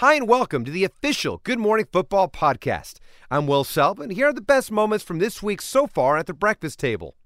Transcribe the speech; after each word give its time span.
Hi, 0.00 0.14
and 0.14 0.28
welcome 0.28 0.64
to 0.64 0.70
the 0.70 0.84
official 0.84 1.40
Good 1.42 1.58
Morning 1.58 1.84
Football 1.92 2.28
podcast. 2.28 3.00
I'm 3.32 3.48
Will 3.48 3.64
Selb, 3.64 3.98
and 3.98 4.12
here 4.12 4.28
are 4.28 4.32
the 4.32 4.40
best 4.40 4.70
moments 4.70 5.04
from 5.04 5.18
this 5.18 5.42
week 5.42 5.60
so 5.60 5.88
far 5.88 6.16
at 6.16 6.26
the 6.26 6.32
breakfast 6.32 6.78
table. 6.78 7.16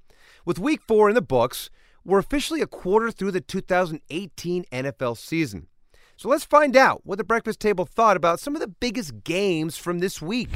With 0.46 0.58
week 0.58 0.80
four 0.80 1.10
in 1.10 1.14
the 1.14 1.20
books, 1.20 1.68
we're 2.02 2.18
officially 2.18 2.62
a 2.62 2.66
quarter 2.66 3.10
through 3.10 3.32
the 3.32 3.42
2018 3.42 4.64
NFL 4.72 5.18
season. 5.18 5.66
So 6.16 6.30
let's 6.30 6.46
find 6.46 6.74
out 6.74 7.02
what 7.04 7.18
the 7.18 7.24
breakfast 7.24 7.60
table 7.60 7.84
thought 7.84 8.16
about 8.16 8.40
some 8.40 8.54
of 8.54 8.62
the 8.62 8.68
biggest 8.68 9.22
games 9.22 9.76
from 9.76 9.98
this 9.98 10.22
week. 10.22 10.48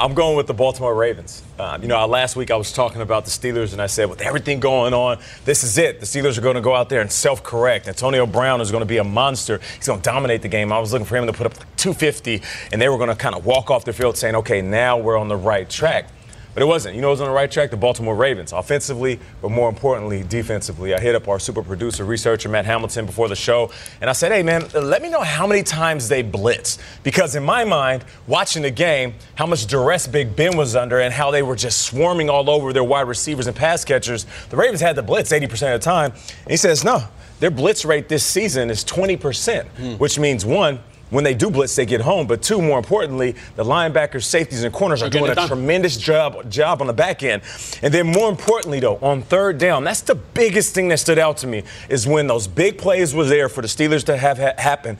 I'm 0.00 0.14
going 0.14 0.34
with 0.34 0.46
the 0.46 0.54
Baltimore 0.54 0.94
Ravens. 0.94 1.42
Uh, 1.58 1.78
you 1.78 1.86
know, 1.86 2.06
last 2.06 2.34
week 2.34 2.50
I 2.50 2.56
was 2.56 2.72
talking 2.72 3.02
about 3.02 3.26
the 3.26 3.30
Steelers, 3.30 3.74
and 3.74 3.82
I 3.82 3.86
said, 3.86 4.08
with 4.08 4.22
everything 4.22 4.58
going 4.58 4.94
on, 4.94 5.18
this 5.44 5.62
is 5.62 5.76
it. 5.76 6.00
The 6.00 6.06
Steelers 6.06 6.38
are 6.38 6.40
going 6.40 6.54
to 6.54 6.62
go 6.62 6.74
out 6.74 6.88
there 6.88 7.02
and 7.02 7.12
self 7.12 7.42
correct. 7.42 7.86
Antonio 7.86 8.24
Brown 8.24 8.62
is 8.62 8.70
going 8.70 8.80
to 8.80 8.86
be 8.86 8.96
a 8.96 9.04
monster. 9.04 9.60
He's 9.76 9.86
going 9.86 10.00
to 10.00 10.02
dominate 10.02 10.40
the 10.40 10.48
game. 10.48 10.72
I 10.72 10.78
was 10.78 10.94
looking 10.94 11.04
for 11.04 11.18
him 11.18 11.26
to 11.26 11.34
put 11.34 11.44
up 11.44 11.58
like 11.58 11.76
250, 11.76 12.40
and 12.72 12.80
they 12.80 12.88
were 12.88 12.96
going 12.96 13.10
to 13.10 13.14
kind 13.14 13.34
of 13.34 13.44
walk 13.44 13.70
off 13.70 13.84
the 13.84 13.92
field 13.92 14.16
saying, 14.16 14.36
okay, 14.36 14.62
now 14.62 14.96
we're 14.96 15.18
on 15.18 15.28
the 15.28 15.36
right 15.36 15.68
track. 15.68 16.08
But 16.54 16.62
it 16.62 16.66
wasn't. 16.66 16.96
You 16.96 17.00
know, 17.00 17.08
it 17.08 17.12
was 17.12 17.20
on 17.20 17.28
the 17.28 17.34
right 17.34 17.50
track. 17.50 17.70
The 17.70 17.76
Baltimore 17.76 18.14
Ravens, 18.14 18.52
offensively, 18.52 19.20
but 19.40 19.50
more 19.50 19.68
importantly, 19.68 20.24
defensively. 20.24 20.94
I 20.94 21.00
hit 21.00 21.14
up 21.14 21.28
our 21.28 21.38
super 21.38 21.62
producer, 21.62 22.04
researcher 22.04 22.48
Matt 22.48 22.64
Hamilton 22.64 23.06
before 23.06 23.28
the 23.28 23.36
show, 23.36 23.70
and 24.00 24.10
I 24.10 24.12
said, 24.12 24.32
"Hey, 24.32 24.42
man, 24.42 24.66
let 24.74 25.02
me 25.02 25.08
know 25.08 25.20
how 25.20 25.46
many 25.46 25.62
times 25.62 26.08
they 26.08 26.22
blitz, 26.22 26.78
because 27.02 27.36
in 27.36 27.44
my 27.44 27.64
mind, 27.64 28.04
watching 28.26 28.62
the 28.62 28.70
game, 28.70 29.14
how 29.36 29.46
much 29.46 29.66
duress 29.66 30.06
Big 30.06 30.34
Ben 30.34 30.56
was 30.56 30.74
under, 30.74 31.00
and 31.00 31.14
how 31.14 31.30
they 31.30 31.42
were 31.42 31.56
just 31.56 31.82
swarming 31.82 32.28
all 32.28 32.50
over 32.50 32.72
their 32.72 32.84
wide 32.84 33.06
receivers 33.06 33.46
and 33.46 33.54
pass 33.54 33.84
catchers. 33.84 34.26
The 34.48 34.56
Ravens 34.56 34.80
had 34.80 34.96
the 34.96 35.02
blitz 35.02 35.32
80% 35.32 35.74
of 35.74 35.80
the 35.80 35.84
time, 35.84 36.12
and 36.12 36.50
he 36.50 36.56
says, 36.56 36.84
no." 36.84 37.04
Their 37.40 37.50
blitz 37.50 37.86
rate 37.86 38.06
this 38.08 38.22
season 38.22 38.70
is 38.70 38.84
20%, 38.84 39.16
mm. 39.18 39.98
which 39.98 40.18
means 40.18 40.44
one, 40.44 40.78
when 41.10 41.24
they 41.24 41.34
do 41.34 41.50
blitz, 41.50 41.76
they 41.76 41.86
get 41.86 42.00
home. 42.00 42.26
But 42.26 42.42
two, 42.42 42.62
more 42.62 42.78
importantly, 42.78 43.34
the 43.56 43.64
linebackers, 43.64 44.24
safeties, 44.24 44.64
and 44.64 44.72
corners 44.72 45.02
are 45.02 45.10
doing 45.10 45.30
a 45.30 45.46
tremendous 45.46 45.96
job 45.96 46.50
job 46.50 46.80
on 46.80 46.86
the 46.86 46.92
back 46.92 47.22
end. 47.22 47.42
And 47.82 47.92
then 47.92 48.06
more 48.06 48.30
importantly, 48.30 48.80
though, 48.80 48.96
on 48.96 49.22
third 49.22 49.58
down, 49.58 49.84
that's 49.84 50.02
the 50.02 50.14
biggest 50.14 50.74
thing 50.74 50.88
that 50.88 50.98
stood 50.98 51.18
out 51.18 51.36
to 51.38 51.46
me 51.46 51.64
is 51.88 52.06
when 52.06 52.26
those 52.26 52.46
big 52.46 52.78
plays 52.78 53.14
were 53.14 53.24
there 53.24 53.48
for 53.48 53.60
the 53.62 53.68
Steelers 53.68 54.04
to 54.04 54.16
have 54.16 54.38
ha- 54.38 54.54
happen. 54.56 54.98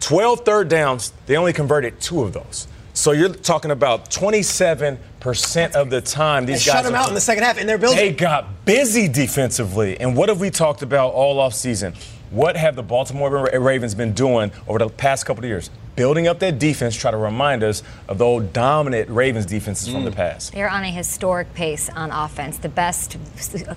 12 0.00 0.44
third 0.44 0.68
downs, 0.68 1.12
they 1.26 1.36
only 1.36 1.52
converted 1.52 1.98
two 2.00 2.22
of 2.22 2.32
those. 2.32 2.68
So 2.92 3.12
you're 3.12 3.28
talking 3.28 3.70
about 3.70 4.10
27 4.10 4.98
percent 5.20 5.74
of 5.74 5.90
the 5.90 6.00
time 6.00 6.46
these 6.46 6.64
they 6.64 6.70
guys 6.70 6.76
shut 6.76 6.84
them 6.84 6.94
out 6.94 7.08
in 7.08 7.14
the 7.14 7.20
second 7.20 7.42
half, 7.42 7.58
and 7.58 7.68
they're 7.68 7.78
building. 7.78 7.98
They 7.98 8.12
got 8.12 8.64
busy 8.64 9.08
defensively, 9.08 9.98
and 10.00 10.16
what 10.16 10.28
have 10.28 10.40
we 10.40 10.50
talked 10.50 10.82
about 10.82 11.12
all 11.12 11.40
off 11.40 11.52
season? 11.52 11.94
What 12.36 12.54
have 12.58 12.76
the 12.76 12.82
Baltimore 12.82 13.48
Ravens 13.50 13.94
been 13.94 14.12
doing 14.12 14.52
over 14.68 14.78
the 14.78 14.90
past 14.90 15.24
couple 15.24 15.42
of 15.42 15.48
years? 15.48 15.70
Building 15.96 16.28
up 16.28 16.38
that 16.40 16.58
defense, 16.58 16.94
try 16.94 17.10
to 17.10 17.16
remind 17.16 17.64
us 17.64 17.82
of 18.08 18.18
the 18.18 18.24
old 18.24 18.52
dominant 18.52 19.08
Ravens 19.08 19.46
defenses 19.46 19.88
mm. 19.88 19.92
from 19.92 20.04
the 20.04 20.10
mm. 20.10 20.16
past. 20.16 20.52
They're 20.52 20.70
on 20.70 20.84
a 20.84 20.90
historic 20.90 21.52
pace 21.54 21.88
on 21.90 22.10
offense, 22.10 22.58
the 22.58 22.68
best 22.68 23.16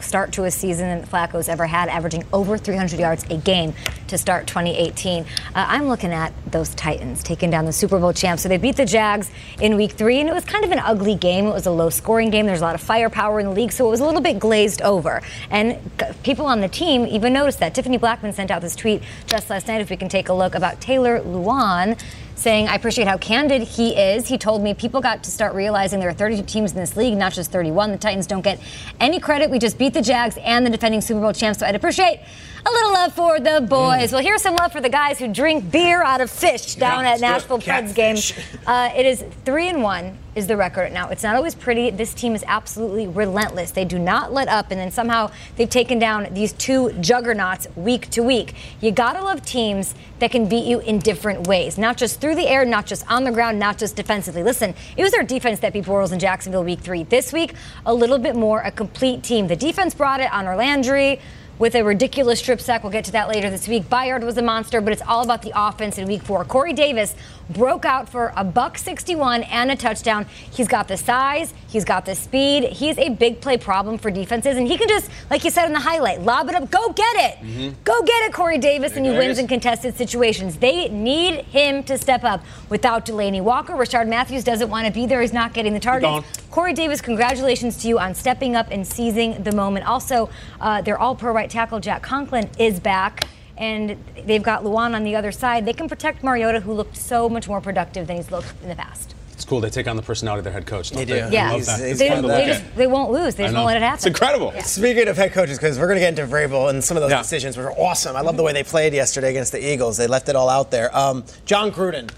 start 0.01 0.33
to 0.33 0.43
a 0.43 0.51
season 0.51 0.99
that 0.99 1.09
Flacco's 1.09 1.49
ever 1.49 1.65
had, 1.65 1.89
averaging 1.89 2.25
over 2.33 2.57
300 2.57 2.99
yards 2.99 3.23
a 3.29 3.37
game 3.37 3.73
to 4.07 4.17
start 4.17 4.47
2018. 4.47 5.23
Uh, 5.23 5.25
I'm 5.55 5.87
looking 5.87 6.11
at 6.11 6.33
those 6.51 6.75
Titans 6.75 7.23
taking 7.23 7.49
down 7.49 7.65
the 7.65 7.73
Super 7.73 7.97
Bowl 7.99 8.13
champs. 8.13 8.43
So 8.43 8.49
they 8.49 8.57
beat 8.57 8.75
the 8.75 8.85
Jags 8.85 9.31
in 9.61 9.77
week 9.77 9.93
three, 9.93 10.19
and 10.19 10.29
it 10.29 10.33
was 10.33 10.45
kind 10.45 10.65
of 10.65 10.71
an 10.71 10.79
ugly 10.79 11.15
game. 11.15 11.47
It 11.47 11.53
was 11.53 11.65
a 11.65 11.71
low 11.71 11.89
scoring 11.89 12.29
game. 12.29 12.45
There's 12.45 12.61
a 12.61 12.65
lot 12.65 12.75
of 12.75 12.81
firepower 12.81 13.39
in 13.39 13.47
the 13.47 13.53
league, 13.53 13.71
so 13.71 13.87
it 13.87 13.89
was 13.89 14.01
a 14.01 14.05
little 14.05 14.21
bit 14.21 14.39
glazed 14.39 14.81
over. 14.81 15.21
And 15.49 15.79
people 16.23 16.45
on 16.45 16.59
the 16.59 16.67
team 16.67 17.05
even 17.05 17.33
noticed 17.33 17.59
that. 17.59 17.73
Tiffany 17.73 17.97
Blackman 17.97 18.33
sent 18.33 18.51
out 18.51 18.61
this 18.61 18.75
tweet 18.75 19.01
just 19.25 19.49
last 19.49 19.67
night, 19.67 19.79
if 19.81 19.89
we 19.89 19.97
can 19.97 20.09
take 20.09 20.29
a 20.29 20.33
look, 20.33 20.55
about 20.55 20.81
Taylor 20.81 21.21
Lewan 21.21 21.99
saying, 22.39 22.67
I 22.67 22.75
appreciate 22.75 23.07
how 23.07 23.17
candid 23.17 23.61
he 23.63 23.95
is. 23.95 24.27
He 24.27 24.37
told 24.37 24.63
me 24.63 24.73
people 24.73 25.01
got 25.01 25.23
to 25.23 25.31
start 25.31 25.53
realizing 25.53 25.99
there 25.99 26.09
are 26.09 26.13
32 26.13 26.43
teams 26.43 26.71
in 26.71 26.77
this 26.77 26.95
league, 26.95 27.17
not 27.17 27.33
just 27.33 27.51
31. 27.51 27.91
The 27.91 27.97
Titans 27.97 28.25
don't 28.27 28.41
get 28.41 28.59
any 28.99 29.19
credit. 29.19 29.49
We 29.49 29.59
just 29.59 29.77
beat 29.77 29.93
the 29.93 30.01
Jags 30.01 30.37
and 30.37 30.65
the 30.65 30.69
defending 30.69 31.01
Super 31.01 31.19
Bowl 31.19 31.33
champs, 31.33 31.59
so 31.59 31.65
I'd 31.65 31.75
appreciate 31.75 32.21
a 32.65 32.71
little 32.71 32.93
love 32.93 33.13
for 33.13 33.39
the 33.39 33.61
boys. 33.61 34.09
Mm. 34.09 34.13
Well, 34.13 34.23
here's 34.23 34.41
some 34.41 34.55
love 34.55 34.71
for 34.71 34.81
the 34.81 34.89
guys 34.89 35.19
who 35.19 35.27
drink 35.27 35.69
beer 35.69 36.01
out 36.01 36.21
of 36.21 36.29
fish 36.29 36.75
down 36.75 37.03
yeah, 37.03 37.13
at 37.13 37.21
Nashville 37.21 37.59
Preds 37.59 37.93
game. 37.93 38.17
Uh, 38.65 38.91
it 38.95 39.05
is 39.05 39.23
three 39.45 39.67
and 39.67 39.81
one 39.81 40.17
is 40.39 40.47
the 40.47 40.57
record. 40.57 40.91
Now, 40.91 41.09
it's 41.09 41.21
not 41.21 41.35
always 41.35 41.53
pretty. 41.53 41.91
This 41.91 42.15
team 42.15 42.33
is 42.33 42.43
absolutely 42.47 43.07
relentless. 43.07 43.71
They 43.71 43.85
do 43.85 43.99
not 43.99 44.33
let 44.33 44.47
up, 44.47 44.71
and 44.71 44.79
then 44.79 44.89
somehow 44.89 45.29
they've 45.55 45.69
taken 45.69 45.99
down 45.99 46.27
these 46.31 46.53
two 46.53 46.91
juggernauts 46.93 47.67
week 47.75 48.09
to 48.11 48.23
week. 48.23 48.55
You 48.81 48.91
gotta 48.91 49.23
love 49.23 49.45
teams 49.45 49.93
that 50.17 50.31
can 50.31 50.49
beat 50.49 50.65
you 50.65 50.79
in 50.79 50.99
different 50.99 51.47
ways, 51.47 51.77
not 51.77 51.97
just 51.97 52.19
through 52.19 52.35
the 52.35 52.47
air, 52.47 52.65
not 52.65 52.87
just 52.87 53.09
on 53.11 53.23
the 53.23 53.31
ground, 53.31 53.59
not 53.59 53.77
just 53.77 53.95
defensively. 53.95 54.41
Listen, 54.41 54.73
it 54.97 55.03
was 55.03 55.11
their 55.11 55.23
defense 55.23 55.59
that 55.59 55.73
beat 55.73 55.85
Bortles 55.85 56.11
in 56.11 56.19
Jacksonville 56.19 56.63
week 56.63 56.79
three. 56.79 57.03
This 57.03 57.31
week, 57.31 57.53
a 57.85 57.93
little 57.93 58.17
bit 58.17 58.35
more 58.35 58.61
a 58.61 58.71
complete 58.71 59.21
team. 59.21 59.47
The 59.47 59.55
defense 59.55 59.93
brought 59.93 60.21
it 60.21 60.31
on 60.33 60.45
Landry 60.45 61.19
with 61.59 61.75
a 61.75 61.83
ridiculous 61.83 62.39
strip 62.39 62.61
sack. 62.61 62.83
We'll 62.83 62.91
get 62.91 63.05
to 63.05 63.11
that 63.11 63.27
later 63.27 63.49
this 63.49 63.67
week. 63.67 63.83
Byard 63.83 64.23
was 64.23 64.37
a 64.37 64.41
monster, 64.41 64.81
but 64.81 64.93
it's 64.93 65.01
all 65.05 65.23
about 65.23 65.41
the 65.41 65.51
offense 65.53 65.97
in 65.97 66.07
week 66.07 66.23
four. 66.23 66.43
Corey 66.45 66.73
Davis 66.73 67.15
broke 67.49 67.83
out 67.83 68.07
for 68.07 68.31
a 68.35 68.43
buck 68.43 68.77
61 68.77 69.43
and 69.43 69.71
a 69.71 69.75
touchdown. 69.75 70.25
He's 70.51 70.67
got 70.67 70.87
the 70.87 70.97
size, 70.97 71.53
he's 71.67 71.83
got 71.83 72.05
the 72.05 72.15
speed. 72.15 72.63
He's 72.63 72.97
a 72.97 73.09
big 73.09 73.41
play 73.41 73.57
problem 73.57 73.97
for 73.97 74.09
defenses, 74.09 74.55
and 74.55 74.67
he 74.67 74.77
can 74.77 74.87
just, 74.87 75.09
like 75.29 75.43
you 75.43 75.49
said 75.49 75.65
in 75.65 75.73
the 75.73 75.79
highlight, 75.79 76.21
lob 76.21 76.47
it 76.49 76.55
up, 76.55 76.71
go 76.71 76.93
get 76.93 77.15
it, 77.17 77.45
mm-hmm. 77.45 77.81
go 77.83 78.01
get 78.03 78.23
it, 78.23 78.33
Corey 78.33 78.57
Davis, 78.57 78.95
and 78.95 79.05
he 79.05 79.11
wins 79.11 79.37
in 79.37 79.47
contested 79.47 79.95
situations. 79.95 80.57
They 80.57 80.87
need 80.89 81.45
him 81.45 81.83
to 81.83 81.97
step 81.97 82.23
up. 82.23 82.43
Without 82.69 83.05
Delanie 83.05 83.41
Walker, 83.41 83.73
Rishard 83.73 84.07
Matthews 84.07 84.43
doesn't 84.43 84.69
want 84.69 84.87
to 84.87 84.93
be 84.93 85.05
there. 85.05 85.21
He's 85.21 85.33
not 85.33 85.53
getting 85.53 85.73
the 85.73 85.79
targets. 85.79 86.25
Corey 86.51 86.73
Davis, 86.73 86.99
congratulations 86.99 87.77
to 87.77 87.87
you 87.87 87.99
on 87.99 88.15
stepping 88.15 88.55
up 88.55 88.71
and 88.71 88.85
seizing 88.85 89.43
the 89.43 89.51
moment. 89.51 89.87
Also, 89.87 90.29
uh, 90.59 90.81
their 90.81 90.97
all-pro 90.97 91.31
right 91.31 91.49
tackle 91.49 91.79
Jack 91.79 92.01
Conklin 92.01 92.49
is 92.57 92.79
back 92.79 93.27
and 93.55 94.03
they've 94.25 94.41
got 94.41 94.63
Lewan 94.63 94.95
on 94.95 95.03
the 95.03 95.15
other 95.15 95.31
side. 95.31 95.65
They 95.65 95.73
can 95.73 95.87
protect 95.87 96.23
Mariota, 96.23 96.59
who 96.61 96.73
looked 96.73 96.97
so 96.97 97.29
much 97.29 97.47
more 97.47 97.61
productive 97.61 98.07
than 98.07 98.15
he's 98.15 98.31
looked 98.31 98.51
in 98.63 98.69
the 98.69 98.75
past. 98.75 99.13
It's 99.33 99.45
cool. 99.45 99.61
They 99.61 99.69
take 99.69 99.87
on 99.87 99.95
the 99.95 100.01
personality 100.01 100.39
of 100.39 100.43
their 100.45 100.53
head 100.53 100.65
coach. 100.65 100.89
They, 100.89 101.05
they 101.05 101.21
do. 101.21 101.33
Yeah. 101.33 101.53
He's, 101.53 101.67
he's 101.67 101.99
they, 101.99 102.09
they, 102.21 102.45
just, 102.47 102.75
they, 102.75 102.87
won't 102.87 103.11
lose. 103.11 103.35
They 103.35 103.43
just 103.43 103.55
won't 103.55 103.67
let 103.67 103.77
it 103.77 103.83
happen. 103.83 103.97
It's 103.97 104.05
incredible. 104.05 104.51
Yeah. 104.55 104.63
Speaking 104.63 105.07
of 105.07 105.17
head 105.17 105.33
coaches, 105.33 105.57
because 105.57 105.77
we're 105.77 105.87
going 105.87 105.97
to 105.97 106.01
get 106.01 106.17
into 106.17 106.25
Vrabel 106.25 106.69
and 106.69 106.83
some 106.83 106.97
of 106.97 107.01
those 107.01 107.11
yeah. 107.11 107.21
decisions 107.21 107.57
were 107.57 107.71
awesome. 107.73 108.15
I 108.15 108.21
love 108.21 108.37
the 108.37 108.43
way 108.43 108.53
they 108.53 108.63
played 108.63 108.93
yesterday 108.93 109.29
against 109.29 109.51
the 109.51 109.65
Eagles. 109.65 109.97
They 109.97 110.07
left 110.07 110.29
it 110.29 110.35
all 110.35 110.49
out 110.49 110.71
there. 110.71 110.95
Um, 110.97 111.23
Jon 111.45 111.71
Gruden 111.71 112.09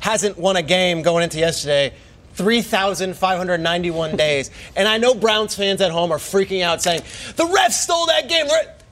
hasn't 0.00 0.38
won 0.38 0.56
a 0.56 0.62
game 0.62 1.02
going 1.02 1.24
into 1.24 1.38
yesterday 1.38 1.92
3,591 2.34 4.16
days. 4.16 4.50
And 4.76 4.88
I 4.88 4.98
know 4.98 5.14
Browns 5.14 5.54
fans 5.54 5.80
at 5.80 5.90
home 5.90 6.12
are 6.12 6.18
freaking 6.18 6.62
out 6.62 6.82
saying, 6.82 7.02
the 7.36 7.44
refs 7.44 7.72
stole 7.72 8.06
that 8.06 8.28
game. 8.28 8.46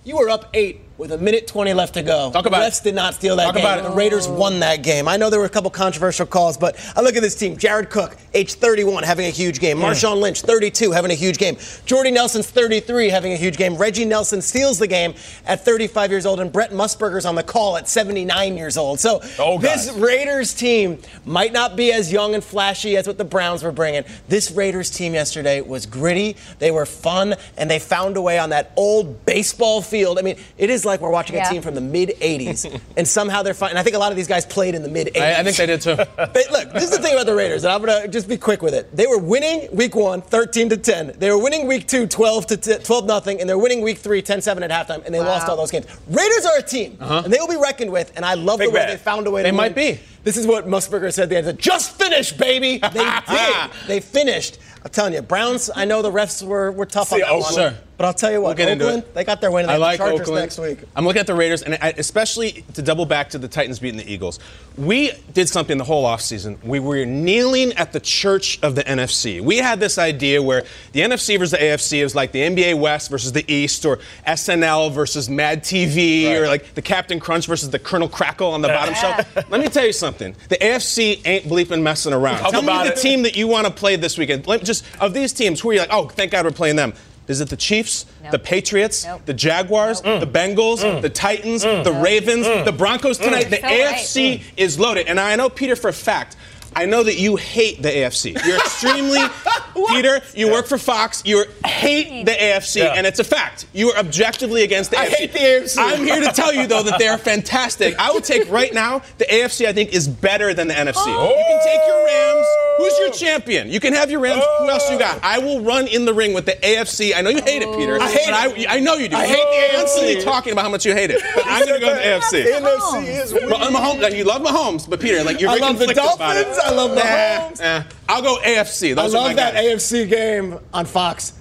You 0.05 0.17
were 0.17 0.31
up 0.31 0.51
eight 0.55 0.81
with 1.01 1.13
a 1.13 1.19
minute 1.19 1.47
20 1.47 1.73
left 1.73 1.95
to 1.95 2.03
go. 2.03 2.31
Talk 2.31 2.45
about 2.45 2.59
the 2.61 2.67
refs 2.67 2.81
it. 2.83 2.85
did 2.85 2.95
not 2.95 3.15
steal 3.15 3.37
that 3.37 3.47
Talk 3.47 3.55
game. 3.55 3.65
about 3.65 3.79
it. 3.79 3.85
The 3.85 3.91
Raiders 3.97 4.29
won 4.29 4.61
that 4.61 4.83
game. 4.83 5.09
I 5.09 5.17
know 5.17 5.31
there 5.31 5.41
were 5.41 5.47
a 5.47 5.49
couple 5.49 5.71
controversial 5.71 6.27
calls, 6.27 6.59
but 6.59 6.77
I 6.95 7.01
look 7.01 7.17
at 7.17 7.23
this 7.23 7.35
team. 7.35 7.57
Jared 7.57 7.89
Cook, 7.89 8.19
age 8.35 8.53
31, 8.53 9.03
having 9.05 9.25
a 9.25 9.31
huge 9.31 9.61
game. 9.61 9.79
Marshawn 9.79 10.21
Lynch, 10.21 10.43
32, 10.43 10.93
having 10.93 11.11
a 11.11 11.15
huge 11.15 11.39
game. 11.39 11.57
Jordy 11.87 12.11
Nelson's 12.11 12.51
33, 12.51 13.09
having 13.09 13.33
a 13.33 13.37
huge 13.37 13.57
game. 13.57 13.77
Reggie 13.77 14.05
Nelson 14.05 14.43
steals 14.43 14.79
the 14.79 14.87
game 14.87 15.15
at 15.47 15.65
35 15.65 16.11
years 16.11 16.27
old, 16.27 16.39
and 16.39 16.53
Brent 16.53 16.71
Musburger's 16.73 17.25
on 17.25 17.35
the 17.35 17.43
call 17.43 17.79
at 17.79 17.89
79 17.89 18.59
years 18.59 18.77
old. 18.77 19.01
So 19.01 19.23
Oh, 19.39 19.59
this 19.59 19.91
Raiders 19.95 20.53
team 20.53 20.99
might 21.25 21.55
not 21.55 21.77
be 21.77 21.93
as 21.95 22.13
young 22.13 22.35
and 22.35 22.45
flashy 22.45 22.99
as 22.99 23.07
what 23.07 23.17
the 23.17 23.25
Browns 23.25 23.63
were 23.63 23.73
bringing. 23.73 24.05
This 24.29 24.51
Raiders 24.51 24.91
team 24.91 25.15
yesterday 25.15 25.63
was 25.63 25.87
gritty. 25.87 26.37
They 26.59 26.71
were 26.71 26.85
fun, 26.85 27.37
and 27.57 27.71
they 27.71 27.79
found 27.79 28.19
a 28.19 28.21
way 28.21 28.39
on 28.39 28.51
that 28.51 28.73
old 28.77 29.25
baseball 29.25 29.81
field. 29.81 30.19
I 30.19 30.23
mean, 30.23 30.37
it 30.59 30.69
is 30.69 30.85
like 30.85 30.90
we're 30.99 31.11
watching 31.11 31.37
Yeah. 31.37 31.47
a 31.49 31.53
team 31.53 31.61
from 31.61 31.75
the 31.75 31.81
mid 31.83 32.11
80s, 32.21 32.81
and 32.97 33.07
somehow 33.07 33.43
they're 33.43 33.53
fine. 33.53 33.71
And 33.71 33.79
I 33.79 33.83
think 33.83 33.95
a 33.97 33.99
lot 33.99 34.11
of 34.13 34.17
these 34.17 34.27
guys 34.27 34.47
played 34.47 34.75
in 34.75 34.83
the 34.83 34.89
mid 34.89 35.09
80s. 35.09 35.21
I, 35.21 35.41
I 35.41 35.45
think 35.45 35.57
they 35.59 35.67
did 35.67 35.83
too. 35.83 35.97
But 36.17 36.51
look, 36.51 36.73
this 36.73 36.85
is 36.85 36.91
the 36.91 36.99
thing 36.99 37.13
about 37.13 37.27
the 37.27 37.35
Raiders, 37.35 37.65
and 37.65 37.73
I'm 37.73 37.81
gonna 37.81 38.09
just 38.09 38.29
be 38.29 38.39
quick 38.39 38.63
with 38.63 38.73
it. 38.73 38.95
They 38.97 39.07
were 39.07 39.19
winning 39.19 39.69
week 39.75 39.95
one, 39.95 40.23
13 40.23 40.71
to 40.71 40.77
10. 40.77 41.15
They 41.19 41.31
were 41.31 41.39
winning 41.39 41.67
week 41.67 41.87
two, 41.87 42.07
12 42.07 42.47
to 42.47 42.57
10, 42.57 42.81
12 42.81 43.07
nothing, 43.07 43.41
and 43.41 43.49
they're 43.49 43.59
winning 43.59 43.83
week 43.83 43.99
three, 43.99 44.23
10-7 44.23 44.63
at 44.63 44.71
halftime, 44.71 45.05
and 45.05 45.15
they 45.15 45.21
lost 45.21 45.49
all 45.49 45.57
those 45.57 45.71
games. 45.71 45.87
Raiders 46.09 46.47
are 46.47 46.59
a 46.59 46.63
team, 46.63 46.97
uh-huh. 47.01 47.23
and 47.25 47.33
they 47.33 47.39
will 47.39 47.49
be 47.49 47.57
reckoned 47.57 47.91
with. 47.93 48.13
And 48.17 48.25
I 48.25 48.35
love 48.35 48.59
Big 48.59 48.69
the 48.69 48.75
way 48.75 48.81
bad. 48.81 48.91
they 48.91 48.97
found 48.97 49.27
a 49.27 49.31
way. 49.31 49.43
They 49.43 49.51
to 49.51 49.57
might 49.57 49.75
win. 49.75 49.97
be. 49.97 50.01
This 50.23 50.37
is 50.37 50.47
what 50.47 50.67
Musburger 50.67 51.13
said. 51.13 51.25
at 51.25 51.29
the 51.45 51.49
end. 51.51 51.59
Just 51.59 51.99
finish, 51.99 52.33
baby. 52.33 52.79
They 52.79 53.21
did. 53.29 53.71
They 53.87 54.01
finished. 54.01 54.59
I'm 54.85 54.91
telling 54.91 55.13
you, 55.13 55.23
Browns. 55.23 55.71
I 55.75 55.85
know 55.85 56.03
the 56.03 56.11
refs 56.11 56.43
were, 56.43 56.73
were 56.73 56.87
tough 56.87 57.09
See, 57.09 57.17
on 57.17 57.21
that 57.21 57.29
oh, 57.31 57.39
one, 57.39 57.53
Oakland. 57.53 57.77
Sure. 57.77 57.85
But 58.01 58.07
I'll 58.07 58.15
tell 58.15 58.33
you 58.33 58.41
what, 58.41 58.57
We'll 58.57 58.67
get 58.67 58.69
into 58.73 58.87
Oakland, 58.87 59.03
it. 59.03 59.15
they 59.15 59.25
got 59.25 59.43
their 59.43 59.51
win. 59.51 59.67
they 59.67 59.75
I 59.75 59.77
like 59.77 59.99
the 59.99 60.05
Chargers 60.07 60.21
Oakland. 60.23 60.43
next 60.43 60.59
week. 60.59 60.79
I'm 60.97 61.05
looking 61.05 61.21
at 61.21 61.27
the 61.27 61.35
Raiders, 61.35 61.61
and 61.63 61.75
I, 61.83 61.93
especially 61.99 62.65
to 62.73 62.81
double 62.81 63.05
back 63.05 63.29
to 63.31 63.39
the 63.39 63.47
Titans 63.47 63.79
beating 63.79 63.99
the 63.99 64.11
Eagles. 64.11 64.39
We 64.79 65.13
did 65.35 65.51
something 65.51 65.77
the 65.77 65.85
whole 65.85 66.07
offseason. 66.07 66.57
We 66.65 66.81
were 66.81 67.05
kneeling 67.05 67.75
at 67.75 67.93
the 67.93 68.01
church 68.01 68.59
of 68.63 68.75
the 68.75 68.85
NFC. 68.85 69.43
We 69.43 69.59
had 69.59 69.81
this 69.81 69.99
idea 69.99 70.43
where 70.43 70.65
the 70.93 71.01
NFC 71.01 71.39
versus 71.39 71.51
the 71.51 71.59
AFC 71.59 72.03
is 72.03 72.15
like 72.15 72.33
the 72.33 72.41
NBA 72.41 72.81
West 72.81 73.11
versus 73.11 73.33
the 73.33 73.45
East, 73.53 73.85
or 73.85 73.99
SNL 74.27 74.91
versus 74.93 75.29
Mad 75.29 75.63
TV, 75.63 76.31
or 76.41 76.47
like 76.47 76.73
the 76.75 76.81
Captain 76.83 77.21
Crunch 77.21 77.47
versus 77.47 77.69
the 77.69 77.79
Colonel 77.79 78.09
Crackle 78.09 78.51
on 78.53 78.63
the 78.63 78.69
bottom 78.69 78.95
shelf. 78.95 79.37
Let 79.51 79.61
me 79.61 79.69
tell 79.69 79.85
you 79.85 79.93
something. 79.93 80.35
The 80.49 80.57
AFC 80.57 81.21
ain't 81.27 81.45
bleeping 81.45 81.83
messing 81.83 82.15
around. 82.15 82.39
Talk 82.39 82.53
Tell 82.53 82.63
me 82.63 82.69
about 82.69 82.87
the 82.87 82.93
it. 82.93 82.97
team 82.99 83.23
that 83.25 83.37
you 83.37 83.47
want 83.47 83.67
to 83.67 83.73
play 83.73 83.97
this 83.97 84.17
weekend. 84.17 84.47
Let- 84.47 84.65
Just 84.65 84.85
of 85.01 85.13
these 85.13 85.35
teams, 85.35 85.61
who 85.61 85.69
are 85.69 85.73
you 85.75 85.81
like? 85.81 85.93
Oh, 85.93 86.09
thank 86.09 86.33
God 86.33 86.47
we're 86.47 86.51
playing 86.53 86.77
them. 86.77 86.95
Is 87.31 87.41
it 87.41 87.49
the 87.49 87.57
Chiefs, 87.57 88.07
Nope. 88.23 88.33
the 88.33 88.39
Patriots, 88.39 89.07
Nope. 89.07 89.23
the 89.25 89.35
Jaguars, 89.35 90.01
the 90.01 90.29
Bengals, 90.31 90.83
mm. 90.83 91.01
the 91.01 91.09
Titans, 91.09 91.65
mm. 91.65 91.85
the 91.85 91.93
Ravens, 91.93 92.47
mm. 92.47 92.65
the 92.65 92.73
Broncos 92.73 93.19
tonight? 93.19 93.45
The 93.45 93.57
So 93.57 93.63
right. 93.63 93.95
AFC 93.95 94.43
is 94.57 94.79
loaded. 94.79 95.07
And 95.07 95.21
I 95.21 95.37
know, 95.37 95.49
Peter, 95.49 95.77
for 95.77 95.89
a 95.89 95.93
fact, 95.93 96.37
I 96.77 96.87
know 96.87 97.03
that 97.03 97.19
you 97.19 97.37
hate 97.37 97.83
the 97.83 97.89
AFC. 97.89 98.33
You're 98.47 98.57
extremely, 98.57 99.21
Peter, 99.89 100.21
you 100.35 100.51
work 100.51 100.67
for 100.67 100.79
Fox, 100.79 101.23
you 101.25 101.45
hate 101.67 102.25
the 102.25 102.33
AFC, 102.33 102.77
Yeah. 102.77 102.95
and 102.97 103.07
it's 103.07 103.19
a 103.19 103.25
fact. 103.25 103.67
You 103.73 103.91
are 103.91 103.99
objectively 103.99 104.63
against 104.63 104.91
the 104.93 104.99
I 104.99 105.07
AFC. 105.07 105.15
hate 105.17 105.33
the 105.33 105.39
AFC. 105.39 105.77
I'm 105.79 106.05
here 106.05 106.21
to 106.21 106.33
tell 106.35 106.55
you, 106.55 106.67
though, 106.67 106.83
that 106.83 106.99
they 106.99 107.09
are 107.09 107.19
fantastic. 107.19 107.99
I 107.99 108.13
would 108.13 108.25
take 108.25 108.51
right 108.51 108.73
now, 108.73 109.03
the 109.19 109.25
AFC, 109.27 109.67
I 109.67 109.73
think, 109.73 109.93
is 109.93 110.07
better 110.09 110.55
than 110.55 110.69
the 110.69 110.75
NFC. 110.75 111.07
You 111.07 111.45
can 111.49 111.65
take 111.65 111.81
your 111.87 112.05
Rams. 112.05 112.47
Who's 112.79 112.99
your 112.99 113.11
champion? 113.11 113.69
You 113.69 113.79
can 113.81 113.93
have 113.93 114.11
your 114.11 114.21
Rams. 114.21 114.43
Who 114.61 114.71
else 114.71 114.91
you 114.91 114.99
got? 114.99 115.23
I 115.23 115.39
will 115.39 115.61
run 115.61 115.87
in 115.87 116.07
the 116.07 116.15
ring 116.15 116.33
with 116.33 116.47
the 116.47 116.53
AFC. 116.53 117.15
I 117.15 117.21
know 117.21 117.29
you 117.31 117.43
hate 117.43 117.61
it, 117.63 117.77
Peter. 117.77 118.01
I 118.01 118.09
hate 118.11 118.29
it. 118.29 118.69
I, 118.71 118.77
I 118.77 118.81
know 118.81 118.95
you 118.95 119.09
do. 119.09 119.17
I 119.17 119.27
hate 119.27 119.37
the 119.37 119.77
AFC. 119.77 119.81
Constantly 119.81 120.23
talking 120.23 120.53
about 120.53 120.63
how 120.63 120.71
much 120.71 120.87
you 120.87 120.95
hate 120.95 121.11
it. 121.11 121.21
But 121.35 121.45
I'm 121.47 121.67
going 121.67 121.79
to 121.81 121.87
go 121.87 121.93
with 121.93 122.03
the 122.03 122.09
AFC. 122.09 122.45
NFC 122.61 123.23
is 123.23 123.33
But 123.35 123.53
uh, 123.61 123.71
Mahomes, 123.71 124.01
like, 124.01 124.15
you 124.15 124.25
love 124.25 124.41
Mahomes, 124.43 124.89
but 124.89 124.99
Peter, 125.01 125.23
like 125.25 125.41
you're 125.41 125.51
I 125.51 125.59
very 125.59 125.61
love 125.73 125.79
the 125.79 125.87
conflicted 125.87 126.15
about 126.15 126.37
it. 126.39 126.45
Dolphins, 126.45 126.60
I 126.65 126.71
love 126.73 126.95
Nah, 126.95 127.01
Mahomes. 127.03 127.61
nah. 127.61 127.83
I'll 128.09 128.23
go 128.23 128.39
AFC. 128.43 128.93
I 128.93 128.95
Those 128.95 129.15
are 129.15 129.19
my 129.21 129.27
love 129.29 129.37
that 129.37 129.55
guys. 129.55 129.65
AFC 129.83 130.09
game 130.09 130.59
on 130.73 130.87
Fox. 130.87 131.35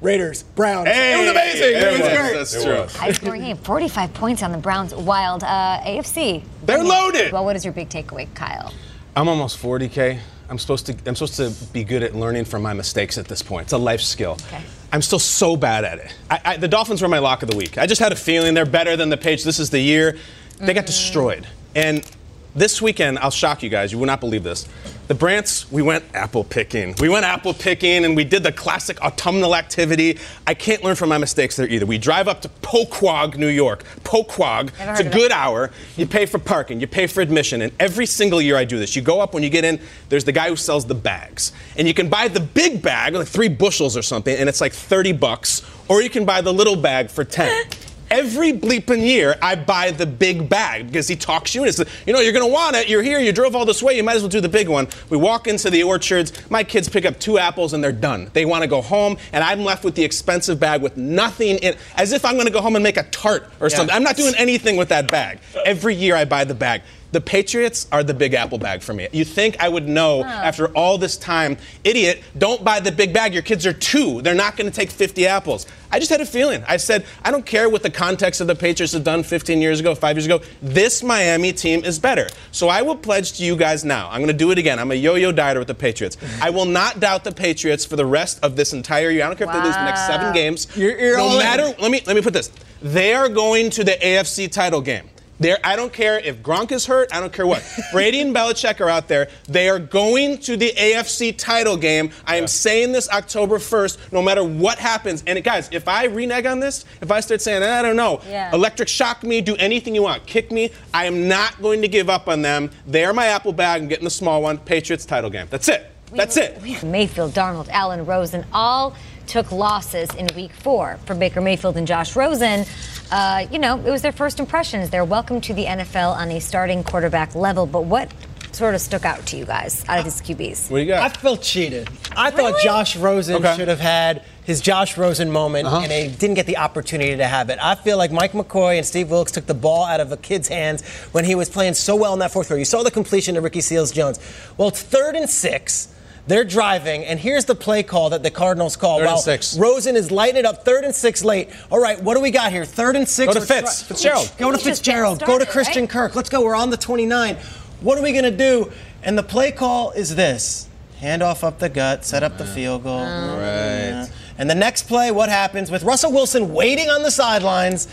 Raiders, 0.00 0.42
Browns. 0.42 0.86
Hey, 0.88 1.14
it 1.14 1.18
was 1.18 1.30
amazing. 1.30 1.60
there 1.72 1.88
It 1.88 1.92
was 1.92 2.00
was. 2.00 2.08
great. 2.18 2.32
That's 2.34 2.54
It 2.54 2.62
true. 2.64 2.80
was. 2.82 2.96
High 2.96 3.12
scoring 3.12 3.40
game, 3.42 3.56
45 3.56 4.12
points 4.12 4.42
on 4.42 4.52
the 4.52 4.58
Browns. 4.58 4.94
Wild. 4.94 5.42
Uh, 5.42 5.80
AFC. 5.82 6.42
They're 6.66 6.84
loaded. 6.84 7.32
Well, 7.32 7.44
what 7.44 7.56
is 7.56 7.64
your 7.64 7.72
big 7.72 7.88
takeaway, 7.88 8.26
Kyle? 8.34 8.72
I'm 9.16 9.28
almost 9.28 9.58
40k. 9.62 10.18
I'm 10.50 10.58
supposed 10.58 10.84
to. 10.86 10.96
I'm 11.06 11.14
supposed 11.16 11.36
to 11.36 11.50
be 11.72 11.84
good 11.84 12.02
at 12.02 12.14
learning 12.14 12.44
from 12.44 12.60
my 12.60 12.74
mistakes 12.74 13.16
at 13.16 13.26
this 13.28 13.40
point. 13.40 13.64
It's 13.64 13.72
a 13.72 13.78
life 13.78 14.02
skill. 14.02 14.32
Okay. 14.48 14.60
I'm 14.92 15.00
still 15.00 15.18
so 15.18 15.56
bad 15.56 15.84
at 15.84 15.98
it. 15.98 16.14
I, 16.30 16.40
I, 16.44 16.56
the 16.58 16.68
Dolphins 16.68 17.00
were 17.00 17.08
my 17.08 17.18
lock 17.18 17.42
of 17.42 17.50
the 17.50 17.56
week. 17.56 17.78
I 17.78 17.86
just 17.86 18.00
had 18.02 18.12
a 18.12 18.16
feeling 18.16 18.52
they're 18.52 18.66
better 18.66 18.96
than 18.98 19.08
the 19.08 19.16
Page. 19.16 19.42
This 19.42 19.58
is 19.58 19.70
the 19.70 19.80
year. 19.80 20.18
They 20.58 20.74
got 20.74 20.84
destroyed. 20.84 21.46
And 21.74 22.04
this 22.54 22.80
weekend, 22.80 23.18
I'll 23.18 23.30
shock 23.30 23.62
you 23.62 23.68
guys. 23.68 23.92
You 23.92 23.98
will 23.98 24.06
not 24.06 24.20
believe 24.20 24.44
this. 24.44 24.68
The 25.06 25.14
Brandts, 25.14 25.70
we 25.70 25.82
went 25.82 26.02
apple 26.14 26.44
picking. 26.44 26.94
We 26.98 27.10
went 27.10 27.26
apple 27.26 27.52
picking 27.52 28.06
and 28.06 28.16
we 28.16 28.24
did 28.24 28.42
the 28.42 28.52
classic 28.52 29.02
autumnal 29.02 29.54
activity. 29.54 30.18
I 30.46 30.54
can't 30.54 30.82
learn 30.82 30.96
from 30.96 31.10
my 31.10 31.18
mistakes 31.18 31.56
there 31.56 31.68
either. 31.68 31.84
We 31.84 31.98
drive 31.98 32.26
up 32.26 32.40
to 32.42 32.48
Poughquag, 32.48 33.36
New 33.38 33.48
York. 33.48 33.84
Poughquag. 34.02 34.72
It's 34.78 35.00
a 35.00 35.04
good 35.04 35.30
hour. 35.30 35.72
You 35.98 36.06
pay 36.06 36.24
for 36.24 36.38
parking, 36.38 36.80
you 36.80 36.86
pay 36.86 37.06
for 37.06 37.20
admission, 37.20 37.60
and 37.60 37.72
every 37.78 38.06
single 38.06 38.40
year 38.40 38.56
I 38.56 38.64
do 38.64 38.78
this. 38.78 38.96
You 38.96 39.02
go 39.02 39.20
up 39.20 39.34
when 39.34 39.42
you 39.42 39.50
get 39.50 39.64
in, 39.64 39.78
there's 40.08 40.24
the 40.24 40.32
guy 40.32 40.48
who 40.48 40.56
sells 40.56 40.86
the 40.86 40.94
bags. 40.94 41.52
And 41.76 41.86
you 41.86 41.92
can 41.92 42.08
buy 42.08 42.28
the 42.28 42.40
big 42.40 42.80
bag, 42.80 43.14
like 43.14 43.28
three 43.28 43.48
bushels 43.48 43.98
or 43.98 44.02
something, 44.02 44.34
and 44.34 44.48
it's 44.48 44.62
like 44.62 44.72
30 44.72 45.12
bucks, 45.12 45.60
or 45.88 46.00
you 46.00 46.08
can 46.08 46.24
buy 46.24 46.40
the 46.40 46.52
little 46.52 46.76
bag 46.76 47.10
for 47.10 47.24
10. 47.24 47.66
Every 48.10 48.52
bleeping 48.52 49.06
year, 49.06 49.36
I 49.40 49.54
buy 49.54 49.90
the 49.90 50.06
big 50.06 50.48
bag 50.48 50.86
because 50.86 51.08
he 51.08 51.16
talks 51.16 51.54
you 51.54 51.64
into 51.64 51.86
You 52.06 52.12
know, 52.12 52.20
you're 52.20 52.32
going 52.32 52.46
to 52.46 52.52
want 52.52 52.76
it. 52.76 52.88
You're 52.88 53.02
here. 53.02 53.18
You 53.18 53.32
drove 53.32 53.56
all 53.56 53.64
this 53.64 53.82
way. 53.82 53.96
You 53.96 54.02
might 54.02 54.16
as 54.16 54.22
well 54.22 54.28
do 54.28 54.40
the 54.40 54.48
big 54.48 54.68
one. 54.68 54.88
We 55.10 55.16
walk 55.16 55.46
into 55.46 55.70
the 55.70 55.82
orchards. 55.82 56.32
My 56.50 56.62
kids 56.64 56.88
pick 56.88 57.04
up 57.04 57.18
two 57.18 57.38
apples 57.38 57.72
and 57.72 57.82
they're 57.82 57.92
done. 57.92 58.30
They 58.32 58.44
want 58.44 58.62
to 58.62 58.68
go 58.68 58.82
home, 58.82 59.16
and 59.32 59.42
I'm 59.42 59.64
left 59.64 59.84
with 59.84 59.94
the 59.94 60.04
expensive 60.04 60.60
bag 60.60 60.82
with 60.82 60.96
nothing 60.96 61.58
in 61.58 61.74
as 61.96 62.12
if 62.12 62.24
I'm 62.24 62.34
going 62.34 62.46
to 62.46 62.52
go 62.52 62.60
home 62.60 62.76
and 62.76 62.82
make 62.82 62.96
a 62.96 63.04
tart 63.04 63.50
or 63.60 63.70
something. 63.70 63.94
I'm 63.94 64.02
not 64.02 64.16
doing 64.16 64.34
anything 64.36 64.76
with 64.76 64.88
that 64.90 65.10
bag. 65.10 65.38
Every 65.64 65.94
year, 65.94 66.14
I 66.16 66.24
buy 66.24 66.44
the 66.44 66.54
bag. 66.54 66.82
The 67.14 67.20
Patriots 67.20 67.86
are 67.92 68.02
the 68.02 68.12
big 68.12 68.34
apple 68.34 68.58
bag 68.58 68.82
for 68.82 68.92
me. 68.92 69.06
You 69.12 69.24
think 69.24 69.56
I 69.62 69.68
would 69.68 69.86
know 69.88 70.24
after 70.24 70.66
all 70.76 70.98
this 70.98 71.16
time, 71.16 71.56
idiot, 71.84 72.24
don't 72.38 72.64
buy 72.64 72.80
the 72.80 72.90
big 72.90 73.12
bag. 73.14 73.32
Your 73.32 73.44
kids 73.44 73.64
are 73.66 73.72
two. 73.72 74.20
They're 74.20 74.34
not 74.34 74.56
going 74.56 74.68
to 74.68 74.74
take 74.74 74.90
50 74.90 75.24
apples. 75.28 75.64
I 75.92 76.00
just 76.00 76.10
had 76.10 76.20
a 76.20 76.26
feeling. 76.26 76.64
I 76.66 76.76
said, 76.76 77.06
I 77.24 77.30
don't 77.30 77.46
care 77.46 77.68
what 77.70 77.84
the 77.84 77.90
context 77.90 78.40
of 78.40 78.48
the 78.48 78.56
Patriots 78.56 78.94
have 78.94 79.04
done 79.04 79.22
15 79.22 79.62
years 79.62 79.78
ago, 79.78 79.94
five 79.94 80.16
years 80.16 80.26
ago. 80.26 80.40
This 80.60 81.04
Miami 81.04 81.52
team 81.52 81.84
is 81.84 82.00
better. 82.00 82.26
So 82.50 82.68
I 82.68 82.82
will 82.82 82.96
pledge 82.96 83.34
to 83.34 83.44
you 83.44 83.54
guys 83.54 83.84
now. 83.84 84.08
I'm 84.10 84.18
going 84.18 84.26
to 84.26 84.32
do 84.32 84.50
it 84.50 84.58
again. 84.58 84.80
I'm 84.80 84.90
a 84.90 84.94
yo 84.96 85.14
yo 85.14 85.32
dieter 85.32 85.60
with 85.60 85.68
the 85.68 85.74
Patriots. 85.76 86.16
I 86.42 86.50
will 86.50 86.64
not 86.66 86.98
doubt 86.98 87.22
the 87.22 87.30
Patriots 87.30 87.84
for 87.84 87.94
the 87.94 88.06
rest 88.06 88.40
of 88.42 88.56
this 88.56 88.72
entire 88.72 89.10
year. 89.10 89.22
I 89.22 89.28
don't 89.28 89.36
care 89.38 89.46
if 89.46 89.52
they 89.52 89.62
lose 89.62 89.76
the 89.76 89.84
next 89.84 90.04
seven 90.08 90.32
games. 90.34 90.66
You're- 90.76 91.00
you're 91.00 91.20
all 91.20 91.28
no 91.28 91.34
in. 91.38 91.44
matter, 91.44 91.74
let 91.80 91.92
me, 91.92 92.02
let 92.08 92.16
me 92.16 92.22
put 92.22 92.32
this. 92.32 92.50
They 92.82 93.14
are 93.14 93.28
going 93.28 93.70
to 93.70 93.84
the 93.84 93.92
AFC 93.92 94.50
title 94.50 94.80
game. 94.80 95.08
There, 95.40 95.58
I 95.64 95.74
don't 95.74 95.92
care 95.92 96.18
if 96.20 96.42
Gronk 96.42 96.70
is 96.70 96.86
hurt. 96.86 97.08
I 97.12 97.18
don't 97.20 97.32
care 97.32 97.46
what. 97.46 97.62
Brady 97.92 98.20
and 98.20 98.34
Belichick 98.34 98.80
are 98.80 98.88
out 98.88 99.08
there. 99.08 99.28
They 99.48 99.68
are 99.68 99.80
going 99.80 100.38
to 100.38 100.56
the 100.56 100.72
AFC 100.76 101.36
title 101.36 101.76
game. 101.76 102.10
I 102.26 102.36
am 102.36 102.46
saying 102.46 102.92
this 102.92 103.10
October 103.10 103.58
1st, 103.58 104.12
no 104.12 104.22
matter 104.22 104.44
what 104.44 104.78
happens. 104.78 105.24
And 105.26 105.42
guys, 105.42 105.68
if 105.72 105.88
I 105.88 106.04
renege 106.04 106.46
on 106.46 106.60
this, 106.60 106.84
if 107.00 107.10
I 107.10 107.18
start 107.20 107.40
saying, 107.42 107.62
I 107.64 107.82
don't 107.82 107.96
know, 107.96 108.20
Yeah. 108.28 108.52
electric 108.54 108.88
shock 108.88 109.24
me, 109.24 109.40
do 109.40 109.56
anything 109.56 109.94
you 109.94 110.02
want, 110.04 110.24
kick 110.26 110.52
me, 110.52 110.70
I 110.92 111.06
am 111.06 111.26
not 111.26 111.60
going 111.60 111.82
to 111.82 111.88
give 111.88 112.08
up 112.08 112.28
on 112.28 112.42
them. 112.42 112.70
They 112.86 113.04
are 113.04 113.12
my 113.12 113.26
apple 113.26 113.52
bag. 113.52 113.82
I'm 113.82 113.88
getting 113.88 114.04
the 114.04 114.10
small 114.10 114.40
one. 114.40 114.58
Patriots 114.58 115.04
title 115.04 115.30
game. 115.30 115.48
That's 115.50 115.68
it. 115.68 115.90
That's 116.12 116.36
it. 116.36 116.62
Mayfield, 116.84 117.32
Darnold, 117.32 117.68
Allen, 117.70 118.06
Rosen 118.06 118.46
all 118.52 118.94
took 119.26 119.50
losses 119.50 120.08
in 120.14 120.28
week 120.36 120.52
four. 120.52 120.98
For 121.06 121.14
Baker 121.16 121.40
Mayfield 121.40 121.76
and 121.76 121.86
Josh 121.88 122.14
Rosen, 122.14 122.66
uh, 123.14 123.46
you 123.52 123.60
know, 123.60 123.78
it 123.78 123.90
was 123.90 124.02
their 124.02 124.12
first 124.12 124.40
impressions. 124.40 124.90
They're 124.90 125.04
welcome 125.04 125.40
to 125.42 125.54
the 125.54 125.64
NFL 125.66 126.16
on 126.16 126.30
a 126.32 126.40
starting 126.40 126.82
quarterback 126.82 127.34
level. 127.36 127.64
But 127.64 127.84
what 127.84 128.12
sort 128.50 128.74
of 128.74 128.80
stuck 128.80 129.04
out 129.04 129.24
to 129.26 129.36
you 129.36 129.44
guys 129.44 129.84
out 129.88 129.98
of 130.00 130.04
these 130.04 130.20
QBs? 130.20 130.70
What 130.70 130.78
do 130.78 130.82
you 130.82 130.88
got? 130.88 131.00
I 131.02 131.08
got? 131.08 131.16
felt 131.18 131.42
cheated. 131.42 131.88
I 132.16 132.30
thought 132.32 132.60
Josh 132.62 132.96
Rosen 132.96 133.36
Okay. 133.36 133.54
should 133.56 133.68
have 133.68 133.78
had 133.80 134.22
his 134.44 134.60
Josh 134.60 134.98
Rosen 134.98 135.30
moment, 135.30 135.66
and 135.68 135.90
he 135.90 136.08
didn't 136.08 136.34
get 136.34 136.46
the 136.46 136.58
opportunity 136.58 137.16
to 137.16 137.26
have 137.26 137.50
it. 137.50 137.58
I 137.62 137.76
feel 137.76 137.96
like 137.96 138.10
Mike 138.12 138.32
McCoy 138.32 138.76
and 138.76 138.84
Steve 138.86 139.10
Wilks 139.10 139.32
took 139.32 139.46
the 139.46 139.54
ball 139.54 139.84
out 139.84 140.00
of 140.00 140.10
a 140.12 140.16
kid's 140.16 140.48
hands 140.48 140.82
when 141.12 141.24
he 141.24 141.34
was 141.34 141.48
playing 141.48 141.74
so 141.74 141.94
well 141.96 142.12
in 142.14 142.18
that 142.18 142.32
fourth 142.32 142.48
quarter. 142.48 142.58
You 142.58 142.64
saw 142.64 142.82
the 142.82 142.90
completion 142.90 143.36
to 143.36 143.40
Ricky 143.40 143.60
Seals 143.60 143.90
Jones. 143.92 144.18
Well, 144.56 144.68
it's 144.68 144.82
third 144.82 145.14
and 145.16 145.30
six. 145.30 145.93
They're 146.26 146.44
driving, 146.44 147.04
and 147.04 147.20
here's 147.20 147.44
the 147.44 147.54
play 147.54 147.82
call 147.82 148.10
that 148.10 148.22
the 148.22 148.30
Cardinals 148.30 148.76
call. 148.76 148.98
Third 148.98 149.08
and 149.08 149.20
six. 149.20 149.58
Rosen 149.58 149.94
is 149.94 150.10
lighting 150.10 150.36
it 150.36 150.46
up, 150.46 150.64
third 150.64 150.84
and 150.84 150.94
six 150.94 151.22
late. 151.22 151.50
All 151.70 151.78
right, 151.80 152.02
what 152.02 152.14
do 152.14 152.20
we 152.20 152.30
got 152.30 152.50
here? 152.50 152.64
Third 152.64 152.96
and 152.96 153.06
six. 153.06 153.34
Go 153.34 153.38
to 153.38 153.44
Fitz. 153.46 153.80
try- 153.80 153.88
Fitzgerald. 153.88 154.32
Go 154.38 154.50
to 154.50 154.56
He's 154.56 154.64
just 154.64 154.84
getting 154.84 155.02
Fitzgerald. 155.04 155.20
Go 155.26 155.38
to 155.38 155.44
Christian 155.44 155.82
right? 155.82 155.90
Kirk. 155.90 156.16
Let's 156.16 156.30
go. 156.30 156.42
We're 156.42 156.54
on 156.54 156.70
the 156.70 156.78
29. 156.78 157.36
What 157.82 157.98
are 157.98 158.02
we 158.02 158.12
going 158.12 158.24
to 158.24 158.30
do? 158.30 158.72
And 159.02 159.18
the 159.18 159.22
play 159.22 159.52
call 159.52 159.90
is 159.90 160.16
this. 160.16 160.66
handoff 160.98 161.44
up 161.44 161.58
the 161.58 161.68
gut, 161.68 162.06
set 162.06 162.22
up 162.22 162.38
the 162.38 162.46
field 162.46 162.84
goal. 162.84 163.00
Right. 163.00 164.08
And 164.38 164.48
the 164.48 164.54
next 164.54 164.84
play, 164.84 165.10
what 165.10 165.28
happens 165.28 165.70
with 165.70 165.82
Russell 165.82 166.10
Wilson 166.10 166.54
waiting 166.54 166.88
on 166.88 167.02
the 167.02 167.10
sidelines? 167.10 167.86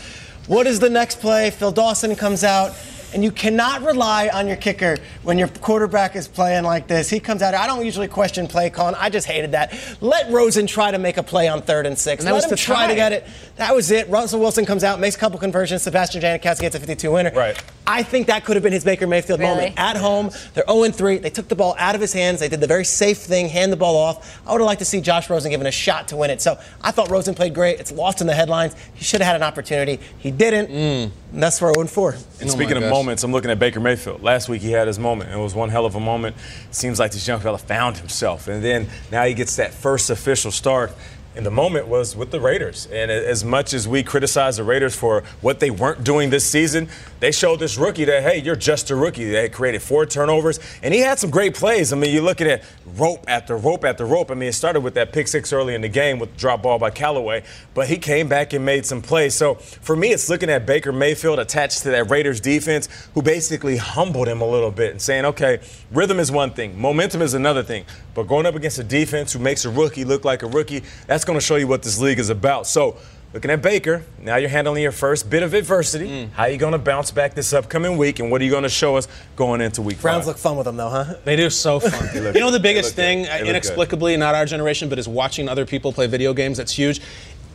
What 0.46 0.66
is 0.66 0.80
the 0.80 0.88
next 0.88 1.20
play? 1.20 1.50
Phil 1.50 1.70
Dawson 1.70 2.16
comes 2.16 2.42
out. 2.42 2.72
And 3.14 3.22
you 3.22 3.30
cannot 3.30 3.82
rely 3.82 4.28
on 4.32 4.46
your 4.48 4.56
kicker 4.56 4.96
when 5.22 5.38
your 5.38 5.48
quarterback 5.48 6.16
is 6.16 6.26
playing 6.28 6.64
like 6.64 6.86
this. 6.86 7.10
He 7.10 7.20
comes 7.20 7.42
out. 7.42 7.52
I 7.54 7.66
don't 7.66 7.84
usually 7.84 8.08
question 8.08 8.48
play 8.48 8.70
calling. 8.70 8.94
I 8.98 9.10
just 9.10 9.26
hated 9.26 9.52
that. 9.52 9.74
Let 10.00 10.30
Rosen 10.30 10.66
try 10.66 10.90
to 10.90 10.98
make 10.98 11.18
a 11.18 11.22
play 11.22 11.48
on 11.48 11.62
third 11.62 11.86
and 11.86 11.98
six. 11.98 12.22
And 12.22 12.28
that 12.28 12.32
Let 12.32 12.50
was 12.50 12.52
him 12.52 12.56
try 12.56 12.86
tie. 12.86 12.88
to 12.88 12.94
get 12.94 13.12
it. 13.12 13.26
That 13.56 13.74
was 13.74 13.90
it. 13.90 14.08
Russell 14.08 14.40
Wilson 14.40 14.64
comes 14.64 14.82
out, 14.82 14.98
makes 14.98 15.16
a 15.16 15.18
couple 15.18 15.38
conversions. 15.38 15.82
Sebastian 15.82 16.22
Janikowski 16.22 16.60
gets 16.60 16.74
a 16.74 16.80
52 16.80 17.10
winner. 17.12 17.32
Right. 17.34 17.62
I 17.86 18.02
think 18.02 18.28
that 18.28 18.44
could 18.44 18.56
have 18.56 18.62
been 18.62 18.72
his 18.72 18.84
Baker 18.84 19.06
Mayfield 19.06 19.40
Really? 19.40 19.54
moment. 19.54 19.74
At 19.76 19.96
home, 19.96 20.30
they're 20.54 20.64
0 20.68 20.90
3. 20.90 21.18
They 21.18 21.30
took 21.30 21.48
the 21.48 21.56
ball 21.56 21.74
out 21.78 21.94
of 21.94 22.00
his 22.00 22.12
hands. 22.12 22.40
They 22.40 22.48
did 22.48 22.60
the 22.60 22.66
very 22.66 22.84
safe 22.84 23.18
thing, 23.18 23.48
hand 23.48 23.72
the 23.72 23.76
ball 23.76 23.96
off. 23.96 24.40
I 24.46 24.52
would 24.52 24.60
have 24.60 24.66
liked 24.66 24.78
to 24.78 24.84
see 24.84 25.00
Josh 25.00 25.28
Rosen 25.28 25.50
given 25.50 25.66
a 25.66 25.72
shot 25.72 26.08
to 26.08 26.16
win 26.16 26.30
it. 26.30 26.40
So 26.40 26.58
I 26.80 26.92
thought 26.92 27.10
Rosen 27.10 27.34
played 27.34 27.54
great. 27.54 27.80
It's 27.80 27.90
lost 27.90 28.20
in 28.20 28.26
the 28.26 28.34
headlines. 28.34 28.76
He 28.94 29.04
should 29.04 29.20
have 29.20 29.26
had 29.26 29.36
an 29.36 29.42
opportunity. 29.42 29.98
He 30.18 30.30
didn't. 30.30 30.68
Mm. 30.68 31.10
Oh 31.10 31.12
and 31.32 31.42
that's 31.42 31.60
where 31.60 31.72
0 31.72 31.86
4. 31.86 32.16
And 32.40 32.50
speaking 32.50 32.76
of 32.76 32.84
moments, 32.84 33.24
I'm 33.24 33.32
looking 33.32 33.50
at 33.50 33.58
Baker 33.58 33.80
Mayfield. 33.80 34.22
Last 34.22 34.48
week 34.48 34.62
he 34.62 34.70
had 34.70 34.86
his 34.86 34.98
moment. 34.98 35.30
It 35.32 35.38
was 35.38 35.54
one 35.54 35.70
hell 35.70 35.86
of 35.86 35.94
a 35.94 36.00
moment. 36.00 36.36
Seems 36.70 36.98
like 36.98 37.10
this 37.12 37.26
young 37.26 37.40
fella 37.40 37.58
found 37.58 37.98
himself. 37.98 38.48
And 38.48 38.62
then 38.62 38.86
now 39.10 39.24
he 39.24 39.34
gets 39.34 39.56
that 39.56 39.72
first 39.74 40.10
official 40.10 40.50
start. 40.50 40.92
And 41.34 41.46
the 41.46 41.50
moment 41.50 41.86
was 41.86 42.14
with 42.14 42.30
the 42.30 42.40
Raiders. 42.40 42.86
And 42.92 43.10
as 43.10 43.42
much 43.42 43.72
as 43.72 43.88
we 43.88 44.02
criticize 44.02 44.58
the 44.58 44.64
Raiders 44.64 44.94
for 44.94 45.22
what 45.40 45.60
they 45.60 45.70
weren't 45.70 46.04
doing 46.04 46.28
this 46.28 46.44
season, 46.44 46.90
they 47.22 47.30
showed 47.30 47.60
this 47.60 47.78
rookie 47.78 48.04
that, 48.06 48.24
hey, 48.24 48.40
you're 48.40 48.56
just 48.56 48.90
a 48.90 48.96
rookie. 48.96 49.30
They 49.30 49.48
created 49.48 49.80
four 49.80 50.06
turnovers. 50.06 50.58
And 50.82 50.92
he 50.92 50.98
had 50.98 51.20
some 51.20 51.30
great 51.30 51.54
plays. 51.54 51.92
I 51.92 51.96
mean, 51.96 52.12
you're 52.12 52.20
looking 52.20 52.48
at 52.48 52.64
rope 52.96 53.24
after 53.28 53.56
rope 53.56 53.84
after 53.84 54.04
rope. 54.04 54.32
I 54.32 54.34
mean, 54.34 54.48
it 54.48 54.54
started 54.54 54.80
with 54.80 54.94
that 54.94 55.12
pick 55.12 55.28
six 55.28 55.52
early 55.52 55.76
in 55.76 55.82
the 55.82 55.88
game 55.88 56.18
with 56.18 56.32
the 56.32 56.38
drop 56.38 56.64
ball 56.64 56.80
by 56.80 56.90
Callaway. 56.90 57.44
But 57.74 57.86
he 57.86 57.96
came 57.96 58.26
back 58.26 58.54
and 58.54 58.64
made 58.64 58.84
some 58.86 59.00
plays. 59.00 59.36
So 59.36 59.54
for 59.54 59.94
me, 59.94 60.08
it's 60.08 60.28
looking 60.28 60.50
at 60.50 60.66
Baker 60.66 60.90
Mayfield 60.90 61.38
attached 61.38 61.84
to 61.84 61.90
that 61.90 62.10
Raiders 62.10 62.40
defense 62.40 62.88
who 63.14 63.22
basically 63.22 63.76
humbled 63.76 64.26
him 64.26 64.40
a 64.40 64.48
little 64.48 64.72
bit 64.72 64.90
and 64.90 65.00
saying, 65.00 65.24
okay, 65.26 65.60
rhythm 65.92 66.18
is 66.18 66.32
one 66.32 66.50
thing, 66.50 66.76
momentum 66.76 67.22
is 67.22 67.34
another 67.34 67.62
thing. 67.62 67.84
But 68.14 68.24
going 68.24 68.46
up 68.46 68.56
against 68.56 68.80
a 68.80 68.84
defense 68.84 69.32
who 69.32 69.38
makes 69.38 69.64
a 69.64 69.70
rookie 69.70 70.04
look 70.04 70.24
like 70.24 70.42
a 70.42 70.48
rookie, 70.48 70.82
that's 71.06 71.24
going 71.24 71.38
to 71.38 71.44
show 71.44 71.54
you 71.54 71.68
what 71.68 71.84
this 71.84 72.00
league 72.00 72.18
is 72.18 72.30
about. 72.30 72.66
So 72.66 72.96
looking 73.32 73.50
at 73.50 73.62
Baker, 73.62 74.04
now 74.18 74.36
you're 74.36 74.48
handling 74.48 74.82
your 74.82 74.92
first 74.92 75.30
bit 75.30 75.42
of 75.42 75.54
adversity. 75.54 76.08
Mm. 76.08 76.32
How 76.32 76.44
are 76.44 76.50
you 76.50 76.58
going 76.58 76.72
to 76.72 76.78
bounce 76.78 77.10
back 77.10 77.34
this 77.34 77.52
upcoming 77.52 77.96
week? 77.96 78.18
And 78.18 78.30
what 78.30 78.40
are 78.40 78.44
you 78.44 78.50
going 78.50 78.62
to 78.62 78.68
show 78.68 78.96
us 78.96 79.08
going 79.36 79.60
into 79.60 79.82
week 79.82 80.00
Browns 80.00 80.24
five? 80.24 80.26
look 80.28 80.38
fun 80.38 80.56
with 80.56 80.66
them, 80.66 80.76
though, 80.76 80.90
huh? 80.90 81.14
They 81.24 81.36
do 81.36 81.50
so 81.50 81.80
fun. 81.80 81.92
look 82.22 82.34
you 82.34 82.40
know 82.40 82.50
the 82.50 82.60
biggest 82.60 82.94
thing, 82.94 83.22
good. 83.22 83.26
They 83.26 83.32
look 83.32 83.40
good. 83.40 83.48
inexplicably, 83.50 84.16
not 84.16 84.34
our 84.34 84.44
generation, 84.44 84.88
but 84.88 84.98
is 84.98 85.08
watching 85.08 85.48
other 85.48 85.66
people 85.66 85.92
play 85.92 86.06
video 86.06 86.34
games. 86.34 86.58
That's 86.58 86.72
huge. 86.72 87.00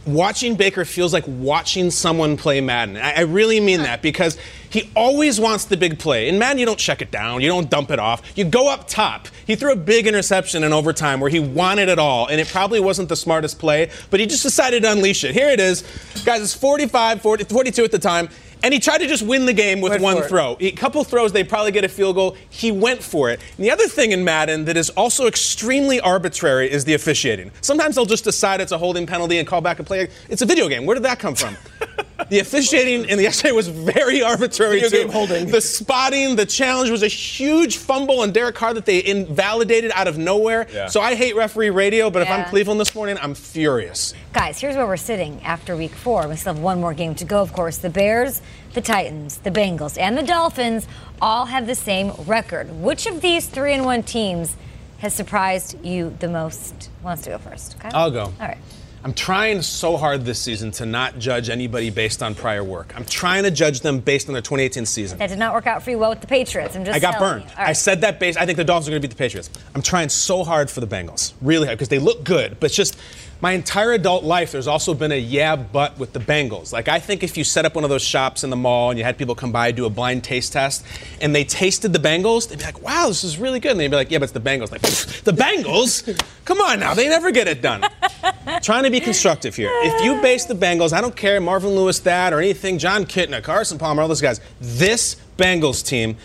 Watching 0.07 0.55
Baker 0.55 0.85
feels 0.85 1.11
like 1.11 1.25
watching 1.27 1.91
someone 1.91 2.37
play 2.37 2.61
Madden. 2.61 2.95
I, 2.95 3.13
I 3.17 3.21
really 3.21 3.59
mean 3.59 3.81
that 3.83 4.01
because 4.01 4.37
he 4.69 4.89
always 4.95 5.39
wants 5.39 5.65
the 5.65 5.75
big 5.75 5.99
play. 5.99 6.29
In 6.29 6.39
Madden, 6.39 6.59
you 6.59 6.65
don't 6.65 6.79
check 6.79 7.01
it 7.01 7.11
down, 7.11 7.41
you 7.41 7.49
don't 7.49 7.69
dump 7.69 7.91
it 7.91 7.99
off, 7.99 8.21
you 8.37 8.45
go 8.45 8.69
up 8.69 8.87
top. 8.87 9.27
He 9.45 9.55
threw 9.55 9.73
a 9.73 9.75
big 9.75 10.07
interception 10.07 10.63
in 10.63 10.71
overtime 10.71 11.19
where 11.19 11.29
he 11.29 11.39
wanted 11.39 11.89
it 11.89 11.99
all, 11.99 12.27
and 12.27 12.39
it 12.39 12.47
probably 12.47 12.79
wasn't 12.79 13.09
the 13.09 13.15
smartest 13.15 13.59
play, 13.59 13.89
but 14.09 14.19
he 14.19 14.25
just 14.25 14.43
decided 14.43 14.83
to 14.83 14.91
unleash 14.91 15.23
it. 15.23 15.33
Here 15.33 15.49
it 15.49 15.59
is. 15.59 15.83
Guys, 16.25 16.41
it's 16.41 16.53
45, 16.53 17.21
40, 17.21 17.43
42 17.43 17.83
at 17.83 17.91
the 17.91 17.99
time. 17.99 18.29
And 18.63 18.73
he 18.73 18.79
tried 18.79 18.99
to 18.99 19.07
just 19.07 19.23
win 19.23 19.45
the 19.45 19.53
game 19.53 19.81
with 19.81 19.91
Went 19.91 20.03
one 20.03 20.23
throw. 20.23 20.57
A 20.59 20.71
couple 20.71 21.03
throws, 21.03 21.31
they 21.31 21.43
probably 21.43 21.71
get 21.71 21.83
a 21.83 21.89
field 21.89 22.15
goal. 22.15 22.35
He 22.49 22.71
went 22.71 23.03
for 23.03 23.29
it. 23.29 23.39
And 23.57 23.65
the 23.65 23.71
other 23.71 23.87
thing 23.87 24.11
in 24.11 24.23
Madden 24.23 24.65
that 24.65 24.77
is 24.77 24.89
also 24.91 25.27
extremely 25.27 25.99
arbitrary 25.99 26.71
is 26.71 26.85
the 26.85 26.93
officiating. 26.93 27.51
Sometimes 27.61 27.95
they'll 27.95 28.05
just 28.05 28.23
decide 28.23 28.61
it's 28.61 28.71
a 28.71 28.77
holding 28.77 29.05
penalty 29.05 29.37
and 29.39 29.47
call 29.47 29.61
back 29.61 29.79
a 29.79 29.83
play. 29.83 30.09
It's 30.29 30.41
a 30.41 30.45
video 30.45 30.67
game. 30.67 30.85
Where 30.85 30.95
did 30.95 31.03
that 31.03 31.19
come 31.19 31.35
from? 31.35 31.57
the 32.29 32.39
officiating 32.39 33.05
in 33.09 33.17
the 33.17 33.23
yesterday 33.23 33.51
was 33.51 33.67
very 33.67 34.21
arbitrary 34.23 34.81
Video 34.81 34.89
too. 34.89 34.97
game 35.03 35.09
holding. 35.11 35.47
The 35.47 35.61
spotting, 35.61 36.35
the 36.35 36.45
challenge 36.45 36.89
was 36.89 37.03
a 37.03 37.07
huge 37.07 37.77
fumble 37.77 38.21
on 38.21 38.31
Derek 38.31 38.55
Carr 38.55 38.73
that 38.73 38.85
they 38.85 39.03
invalidated 39.03 39.91
out 39.93 40.07
of 40.07 40.17
nowhere. 40.17 40.67
Yeah. 40.73 40.87
So 40.87 41.01
I 41.01 41.15
hate 41.15 41.35
referee 41.35 41.69
radio, 41.69 42.09
but 42.09 42.21
if 42.21 42.29
I'm 42.29 42.45
Cleveland 42.45 42.79
this 42.79 42.95
morning, 42.95 43.17
I'm 43.21 43.35
furious. 43.35 44.13
Guys, 44.33 44.59
here's 44.59 44.75
where 44.75 44.87
we're 44.87 44.97
sitting 44.97 45.41
after 45.43 45.75
week 45.75 45.91
four. 45.93 46.27
We 46.27 46.35
still 46.35 46.53
have 46.53 46.61
one 46.63 46.81
more 46.81 46.93
game 46.93 47.15
to 47.15 47.25
go, 47.25 47.41
of 47.41 47.53
course. 47.53 47.77
The 47.77 47.89
Bears, 47.89 48.41
the 48.73 48.81
Titans, 48.81 49.37
the 49.37 49.51
Bengals, 49.51 49.97
and 49.99 50.17
the 50.17 50.23
Dolphins 50.23 50.87
all 51.21 51.45
have 51.45 51.65
the 51.67 51.75
same 51.75 52.11
record. 52.25 52.71
Which 52.81 53.05
of 53.07 53.21
these 53.21 53.47
three 53.47 53.73
and 53.73 53.85
one 53.85 54.03
teams 54.03 54.55
has 54.99 55.13
surprised 55.13 55.83
you 55.85 56.15
the 56.19 56.27
most? 56.27 56.89
Who 57.01 57.05
wants 57.05 57.23
to 57.23 57.29
go 57.31 57.37
first? 57.37 57.79
Kyle? 57.79 57.91
I'll 57.93 58.11
go. 58.11 58.23
All 58.23 58.33
right. 58.39 58.57
I'm 59.03 59.13
trying 59.13 59.61
so 59.61 59.95
hard 59.95 60.25
this 60.25 60.39
season 60.39 60.71
to 60.71 60.85
not 60.85 61.19
judge 61.19 61.49
anybody 61.49 61.89
based 61.89 62.23
on 62.23 62.35
prior 62.35 62.63
work. 62.63 62.93
I'm 62.95 63.05
trying 63.05 63.43
to 63.43 63.51
judge 63.51 63.81
them 63.81 63.99
based 63.99 64.27
on 64.27 64.33
their 64.33 64.41
2018 64.41 64.85
season. 64.85 65.17
That 65.19 65.29
did 65.29 65.39
not 65.39 65.53
work 65.53 65.67
out 65.67 65.83
for 65.83 65.91
you 65.91 65.99
well 65.99 66.09
with 66.09 66.21
the 66.21 66.27
Patriots. 66.27 66.75
I'm 66.75 66.83
just 66.83 66.95
I 66.95 66.99
got 66.99 67.19
burned. 67.19 67.43
All 67.43 67.65
I 67.65 67.73
said 67.73 68.01
that 68.01 68.19
based. 68.19 68.37
I 68.37 68.45
think 68.45 68.57
the 68.57 68.63
Dolphins 68.63 68.89
are 68.89 68.91
going 68.91 69.01
to 69.01 69.07
beat 69.07 69.13
the 69.13 69.17
Patriots. 69.17 69.49
I'm 69.75 69.81
trying 69.81 70.09
so 70.09 70.43
hard 70.43 70.69
for 70.69 70.81
the 70.81 70.87
Bengals, 70.87 71.33
really 71.41 71.67
hard, 71.67 71.77
because 71.77 71.89
they 71.89 71.99
look 71.99 72.23
good. 72.23 72.59
But 72.59 72.67
it's 72.67 72.75
just 72.75 72.97
my 73.39 73.51
entire 73.51 73.93
adult 73.93 74.23
life, 74.23 74.51
there's 74.51 74.67
also 74.67 74.93
been 74.93 75.11
a 75.11 75.19
yeah, 75.19 75.55
but 75.55 75.97
with 75.99 76.13
the 76.13 76.19
Bengals. 76.19 76.73
Like 76.73 76.87
I 76.87 76.99
think 76.99 77.23
if 77.23 77.37
you 77.37 77.43
set 77.43 77.65
up 77.65 77.75
one 77.75 77.83
of 77.83 77.89
those 77.89 78.03
shops 78.03 78.43
in 78.43 78.49
the 78.49 78.55
mall 78.55 78.89
and 78.89 78.97
you 78.97 79.05
had 79.05 79.17
people 79.17 79.35
come 79.35 79.51
by 79.51 79.71
do 79.71 79.85
a 79.85 79.89
blind 79.89 80.23
taste 80.23 80.53
test, 80.53 80.85
and 81.21 81.35
they 81.35 81.43
tasted 81.43 81.93
the 81.93 81.99
Bengals, 81.99 82.49
they'd 82.49 82.59
be 82.59 82.65
like, 82.65 82.81
"Wow, 82.81 83.07
this 83.07 83.23
is 83.23 83.37
really 83.37 83.59
good." 83.59 83.71
And 83.71 83.79
they'd 83.79 83.89
be 83.89 83.95
like, 83.95 84.11
"Yeah, 84.11 84.19
but 84.19 84.23
it's 84.23 84.33
the 84.33 84.39
Bengals." 84.39 84.71
Like 84.71 84.81
the 84.81 85.33
Bengals? 85.33 86.23
Come 86.45 86.61
on 86.61 86.79
now, 86.79 86.93
they 86.93 87.07
never 87.07 87.31
get 87.31 87.47
it 87.47 87.61
done. 87.61 87.83
trying 88.61 88.83
to 88.83 88.89
be 88.89 88.99
constructive 88.99 89.55
here. 89.55 89.69
If 89.83 90.03
you 90.03 90.21
base 90.21 90.45
the 90.45 90.55
Bengals, 90.55 90.93
I 90.93 91.01
don't 91.01 91.15
care 91.15 91.39
Marvin 91.39 91.71
Lewis 91.71 91.99
that 91.99 92.33
or 92.33 92.39
anything, 92.39 92.77
Jon 92.77 93.05
Kitna, 93.05 93.43
Carson 93.43 93.77
Palmer, 93.77 94.01
all 94.01 94.07
those 94.07 94.21
guys. 94.21 94.41
This 94.59 95.17
Bengals 95.37 95.85
team, 95.85 96.17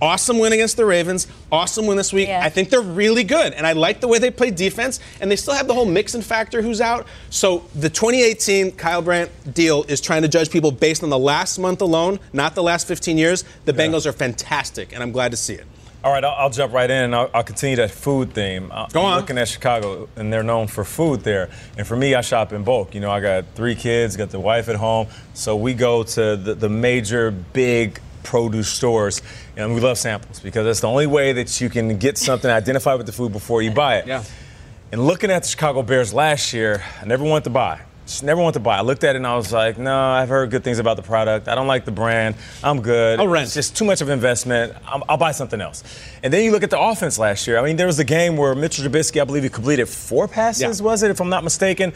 awesome 0.00 0.38
win 0.38 0.52
against 0.52 0.76
the 0.76 0.84
Ravens, 0.84 1.26
awesome 1.50 1.86
win 1.86 1.96
this 1.96 2.12
week. 2.12 2.28
Yeah. 2.28 2.40
I 2.44 2.48
think 2.50 2.70
they're 2.70 2.80
really 2.80 3.24
good, 3.24 3.52
and 3.54 3.66
I 3.66 3.72
like 3.72 4.00
the 4.00 4.08
way 4.08 4.18
they 4.18 4.30
play 4.30 4.50
defense, 4.50 5.00
and 5.20 5.30
they 5.30 5.36
still 5.36 5.54
have 5.54 5.66
the 5.66 5.74
whole 5.74 5.86
Mixon 5.86 6.22
factor 6.22 6.62
who's 6.62 6.80
out. 6.80 7.06
So 7.30 7.64
the 7.74 7.88
2018 7.90 8.72
Kyle 8.72 9.02
Brandt 9.02 9.30
deal 9.54 9.84
is 9.84 10.00
trying 10.00 10.22
to 10.22 10.28
judge 10.28 10.50
people 10.50 10.70
based 10.72 11.02
on 11.02 11.10
the 11.10 11.18
last 11.18 11.58
month 11.58 11.80
alone, 11.80 12.18
not 12.32 12.54
the 12.54 12.62
last 12.62 12.86
15 12.86 13.16
years. 13.18 13.44
The 13.64 13.72
Bengals 13.72 14.06
are 14.06 14.12
fantastic, 14.12 14.92
and 14.92 15.02
I'm 15.02 15.12
glad 15.12 15.30
to 15.30 15.36
see 15.36 15.54
it. 15.54 15.66
All 16.02 16.12
right, 16.12 16.22
I'll, 16.22 16.34
I'll 16.34 16.50
jump 16.50 16.74
right 16.74 16.90
in 16.90 17.04
and 17.04 17.14
I'll, 17.16 17.30
I'll 17.32 17.42
continue 17.42 17.76
that 17.76 17.90
food 17.90 18.34
theme. 18.34 18.70
I- 18.70 18.88
Go 18.92 19.00
I'm 19.00 19.06
on. 19.14 19.20
looking 19.20 19.38
at 19.38 19.48
Chicago, 19.48 20.06
and 20.16 20.30
they're 20.30 20.42
known 20.42 20.66
for 20.66 20.84
food 20.84 21.20
there. 21.20 21.48
And 21.78 21.86
for 21.86 21.96
me, 21.96 22.14
I 22.14 22.20
shop 22.20 22.52
in 22.52 22.62
bulk. 22.62 22.94
You 22.94 23.00
know, 23.00 23.10
I 23.10 23.20
got 23.20 23.46
three 23.54 23.74
kids, 23.74 24.14
got 24.14 24.28
the 24.28 24.38
wife 24.38 24.68
at 24.68 24.76
home, 24.76 25.06
so 25.32 25.56
we 25.56 25.72
go 25.72 26.02
to 26.02 26.36
the, 26.36 26.54
the 26.54 26.68
major 26.68 27.30
big 27.30 28.00
produce 28.24 28.68
stores, 28.68 29.22
and 29.56 29.74
we 29.74 29.80
love 29.80 29.98
samples 29.98 30.40
because 30.40 30.64
that's 30.64 30.80
the 30.80 30.88
only 30.88 31.06
way 31.06 31.32
that 31.34 31.60
you 31.60 31.70
can 31.70 31.96
get 31.98 32.18
something, 32.18 32.50
identify 32.62 32.94
with 32.94 33.06
the 33.06 33.12
food 33.12 33.32
before 33.32 33.62
you 33.62 33.70
buy 33.70 33.98
it. 33.98 34.06
Yeah. 34.06 34.24
And 34.92 35.06
looking 35.06 35.30
at 35.30 35.42
the 35.42 35.48
Chicago 35.48 35.82
Bears 35.82 36.12
last 36.12 36.52
year, 36.52 36.82
I 37.00 37.04
never 37.06 37.24
wanted 37.24 37.44
to 37.44 37.50
buy. 37.50 37.80
Just 38.06 38.22
never 38.22 38.40
wanted 38.42 38.54
to 38.54 38.60
buy. 38.60 38.76
I 38.76 38.82
looked 38.82 39.02
at 39.02 39.14
it 39.14 39.16
and 39.16 39.26
I 39.26 39.34
was 39.34 39.50
like, 39.50 39.78
no, 39.78 39.98
I've 39.98 40.28
heard 40.28 40.50
good 40.50 40.62
things 40.62 40.78
about 40.78 40.96
the 40.98 41.02
product. 41.02 41.48
I 41.48 41.54
don't 41.54 41.66
like 41.66 41.86
the 41.86 41.90
brand. 41.90 42.34
I'm 42.62 42.82
good. 42.82 43.18
I'll 43.18 43.26
rent. 43.26 43.46
It's 43.46 43.54
just 43.54 43.76
too 43.76 43.86
much 43.86 44.02
of 44.02 44.10
investment. 44.10 44.74
I'll, 44.86 45.02
I'll 45.08 45.16
buy 45.16 45.32
something 45.32 45.58
else. 45.60 45.82
And 46.22 46.30
then 46.30 46.44
you 46.44 46.52
look 46.52 46.62
at 46.62 46.68
the 46.68 46.78
offense 46.78 47.18
last 47.18 47.46
year. 47.46 47.56
I 47.58 47.62
mean, 47.64 47.76
there 47.76 47.86
was 47.86 47.98
a 47.98 48.04
game 48.04 48.36
where 48.36 48.54
Mitchell 48.54 48.84
Trubisky, 48.84 49.22
I 49.22 49.24
believe 49.24 49.42
he 49.42 49.48
completed 49.48 49.86
four 49.88 50.28
passes, 50.28 50.80
Yeah. 50.80 50.84
was 50.84 51.02
it, 51.02 51.10
if 51.10 51.18
I'm 51.20 51.30
not 51.30 51.44
mistaken? 51.44 51.94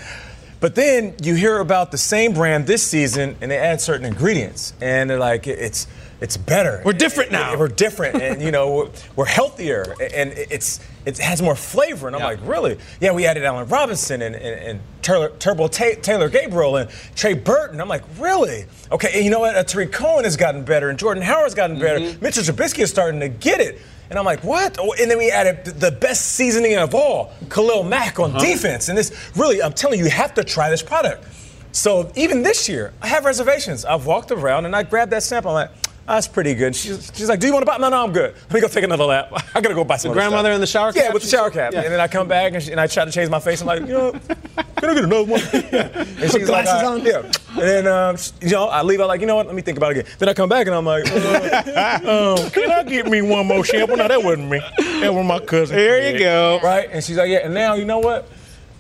But 0.61 0.75
then 0.75 1.15
you 1.23 1.35
hear 1.35 1.59
about 1.59 1.91
the 1.93 1.99
same 1.99 2.33
brand 2.33 2.67
this 2.67 2.83
season, 2.83 3.37
and 3.43 3.51
they 3.51 3.59
add 3.59 3.81
certain 3.83 4.07
ingredients, 4.07 4.73
and 4.81 5.09
they're 5.11 5.19
like, 5.19 5.47
it's 5.47 5.87
it's 6.21 6.37
better. 6.37 6.83
We're 6.85 6.93
different 6.95 7.31
now. 7.31 7.57
We're 7.57 7.69
different, 7.69 8.21
and 8.21 8.43
you 8.43 8.51
know, 8.51 8.75
we're, 8.75 8.89
we're 9.17 9.25
healthier, 9.27 9.95
and 10.01 10.33
it's 10.33 10.81
it 11.07 11.19
has 11.19 11.41
more 11.41 11.55
flavor. 11.55 12.07
And 12.09 12.17
I'm 12.17 12.21
Yeah. 12.23 12.27
like, 12.29 12.41
really? 12.43 12.79
Yeah, 13.01 13.13
we 13.13 13.25
added 13.25 13.45
Allen 13.45 13.69
Robinson 13.69 14.21
and, 14.23 14.35
and, 14.35 14.61
and 14.61 14.81
Tur- 15.01 15.33
Turbo 15.39 15.69
Ta- 15.69 15.95
Taylor 16.03 16.29
Gabriel 16.29 16.77
and 16.77 16.91
Trey 17.15 17.35
Burton. 17.35 17.81
I'm 17.81 17.89
like, 17.89 18.03
really? 18.19 18.67
Okay, 18.91 19.11
and 19.15 19.25
you 19.25 19.31
know 19.31 19.41
what? 19.41 19.55
Uh, 19.55 19.63
Tarik 19.63 19.93
Cohen 19.93 20.25
has 20.25 20.37
gotten 20.37 20.65
better, 20.65 20.91
and 20.91 20.99
Jordan 20.99 21.23
Howard's 21.23 21.55
gotten 21.55 21.79
better. 21.79 22.01
Mitchell 22.21 22.43
Trubisky 22.43 22.81
is 22.81 22.91
starting 22.91 23.21
to 23.21 23.29
get 23.29 23.61
it. 23.61 23.81
And 24.11 24.19
I'm 24.19 24.25
like, 24.25 24.43
what? 24.43 24.77
Oh, 24.81 24.95
and 25.01 25.11
then 25.11 25.19
we 25.19 25.31
added 25.31 25.65
the 25.67 25.91
best 25.93 26.33
seasoning 26.33 26.77
of 26.79 26.95
all, 26.95 27.33
Khalil 27.51 27.85
Mack 27.85 28.19
on 28.19 28.33
defense. 28.41 28.89
And 28.89 28.97
this, 28.97 29.13
really, 29.37 29.63
I'm 29.63 29.75
telling 29.75 29.99
you, 29.99 30.07
you 30.07 30.11
have 30.11 30.33
to 30.35 30.45
try 30.45 30.71
this 30.71 30.83
product. 30.83 31.25
So 31.73 32.11
even 32.17 32.43
this 32.43 32.69
year, 32.71 32.93
I 33.03 33.07
have 33.09 33.27
reservations. 33.27 33.85
I've 33.85 34.07
walked 34.07 34.31
around 34.31 34.65
and 34.65 34.75
I 34.75 34.83
grabbed 34.83 35.13
that 35.13 35.23
sample. 35.23 35.51
I'm 35.55 35.69
like, 35.69 35.71
that's 36.09 36.29
pretty 36.29 36.55
good. 36.55 36.75
She's, 36.75 37.13
she's 37.15 37.29
like, 37.29 37.39
do 37.41 37.47
you 37.47 37.53
want 37.53 37.63
to 37.63 37.67
buy? 37.67 37.79
No, 37.79 37.89
no, 37.89 38.03
I'm 38.03 38.13
good. 38.13 38.35
Let 38.35 38.53
me 38.53 38.61
go 38.61 38.69
take 38.69 38.85
another 38.85 39.05
lap. 39.05 39.31
I 39.55 39.61
gotta 39.61 39.75
go 39.75 39.85
buy 39.85 39.97
some. 39.97 40.11
The 40.11 40.13
other 40.13 40.21
stuff. 40.21 40.31
grandmother 40.31 40.53
in 40.53 40.61
the 40.61 40.67
shower 40.67 40.93
cap? 40.93 41.05
Yeah, 41.05 41.13
with 41.13 41.23
the 41.23 41.29
shower 41.29 41.51
cap. 41.51 41.73
Yeah. 41.73 41.83
And 41.83 41.93
then 41.93 42.01
I 42.01 42.09
come 42.09 42.27
back 42.29 42.55
and, 42.55 42.63
she, 42.63 42.71
and 42.73 42.81
I 42.81 42.87
try 42.87 43.05
to 43.05 43.11
change 43.11 43.31
my 43.31 43.41
face. 43.41 43.61
I'm 43.61 43.67
like, 43.67 43.81
you 43.81 43.89
know, 43.89 44.13
can 44.13 44.91
I 44.91 44.95
get 44.95 45.05
another 45.05 45.25
one? 45.25 45.41
And 46.19 46.33
she's 46.33 46.35
like, 46.35 46.47
glasses 46.47 46.73
right, 46.73 46.85
on? 46.85 47.05
yeah. 47.05 47.19
And 47.51 47.87
then, 47.87 47.87
um, 47.87 48.17
you 48.41 48.51
know, 48.51 48.67
I 48.67 48.83
leave 48.83 49.01
out 49.01 49.09
like, 49.09 49.21
you 49.21 49.27
know 49.27 49.37
what? 49.37 49.47
Let 49.47 49.55
me 49.55 49.63
think 49.63 49.77
about 49.77 49.93
it 49.93 49.99
again. 49.99 50.13
Then 50.19 50.29
I 50.29 50.35
come 50.35 50.49
back 50.49 50.67
and 50.67 50.75
I'm 50.75 50.85
like, 50.85 51.05
uh, 51.07 52.35
um, 52.43 52.51
can 52.51 52.71
I 52.71 52.83
get 52.83 53.07
me 53.07 53.23
one 53.23 53.47
more 53.47 53.65
shampoo? 53.65 53.97
No, 53.97 54.09
that 54.09 54.23
wasn't 54.23 54.51
me. 54.51 54.59
That 55.01 55.15
was 55.15 55.27
my 55.27 55.39
cousin. 55.39 55.77
There 55.77 56.13
you 56.13 56.19
go. 56.19 56.59
Right? 56.63 56.89
And 56.91 57.05
she's 57.05 57.17
like, 57.17 57.31
yeah. 57.31 57.39
And 57.45 57.55
now, 57.55 57.75
you 57.75 57.85
know 57.85 57.99
what? 58.01 58.29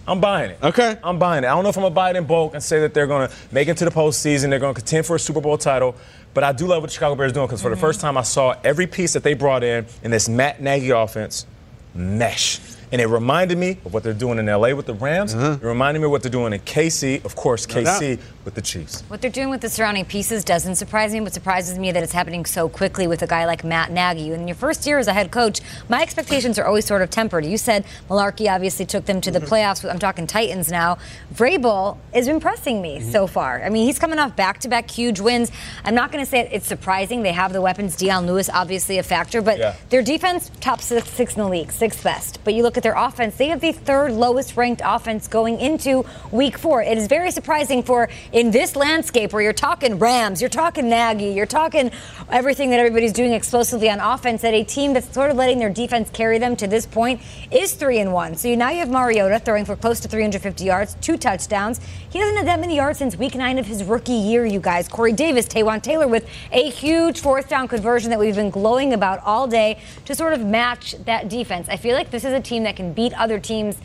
I'm 0.08 0.20
buying 0.20 0.50
it. 0.50 0.58
Okay. 0.62 0.98
I'm 1.04 1.18
buying 1.18 1.44
it. 1.44 1.48
I 1.48 1.54
don't 1.54 1.62
know 1.62 1.68
if 1.68 1.76
I'm 1.76 1.82
gonna 1.82 1.94
buy 1.94 2.10
it 2.10 2.16
in 2.16 2.24
bulk 2.24 2.54
and 2.54 2.62
say 2.62 2.80
that 2.80 2.94
they're 2.94 3.06
gonna 3.06 3.30
make 3.52 3.68
it 3.68 3.76
to 3.76 3.84
the 3.84 3.90
postseason. 3.90 4.50
They're 4.50 4.58
gonna 4.58 4.74
contend 4.74 5.06
for 5.06 5.16
a 5.16 5.20
Super 5.20 5.40
Bowl 5.40 5.58
title. 5.58 5.94
But 6.34 6.44
I 6.44 6.52
do 6.52 6.66
love 6.66 6.82
what 6.82 6.88
the 6.88 6.94
Chicago 6.94 7.14
Bears 7.14 7.32
are 7.32 7.34
doing 7.34 7.46
because 7.46 7.62
for 7.62 7.68
the 7.68 7.74
mm-hmm. 7.74 7.80
first 7.80 8.00
time 8.00 8.16
I 8.16 8.22
saw 8.22 8.54
every 8.64 8.86
piece 8.86 9.12
that 9.12 9.22
they 9.22 9.34
brought 9.34 9.62
in 9.62 9.86
in 10.02 10.10
this 10.10 10.28
Matt 10.28 10.60
Nagy 10.60 10.90
offense 10.90 11.46
mesh. 11.94 12.60
And 12.90 13.00
it 13.00 13.06
reminded 13.06 13.58
me 13.58 13.78
of 13.84 13.92
what 13.92 14.02
they're 14.02 14.12
doing 14.14 14.38
in 14.38 14.46
LA 14.46 14.74
with 14.74 14.86
the 14.86 14.94
Rams. 14.94 15.34
Uh-huh. 15.34 15.58
It 15.60 15.66
reminded 15.66 16.00
me 16.00 16.06
of 16.06 16.10
what 16.10 16.22
they're 16.22 16.30
doing 16.30 16.52
in 16.52 16.60
KC, 16.60 17.24
of 17.24 17.36
course, 17.36 17.66
KC 17.66 18.18
with 18.44 18.54
the 18.54 18.62
Chiefs. 18.62 19.02
What 19.08 19.20
they're 19.20 19.30
doing 19.30 19.50
with 19.50 19.60
the 19.60 19.68
surrounding 19.68 20.06
pieces 20.06 20.42
doesn't 20.42 20.76
surprise 20.76 21.12
me. 21.12 21.20
What 21.20 21.34
surprises 21.34 21.78
me 21.78 21.92
that 21.92 22.02
it's 22.02 22.12
happening 22.12 22.46
so 22.46 22.68
quickly 22.68 23.06
with 23.06 23.20
a 23.22 23.26
guy 23.26 23.44
like 23.44 23.62
Matt 23.62 23.90
Nagy. 23.90 24.32
In 24.32 24.48
your 24.48 24.54
first 24.54 24.86
year 24.86 24.98
as 24.98 25.06
a 25.06 25.12
head 25.12 25.30
coach, 25.30 25.60
my 25.88 26.00
expectations 26.00 26.58
are 26.58 26.64
always 26.64 26.86
sort 26.86 27.02
of 27.02 27.10
tempered. 27.10 27.44
You 27.44 27.58
said 27.58 27.84
Mularkey 28.08 28.50
obviously 28.50 28.86
took 28.86 29.04
them 29.04 29.20
to 29.20 29.30
the 29.30 29.40
mm-hmm. 29.40 29.52
playoffs. 29.52 29.88
I'm 29.88 29.98
talking 29.98 30.26
Titans 30.26 30.70
now. 30.70 30.96
Vrabel 31.34 31.98
is 32.14 32.26
impressing 32.26 32.80
me 32.80 33.00
mm-hmm. 33.00 33.10
so 33.10 33.26
far. 33.26 33.62
I 33.62 33.68
mean, 33.68 33.86
he's 33.86 33.98
coming 33.98 34.18
off 34.18 34.34
back-to-back 34.34 34.90
huge 34.90 35.20
wins. 35.20 35.52
I'm 35.84 35.94
not 35.94 36.10
going 36.10 36.24
to 36.24 36.30
say 36.30 36.48
it's 36.50 36.66
surprising. 36.66 37.22
They 37.22 37.32
have 37.32 37.52
the 37.52 37.60
weapons. 37.60 37.96
Dion 37.96 38.26
Lewis, 38.26 38.48
obviously 38.48 38.96
a 38.96 39.02
factor, 39.02 39.42
but 39.42 39.58
Yeah. 39.58 39.74
their 39.90 40.02
defense 40.02 40.50
top 40.60 40.80
six, 40.80 41.10
six 41.10 41.34
in 41.36 41.42
the 41.42 41.48
league, 41.48 41.70
sixth 41.70 42.02
best. 42.02 42.38
But 42.44 42.54
you 42.54 42.62
look 42.62 42.77
at 42.78 42.82
their 42.82 42.96
offense; 42.96 43.36
they 43.36 43.48
have 43.48 43.60
the 43.60 43.72
third 43.72 44.12
lowest 44.12 44.56
ranked 44.56 44.80
offense 44.82 45.28
going 45.28 45.60
into 45.60 46.06
Week 46.32 46.56
Four. 46.56 46.82
It 46.82 46.96
is 46.96 47.06
very 47.06 47.30
surprising 47.30 47.82
for 47.82 48.08
in 48.32 48.50
this 48.50 48.74
landscape 48.74 49.34
where 49.34 49.42
you're 49.42 49.52
talking 49.52 49.98
Rams, 49.98 50.40
you're 50.40 50.48
talking 50.48 50.88
Nagy, 50.88 51.26
you're 51.26 51.44
talking 51.44 51.90
everything 52.30 52.70
that 52.70 52.78
everybody's 52.78 53.12
doing 53.12 53.32
explosively 53.34 53.90
on 53.90 54.00
offense. 54.00 54.40
That 54.40 54.54
a 54.54 54.64
team 54.64 54.94
that's 54.94 55.12
sort 55.12 55.30
of 55.30 55.36
letting 55.36 55.58
their 55.58 55.68
defense 55.68 56.08
carry 56.08 56.38
them 56.38 56.56
to 56.56 56.66
this 56.66 56.86
point 56.86 57.20
is 57.50 57.74
three 57.74 57.98
and 57.98 58.12
one. 58.12 58.34
So 58.34 58.48
you, 58.48 58.56
now 58.56 58.70
you 58.70 58.78
have 58.78 58.90
Mariota 58.90 59.38
throwing 59.38 59.64
for 59.64 59.76
close 59.76 60.00
to 60.00 60.08
350 60.08 60.64
yards, 60.64 60.96
two 61.00 61.16
touchdowns. 61.16 61.80
He 62.10 62.18
hasn't 62.18 62.38
had 62.38 62.46
that 62.46 62.60
many 62.60 62.76
yards 62.76 62.98
since 62.98 63.16
Week 63.16 63.34
Nine 63.34 63.58
of 63.58 63.66
his 63.66 63.84
rookie 63.84 64.12
year. 64.12 64.46
You 64.46 64.60
guys, 64.60 64.88
Corey 64.88 65.12
Davis, 65.12 65.46
Taywan 65.46 65.82
Taylor 65.82 66.08
with 66.08 66.28
a 66.52 66.70
huge 66.70 67.20
fourth 67.20 67.48
down 67.48 67.68
conversion 67.68 68.10
that 68.10 68.18
we've 68.18 68.34
been 68.34 68.50
glowing 68.50 68.92
about 68.92 69.20
all 69.24 69.46
day 69.46 69.78
to 70.04 70.14
sort 70.14 70.32
of 70.32 70.44
match 70.44 70.94
that 71.04 71.28
defense. 71.28 71.68
I 71.68 71.76
feel 71.76 71.94
like 71.94 72.10
this 72.10 72.24
is 72.24 72.32
a 72.32 72.40
team 72.40 72.62
that 72.64 72.67
can 72.76 72.92
beat 72.92 73.12
other 73.14 73.38
teams. 73.38 73.76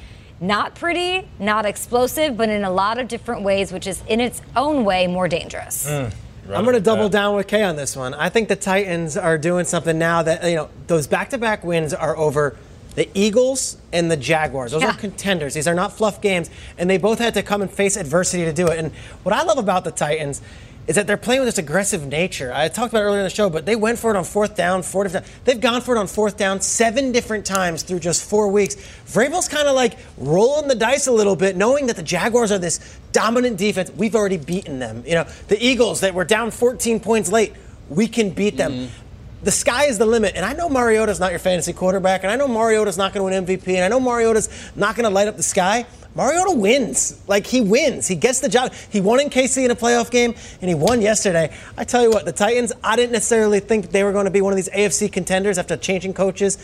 Not 0.42 0.76
pretty, 0.76 1.28
not 1.40 1.66
explosive, 1.66 2.36
but 2.36 2.50
in 2.50 2.64
a 2.66 2.72
lot 2.72 2.98
of 2.98 3.08
different 3.08 3.44
ways, 3.44 3.72
which 3.72 3.88
is 3.88 4.04
in 4.08 4.20
its 4.20 4.42
own 4.56 4.84
way 4.84 5.08
more 5.08 5.28
dangerous. 5.30 5.88
Mm, 5.88 6.12
I'm 6.50 6.64
going 6.66 6.76
to 6.76 6.82
double 6.82 7.08
down 7.08 7.36
with 7.36 7.48
Kay 7.48 7.64
on 7.64 7.78
this 7.78 7.96
one. 7.96 8.14
I 8.14 8.28
think 8.28 8.50
the 8.50 8.58
Titans 8.58 9.16
are 9.16 9.38
doing 9.38 9.64
something 9.64 9.98
now 9.98 10.22
that, 10.24 10.44
you 10.44 10.56
know, 10.56 10.70
those 10.88 11.08
back 11.08 11.30
to 11.30 11.38
back 11.38 11.64
wins 11.64 11.94
are 11.94 12.18
over 12.18 12.58
the 12.96 13.08
Eagles 13.14 13.78
and 13.94 14.12
the 14.12 14.18
Jaguars. 14.18 14.72
Those 14.74 14.82
Yeah. 14.82 14.90
are 14.92 14.98
contenders. 14.98 15.54
These 15.54 15.68
are 15.68 15.74
not 15.74 15.94
fluff 15.94 16.20
games, 16.20 16.50
and 16.78 16.90
they 16.90 16.98
both 16.98 17.20
had 17.20 17.34
to 17.36 17.44
come 17.44 17.62
and 17.62 17.72
face 17.72 17.96
adversity 17.96 18.44
to 18.44 18.52
do 18.54 18.68
it. 18.68 18.78
And 18.78 18.92
what 19.24 19.34
I 19.34 19.44
love 19.44 19.58
about 19.58 19.84
the 19.86 19.92
Titans 19.92 20.42
is 20.88 20.96
that 20.96 21.08
they're 21.08 21.18
playing 21.18 21.42
with 21.42 21.48
this 21.48 21.58
aggressive 21.58 22.06
nature. 22.06 22.52
I 22.54 22.68
talked 22.68 22.94
about 22.94 23.04
earlier 23.04 23.20
in 23.20 23.24
the 23.24 23.30
show, 23.30 23.50
but 23.50 23.66
they 23.66 23.76
went 23.76 24.00
for 24.00 24.12
it 24.12 24.18
on 24.18 24.24
fourth 24.24 24.56
down, 24.56 24.84
four 24.84 25.04
different 25.04 25.26
They've 25.46 25.60
gone 25.60 25.82
for 25.82 25.96
it 25.96 26.00
on 26.00 26.08
fourth 26.08 26.38
down 26.38 26.62
seven 26.62 27.12
different 27.12 27.46
times 27.46 27.84
through 27.84 28.00
just 28.00 28.30
four 28.30 28.50
weeks. 28.50 28.76
Vrabel's 29.08 29.48
kind 29.48 29.68
of 29.68 29.76
like 29.76 29.98
rolling 30.18 30.68
the 30.68 30.76
dice 30.76 31.08
a 31.08 31.12
little 31.12 31.36
bit, 31.36 31.56
knowing 31.56 31.88
that 31.88 31.96
the 31.96 32.04
Jaguars 32.04 32.52
are 32.52 32.58
this 32.58 33.00
dominant 33.12 33.58
defense. 33.58 33.92
We've 33.92 34.16
already 34.16 34.38
beaten 34.38 34.80
them. 34.80 35.04
You 35.06 35.16
know, 35.16 35.24
the 35.48 35.64
Eagles 35.64 36.02
that 36.02 36.14
were 36.14 36.26
down 36.26 36.52
14 36.52 37.00
points 37.00 37.32
late, 37.32 37.54
we 37.90 38.08
can 38.08 38.32
beat 38.32 38.58
them 38.58 38.72
mm-hmm. 38.72 39.03
The 39.44 39.52
sky 39.52 39.86
is 39.86 39.98
the 39.98 40.06
limit. 40.06 40.36
And 40.36 40.46
I 40.46 40.54
know 40.54 40.70
Mariota's 40.70 41.20
not 41.20 41.32
your 41.32 41.40
fantasy 41.40 41.74
quarterback, 41.74 42.24
and 42.24 42.32
I 42.32 42.36
know 42.36 42.48
Mariota's 42.48 42.98
not 42.98 43.14
going 43.14 43.32
to 43.32 43.40
win 43.40 43.60
MVP, 43.60 43.76
and 43.76 43.84
I 43.84 43.88
know 43.88 44.00
Mariota's 44.00 44.50
not 44.76 44.96
going 44.96 45.04
to 45.06 45.10
light 45.10 45.28
up 45.28 45.38
the 45.38 45.44
sky. 45.44 45.86
Mariota 46.16 46.52
wins. 46.56 47.22
Like, 47.28 47.48
he 47.48 47.62
wins. 47.62 48.08
He 48.08 48.16
gets 48.16 48.40
the 48.40 48.50
job. 48.50 48.72
He 48.92 49.02
won 49.02 49.20
in 49.20 49.30
KC 49.30 49.66
in 49.66 49.72
a 49.72 49.76
playoff 49.76 50.12
game, 50.12 50.36
and 50.62 50.70
he 50.70 50.76
won 50.76 51.02
yesterday. 51.02 51.56
I 51.78 51.84
tell 51.84 52.04
you 52.04 52.12
what, 52.12 52.26
the 52.26 52.32
Titans, 52.32 52.72
I 52.84 52.96
didn't 52.96 53.14
necessarily 53.14 53.60
think 53.60 53.90
they 53.90 54.04
were 54.04 54.12
going 54.12 54.26
to 54.26 54.32
be 54.32 54.42
one 54.42 54.54
of 54.54 54.58
these 54.58 54.70
AFC 54.70 55.12
contenders 55.12 55.58
after 55.58 55.76
changing 55.76 56.14
coaches. 56.14 56.58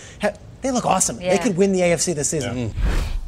They 0.62 0.72
look 0.72 0.86
awesome. 0.86 1.18
They 1.18 1.38
could 1.38 1.58
win 1.58 1.72
the 1.72 1.80
AFC 1.80 2.14
this 2.14 2.30
season. 2.30 2.70
Mm. 2.70 2.74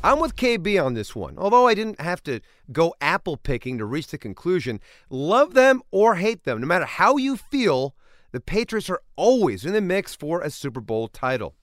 I'm 0.04 0.19
with 0.19 0.36
KB 0.36 0.84
on 0.84 0.95
this 0.95 1.15
one. 1.15 1.38
Although 1.38 1.67
I 1.67 1.73
didn't 1.73 2.02
have 2.02 2.21
to 2.23 2.41
go 2.71 2.93
apple 3.02 3.38
picking 3.38 3.78
to 3.78 3.86
reach 3.86 4.08
the 4.08 4.17
conclusion, 4.17 4.80
love 5.10 5.54
them 5.54 5.82
or 5.91 6.15
hate 6.15 6.43
them, 6.43 6.60
no 6.60 6.67
matter 6.67 6.86
how 6.86 7.17
you 7.17 7.38
feel, 7.38 7.95
the 8.32 8.39
Patriots 8.39 8.89
are 8.89 9.02
always 9.15 9.65
in 9.65 9.74
the 9.74 9.82
mix 9.82 10.15
for 10.15 10.41
a 10.41 10.50
Super 10.50 10.82
Bowl 10.82 11.08
title. 11.08 11.56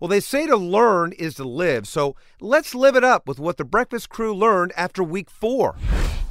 Well, 0.00 0.08
they 0.08 0.20
say 0.20 0.46
to 0.46 0.56
learn 0.56 1.12
is 1.12 1.34
to 1.34 1.44
live, 1.44 1.86
so 1.86 2.16
let's 2.40 2.74
live 2.74 2.96
it 2.96 3.04
up 3.04 3.28
with 3.28 3.38
what 3.38 3.58
the 3.58 3.64
breakfast 3.64 4.08
crew 4.08 4.34
learned 4.34 4.72
after 4.76 5.02
week 5.04 5.30
four. 5.30 5.76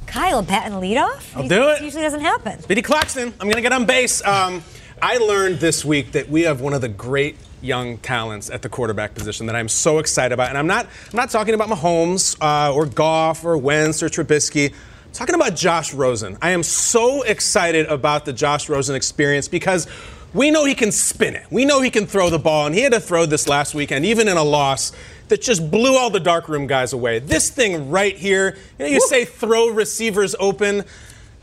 Kyle 0.06 0.42
batting 0.42 0.72
leadoff? 0.78 1.36
I'll 1.36 1.42
He- 1.44 1.48
do 1.48 1.68
it. 1.68 1.82
Usually 1.82 2.02
doesn't 2.02 2.20
happen. 2.20 2.60
Speedy 2.62 2.82
Claxton, 2.82 3.28
I'm 3.40 3.46
going 3.46 3.54
to 3.56 3.62
get 3.62 3.72
on 3.72 3.86
base. 3.86 4.24
Um, 4.26 4.62
I 5.00 5.18
learned 5.18 5.60
this 5.60 5.84
week 5.84 6.12
that 6.12 6.28
we 6.28 6.42
have 6.42 6.60
one 6.60 6.74
of 6.74 6.80
the 6.80 6.88
great 6.88 7.36
young 7.62 7.98
talents 7.98 8.50
at 8.50 8.62
the 8.62 8.68
quarterback 8.68 9.14
position 9.14 9.46
that 9.46 9.54
I'm 9.54 9.68
so 9.68 9.98
excited 9.98 10.32
about. 10.34 10.48
And 10.48 10.58
I'm 10.58 10.66
not, 10.66 10.86
I'm 10.86 11.16
not 11.16 11.30
talking 11.30 11.54
about 11.54 11.68
Mahomes 11.68 12.36
uh, 12.40 12.74
or 12.74 12.86
Goff 12.86 13.44
or 13.44 13.56
Wentz 13.56 14.02
or 14.02 14.08
Trubisky. 14.08 14.74
Talking 15.12 15.34
about 15.34 15.56
Josh 15.56 15.92
Rosen. 15.92 16.38
I 16.40 16.50
am 16.50 16.62
so 16.62 17.22
excited 17.22 17.86
about 17.86 18.24
the 18.24 18.32
Josh 18.32 18.68
Rosen 18.68 18.94
experience 18.94 19.48
because 19.48 19.88
we 20.32 20.52
know 20.52 20.64
he 20.64 20.74
can 20.74 20.92
spin 20.92 21.34
it. 21.34 21.46
We 21.50 21.64
know 21.64 21.80
he 21.80 21.90
can 21.90 22.06
throw 22.06 22.30
the 22.30 22.38
ball, 22.38 22.66
and 22.66 22.74
he 22.74 22.82
had 22.82 22.92
to 22.92 23.00
throw 23.00 23.26
this 23.26 23.48
last 23.48 23.74
weekend, 23.74 24.04
even 24.06 24.28
in 24.28 24.36
a 24.36 24.44
loss 24.44 24.92
that 25.28 25.42
just 25.42 25.68
blew 25.68 25.96
all 25.96 26.10
the 26.10 26.20
darkroom 26.20 26.68
guys 26.68 26.92
away. 26.92 27.18
This 27.18 27.50
thing 27.50 27.90
right 27.90 28.16
here, 28.16 28.56
you 28.78 28.84
know, 28.84 28.90
you 28.90 29.00
say 29.00 29.24
throw 29.24 29.68
receivers 29.68 30.36
open. 30.38 30.84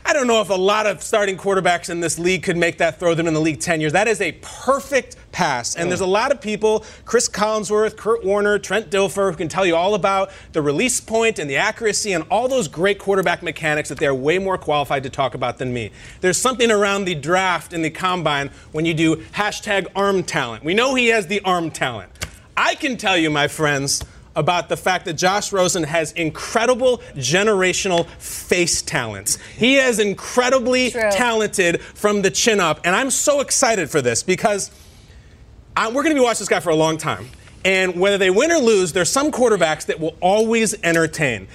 I 0.04 0.14
don't 0.14 0.26
know 0.26 0.40
if 0.40 0.48
a 0.48 0.54
lot 0.54 0.86
of 0.86 1.02
starting 1.02 1.36
quarterbacks 1.36 1.90
in 1.90 2.00
this 2.00 2.18
league 2.18 2.42
could 2.42 2.56
make 2.56 2.78
that 2.78 2.98
throw 2.98 3.14
them 3.14 3.26
in 3.26 3.34
the 3.34 3.40
league 3.40 3.60
10 3.60 3.80
years. 3.80 3.92
That 3.92 4.08
is 4.08 4.20
a 4.20 4.32
perfect 4.40 5.16
pass. 5.32 5.74
And 5.74 5.86
oh. 5.86 5.88
there's 5.88 6.00
a 6.00 6.06
lot 6.06 6.32
of 6.32 6.40
people, 6.40 6.84
Cris 7.04 7.28
Collinsworth, 7.28 7.96
Kurt 7.96 8.24
Warner, 8.24 8.58
Trent 8.58 8.90
Dilfer, 8.90 9.30
who 9.30 9.36
can 9.36 9.48
tell 9.48 9.66
you 9.66 9.76
all 9.76 9.94
about 9.94 10.30
the 10.52 10.62
release 10.62 11.00
point 11.00 11.38
and 11.38 11.48
the 11.48 11.56
accuracy 11.56 12.12
and 12.12 12.24
all 12.30 12.48
those 12.48 12.68
great 12.68 12.98
quarterback 12.98 13.42
mechanics 13.42 13.90
that 13.90 13.98
they're 13.98 14.14
way 14.14 14.38
more 14.38 14.56
qualified 14.56 15.02
to 15.02 15.10
talk 15.10 15.34
about 15.34 15.58
than 15.58 15.74
me. 15.74 15.90
There's 16.22 16.38
something 16.38 16.70
around 16.70 17.04
the 17.04 17.14
draft 17.14 17.72
and 17.72 17.84
the 17.84 17.90
combine 17.90 18.50
when 18.72 18.86
you 18.86 18.94
do 18.94 19.16
hashtag 19.16 19.88
arm 19.94 20.22
talent. 20.22 20.64
We 20.64 20.74
know 20.74 20.94
he 20.94 21.08
has 21.08 21.26
the 21.26 21.40
arm 21.42 21.70
talent. 21.70 22.10
I 22.56 22.74
can 22.74 22.96
tell 22.96 23.16
you, 23.16 23.30
my 23.30 23.46
friends, 23.46 24.02
about 24.38 24.68
the 24.68 24.76
fact 24.76 25.04
that 25.06 25.14
Josh 25.14 25.52
Rosen 25.52 25.82
has 25.82 26.12
incredible 26.12 26.98
generational 27.16 28.06
face 28.18 28.80
talents. 28.80 29.36
He 29.56 29.76
is 29.76 29.98
incredibly 29.98 30.92
True. 30.92 31.10
talented 31.10 31.82
from 31.82 32.22
the 32.22 32.30
chin 32.30 32.60
up, 32.60 32.80
and 32.84 32.94
I'm 32.94 33.10
so 33.10 33.40
excited 33.40 33.90
for 33.90 34.00
this 34.00 34.22
because 34.22 34.70
I, 35.76 35.88
we're 35.88 36.04
going 36.04 36.14
to 36.14 36.20
be 36.20 36.24
watching 36.24 36.40
this 36.40 36.48
guy 36.48 36.60
for 36.60 36.70
a 36.70 36.76
long 36.76 36.96
time. 36.98 37.28
And 37.64 38.00
whether 38.00 38.16
they 38.16 38.30
win 38.30 38.52
or 38.52 38.58
lose, 38.58 38.92
there's 38.92 39.10
some 39.10 39.32
quarterbacks 39.32 39.86
that 39.86 39.98
will 39.98 40.16
always 40.20 40.80
entertain. 40.84 41.48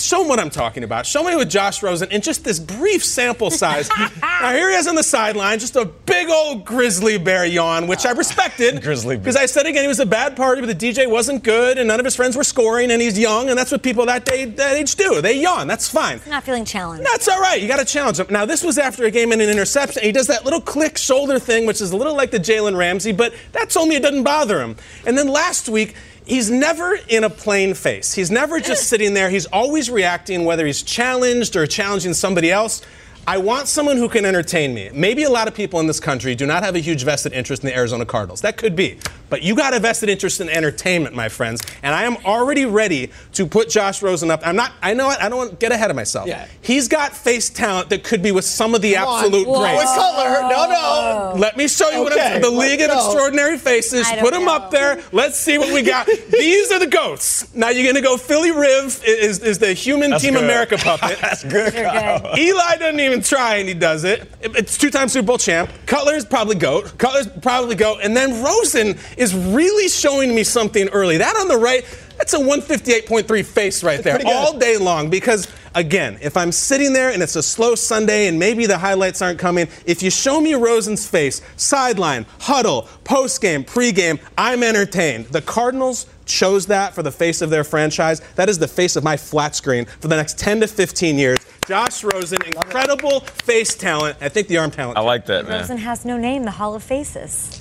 Show 0.00 0.20
them 0.20 0.28
what 0.28 0.40
I'm 0.40 0.50
talking 0.50 0.82
about. 0.82 1.06
Show 1.06 1.22
me 1.22 1.36
with 1.36 1.50
Josh 1.50 1.82
Rosen 1.82 2.10
in 2.10 2.20
just 2.20 2.44
this 2.44 2.58
brief 2.58 3.04
sample 3.04 3.50
size. 3.50 3.88
now 4.20 4.52
here 4.52 4.70
he 4.70 4.76
is 4.76 4.86
on 4.86 4.94
the 4.94 5.02
sideline, 5.02 5.58
just 5.58 5.76
a 5.76 5.84
big 5.84 6.28
old 6.28 6.64
grizzly 6.64 7.18
bear 7.18 7.44
yawn, 7.44 7.86
which 7.86 8.06
I 8.06 8.12
respected. 8.12 8.82
Grizzly 8.82 9.16
bear. 9.16 9.24
Because 9.24 9.36
I 9.36 9.46
said 9.46 9.66
again, 9.66 9.82
he 9.82 9.88
was 9.88 10.00
a 10.00 10.06
bad 10.06 10.36
party, 10.36 10.62
but 10.62 10.78
the 10.78 10.92
DJ 10.92 11.08
wasn't 11.08 11.44
good, 11.44 11.78
and 11.78 11.88
none 11.88 12.00
of 12.00 12.04
his 12.04 12.16
friends 12.16 12.36
were 12.36 12.44
scoring, 12.44 12.90
and 12.90 13.00
he's 13.00 13.18
young, 13.18 13.48
and 13.48 13.58
that's 13.58 13.70
what 13.70 13.82
people 13.82 14.06
that 14.06 14.24
day 14.24 14.46
that 14.46 14.76
age 14.76 14.94
do. 14.94 15.20
They 15.20 15.40
yawn. 15.40 15.66
That's 15.66 15.88
fine. 15.88 16.20
Not 16.26 16.44
feeling 16.44 16.64
challenged. 16.64 17.04
That's 17.04 17.28
all 17.28 17.40
right. 17.40 17.60
You 17.60 17.68
got 17.68 17.78
to 17.78 17.84
challenge 17.84 18.18
him. 18.18 18.26
Now, 18.30 18.46
this 18.46 18.62
was 18.62 18.78
after 18.78 19.04
a 19.04 19.10
game 19.10 19.32
and 19.32 19.42
an 19.42 19.50
interception. 19.50 20.02
He 20.02 20.12
does 20.12 20.26
that 20.28 20.44
little 20.44 20.60
click 20.60 20.96
shoulder 20.98 21.38
thing, 21.38 21.66
which 21.66 21.80
is 21.80 21.92
a 21.92 21.96
little 21.96 22.16
like 22.16 22.30
the 22.30 22.38
Jalen 22.38 22.76
Ramsey, 22.76 23.12
but 23.12 23.34
that 23.52 23.70
told 23.70 23.88
me 23.88 23.96
it 23.96 24.02
doesn't 24.02 24.24
bother 24.24 24.60
him. 24.62 24.76
And 25.06 25.16
then 25.16 25.28
last 25.28 25.68
week, 25.68 25.94
he's 26.30 26.48
never 26.48 26.96
in 27.08 27.24
a 27.24 27.30
plain 27.30 27.74
face. 27.74 28.14
He's 28.14 28.30
never 28.30 28.60
just 28.60 28.84
sitting 28.88 29.14
there. 29.14 29.28
He's 29.28 29.46
always 29.46 29.90
reacting, 29.90 30.44
whether 30.44 30.64
he's 30.64 30.82
challenged 30.82 31.56
or 31.56 31.66
challenging 31.66 32.14
somebody 32.14 32.52
else. 32.52 32.82
I 33.26 33.38
want 33.38 33.66
someone 33.66 33.96
who 33.96 34.08
can 34.08 34.24
entertain 34.24 34.72
me. 34.72 34.90
Maybe 34.94 35.24
a 35.24 35.30
lot 35.30 35.48
of 35.48 35.54
people 35.54 35.80
in 35.80 35.86
this 35.86 36.00
country 36.00 36.34
do 36.36 36.46
not 36.46 36.62
have 36.62 36.76
a 36.76 36.78
huge 36.78 37.04
vested 37.04 37.32
interest 37.32 37.62
in 37.62 37.66
the 37.66 37.76
Arizona 37.76 38.06
Cardinals. 38.06 38.40
That 38.42 38.56
could 38.56 38.76
be. 38.76 38.98
But 39.30 39.42
you 39.42 39.54
got 39.54 39.72
a 39.72 39.80
vested 39.80 40.08
interest 40.08 40.40
in 40.40 40.48
entertainment, 40.48 41.14
my 41.14 41.28
friends, 41.28 41.62
and 41.82 41.94
I 41.94 42.02
am 42.02 42.16
already 42.18 42.66
ready 42.66 43.10
to 43.34 43.46
put 43.46 43.70
Josh 43.70 44.02
Rosen 44.02 44.30
up. 44.30 44.40
I'm 44.44 44.56
not. 44.56 44.72
I 44.82 44.92
know 44.92 45.10
it. 45.10 45.18
I 45.20 45.28
don't 45.28 45.38
want 45.38 45.50
to 45.50 45.56
get 45.56 45.72
ahead 45.72 45.88
of 45.90 45.96
myself. 45.96 46.26
Yeah. 46.28 46.46
He's 46.60 46.88
got 46.88 47.12
face 47.12 47.48
talent 47.48 47.88
that 47.90 48.04
could 48.04 48.22
be 48.22 48.32
with 48.32 48.44
some 48.44 48.74
of 48.74 48.82
the 48.82 48.94
Come 48.94 49.08
on. 49.08 49.24
absolute 49.24 49.46
Whoa. 49.48 49.60
greats. 49.60 49.84
Cutler. 49.94 50.48
No, 50.48 50.68
no. 50.68 51.34
Let 51.36 51.56
me 51.56 51.68
show 51.68 51.88
you 51.90 52.00
what 52.02 52.18
I'm, 52.20 52.42
the 52.42 52.50
League 52.50 52.80
of. 52.80 52.90
Extraordinary 52.90 53.56
Faces. 53.56 54.06
Put 54.18 54.32
them 54.32 54.44
know. 54.46 54.54
up 54.56 54.70
there. 54.70 55.02
Let's 55.12 55.38
see 55.38 55.58
what 55.58 55.72
we 55.72 55.82
got. 55.82 56.06
These 56.30 56.72
are 56.72 56.78
the 56.78 56.86
goats. 56.86 57.54
Now 57.54 57.68
you're 57.70 57.86
gonna 57.86 58.02
go. 58.04 58.16
Philly 58.16 58.50
Riv 58.50 59.02
is, 59.06 59.38
is 59.38 59.58
the 59.58 59.72
human 59.72 60.10
That's 60.10 60.22
Team 60.22 60.34
good. 60.34 60.44
America 60.44 60.76
puppet. 60.78 61.18
That's 61.20 61.44
good. 61.44 61.72
You're 61.74 61.84
good. 61.90 62.38
Eli 62.38 62.76
doesn't 62.76 63.00
even 63.00 63.22
try 63.22 63.56
and 63.56 63.68
he 63.68 63.74
does 63.74 64.04
it. 64.04 64.28
It's 64.40 64.76
two-time 64.76 65.08
Super 65.08 65.26
Bowl 65.26 65.38
champ. 65.38 65.70
Cutler's 65.86 66.24
probably 66.24 66.56
goat. 66.56 66.96
Cutler's 66.98 67.28
probably 67.42 67.76
goat. 67.76 68.00
And 68.02 68.16
then 68.16 68.42
Rosen 68.42 68.98
is 69.20 69.34
really 69.34 69.88
showing 69.88 70.34
me 70.34 70.42
something 70.42 70.88
early. 70.88 71.18
That 71.18 71.36
on 71.36 71.46
the 71.46 71.58
right, 71.58 71.84
that's 72.16 72.32
a 72.32 72.38
158.3 72.38 73.44
face 73.44 73.84
right 73.84 74.02
there 74.02 74.18
all 74.26 74.58
day 74.58 74.78
long 74.78 75.10
because 75.10 75.46
again, 75.74 76.18
if 76.22 76.36
I'm 76.36 76.50
sitting 76.50 76.92
there 76.92 77.10
and 77.10 77.22
it's 77.22 77.36
a 77.36 77.42
slow 77.42 77.74
Sunday 77.74 78.28
and 78.28 78.38
maybe 78.38 78.64
the 78.64 78.78
highlights 78.78 79.20
aren't 79.20 79.38
coming, 79.38 79.68
if 79.84 80.02
you 80.02 80.10
show 80.10 80.40
me 80.40 80.54
Rosen's 80.54 81.06
face, 81.06 81.42
sideline, 81.56 82.24
huddle, 82.40 82.88
post-game, 83.04 83.62
pre-game, 83.62 84.18
I'm 84.38 84.62
entertained. 84.62 85.26
The 85.26 85.42
Cardinals 85.42 86.06
chose 86.24 86.66
that 86.66 86.94
for 86.94 87.02
the 87.02 87.12
face 87.12 87.42
of 87.42 87.50
their 87.50 87.64
franchise. 87.64 88.22
That 88.36 88.48
is 88.48 88.58
the 88.58 88.68
face 88.68 88.96
of 88.96 89.04
my 89.04 89.16
flat 89.18 89.54
screen 89.54 89.84
for 89.84 90.08
the 90.08 90.16
next 90.16 90.38
10 90.38 90.60
to 90.60 90.66
15 90.66 91.18
years. 91.18 91.38
Josh 91.66 92.02
Rosen, 92.04 92.38
incredible 92.46 93.20
face 93.20 93.74
talent. 93.76 94.16
I 94.20 94.28
think 94.30 94.48
the 94.48 94.56
arm 94.56 94.70
talent. 94.70 94.96
I 94.96 95.02
like 95.02 95.26
that, 95.26 95.46
man. 95.46 95.60
Rosen 95.60 95.78
has 95.78 96.04
no 96.04 96.16
name, 96.16 96.44
the 96.44 96.52
Hall 96.52 96.74
of 96.74 96.82
Faces. 96.82 97.59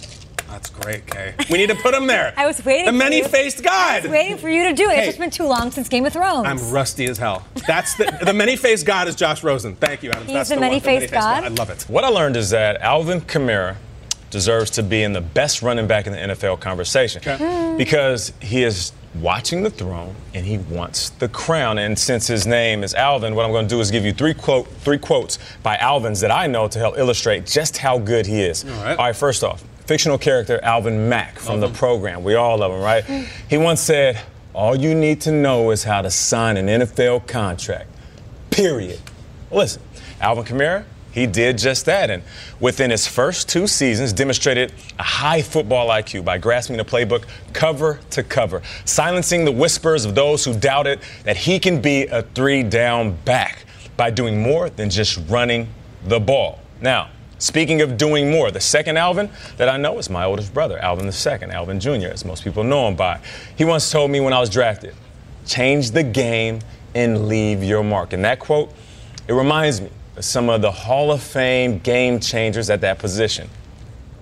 That's 0.50 0.70
great, 0.70 1.06
Kay. 1.06 1.36
We 1.50 1.58
need 1.58 1.70
to 1.70 1.76
put 1.76 1.94
him 1.94 2.08
there. 2.08 2.34
I 2.38 2.46
was 2.48 2.64
waiting 2.66 2.86
The 2.86 2.92
for 2.92 2.94
you. 2.94 2.98
many-faced 3.00 3.64
god. 3.64 3.72
I 3.72 3.96
God. 3.98 4.04
was 4.04 4.12
waiting 4.12 4.38
for 4.38 4.50
you 4.50 4.64
to 4.66 4.74
do 4.74 4.90
it. 4.90 4.96
Hey. 4.96 4.98
It's 5.00 5.08
just 5.08 5.20
been 5.20 5.30
too 5.30 5.46
long 5.46 5.72
since 5.72 5.88
Game 5.88 6.06
of 6.06 6.14
Thrones. 6.14 6.48
I'm 6.48 6.72
rusty 6.72 7.06
as 7.06 7.18
hell. 7.18 7.46
That's 7.68 7.96
the 7.96 8.18
the 8.24 8.34
many-faced 8.34 8.86
God 8.86 9.08
is 9.08 9.16
Josh 9.16 9.44
Rosen. 9.44 9.76
Thank 9.76 10.04
you, 10.04 10.12
Adam. 10.12 10.26
He's 10.26 10.34
That's 10.34 10.50
the 10.50 10.56
one, 10.56 10.62
many-faced 10.62 11.14
God? 11.14 11.44
I 11.44 11.48
love 11.50 11.70
it. 11.70 11.84
What 11.84 12.04
I 12.04 12.10
learned 12.10 12.36
is 12.36 12.50
that 12.50 12.82
Alvin 12.82 13.22
Kamara 13.22 13.76
deserves 14.30 14.70
to 14.72 14.84
be 14.84 15.04
in 15.04 15.14
the 15.14 15.22
best 15.22 15.62
running 15.62 15.88
back 15.88 16.08
in 16.08 16.14
the 16.14 16.20
NFL 16.20 16.60
conversation 16.60 17.22
hmm. 17.24 17.78
because 17.78 18.32
he 18.42 18.64
is 18.64 18.92
watching 19.16 19.64
the 19.64 19.70
throne 19.70 20.16
and 20.34 20.46
he 20.46 20.58
wants 20.58 21.10
the 21.12 21.28
crown. 21.28 21.80
And 21.80 21.98
since 21.98 22.28
his 22.28 22.46
name 22.46 22.84
is 22.84 22.94
Alvin, 22.94 23.36
what 23.36 23.46
I'm 23.46 23.52
going 23.52 23.68
to 23.68 23.76
do 23.76 23.82
is 23.82 23.90
give 23.92 24.06
you 24.06 24.14
three 24.14 24.34
quote 24.34 24.68
three 24.68 25.00
quotes 25.00 25.40
by 25.64 25.78
Alvins 25.78 26.22
that 26.22 26.32
I 26.32 26.48
know 26.48 26.68
to 26.68 26.80
help 26.80 26.98
illustrate 26.98 27.46
just 27.46 27.78
how 27.78 27.98
good 27.98 28.26
he 28.26 28.42
is. 28.42 28.66
All 28.66 28.72
right. 28.72 28.98
All 28.98 29.06
right 29.06 29.16
first 29.16 29.44
off, 29.44 29.64
fictional 29.90 30.20
character 30.20 30.60
Alvin 30.62 31.10
Mack 31.10 31.40
from 31.40 31.60
the 31.60 31.66
mm-hmm. 31.66 31.76
program. 31.76 32.24
We 32.24 32.36
all 32.36 32.60
love 32.60 32.72
him, 32.72 32.80
right? 32.80 33.04
He 33.50 33.58
once 33.58 33.82
said, 33.82 34.22
"All 34.54 34.76
you 34.76 34.94
need 34.94 35.20
to 35.22 35.32
know 35.32 35.72
is 35.72 35.84
how 35.84 36.04
to 36.04 36.12
sign 36.12 36.58
an 36.58 36.68
NFL 36.68 37.26
contract." 37.28 37.88
Period. 38.52 39.02
Listen, 39.50 39.82
Alvin 40.22 40.44
Kamara, 40.44 40.86
he 41.12 41.26
did 41.26 41.58
just 41.58 41.88
that, 41.88 42.12
and 42.12 42.22
within 42.60 42.92
his 42.92 43.08
first 43.08 43.50
two 43.50 43.66
seasons, 43.66 44.14
demonstrated 44.14 44.72
a 45.00 45.04
high 45.04 45.42
football 45.42 45.90
IQ 45.90 46.24
by 46.24 46.38
grasping 46.38 46.78
the 46.78 46.86
playbook 46.86 47.26
cover 47.54 48.00
to 48.12 48.22
cover, 48.22 48.62
silencing 48.86 49.44
the 49.44 49.52
whispers 49.52 50.06
of 50.06 50.14
those 50.14 50.46
who 50.46 50.54
doubted 50.54 51.00
that 51.24 51.36
he 51.36 51.58
can 51.58 51.82
be 51.82 52.06
a 52.06 52.22
three-down 52.22 53.18
back 53.26 53.66
by 53.98 54.12
doing 54.12 54.40
more 54.40 54.70
than 54.70 54.88
just 54.92 55.18
running 55.28 55.68
the 56.06 56.20
ball. 56.20 56.60
Now, 56.80 57.10
speaking 57.40 57.82
of 57.82 57.98
doing 57.98 58.30
more, 58.30 58.52
the 58.52 58.62
second 58.62 58.98
Alvin 58.98 59.30
that 59.58 59.68
I 59.68 59.78
know 59.78 59.98
is 59.98 60.10
my 60.10 60.26
oldest 60.26 60.54
brother, 60.54 60.78
Alvin 60.80 61.08
II, 61.08 61.52
Alvin 61.52 61.80
Jr., 61.80 62.08
as 62.08 62.24
most 62.24 62.44
people 62.44 62.64
know 62.64 62.88
him 62.88 62.96
by. 62.96 63.20
He 63.58 63.66
once 63.66 63.90
told 63.90 64.12
me 64.12 64.20
when 64.20 64.34
I 64.34 64.40
was 64.40 64.50
drafted, 64.50 64.94
change 65.46 65.92
the 65.92 66.04
game 66.04 66.60
and 66.94 67.28
leave 67.28 67.64
your 67.64 67.84
mark. 67.84 68.14
And 68.14 68.24
that 68.26 68.40
quote, 68.40 68.72
it 69.28 69.34
reminds 69.34 69.82
me 69.82 69.90
of 70.16 70.26
some 70.26 70.50
of 70.50 70.62
the 70.62 70.72
Hall 70.72 71.12
of 71.12 71.22
Fame 71.22 71.80
game 71.80 72.20
changers 72.20 72.70
at 72.70 72.82
that 72.82 73.00
position. 73.00 73.50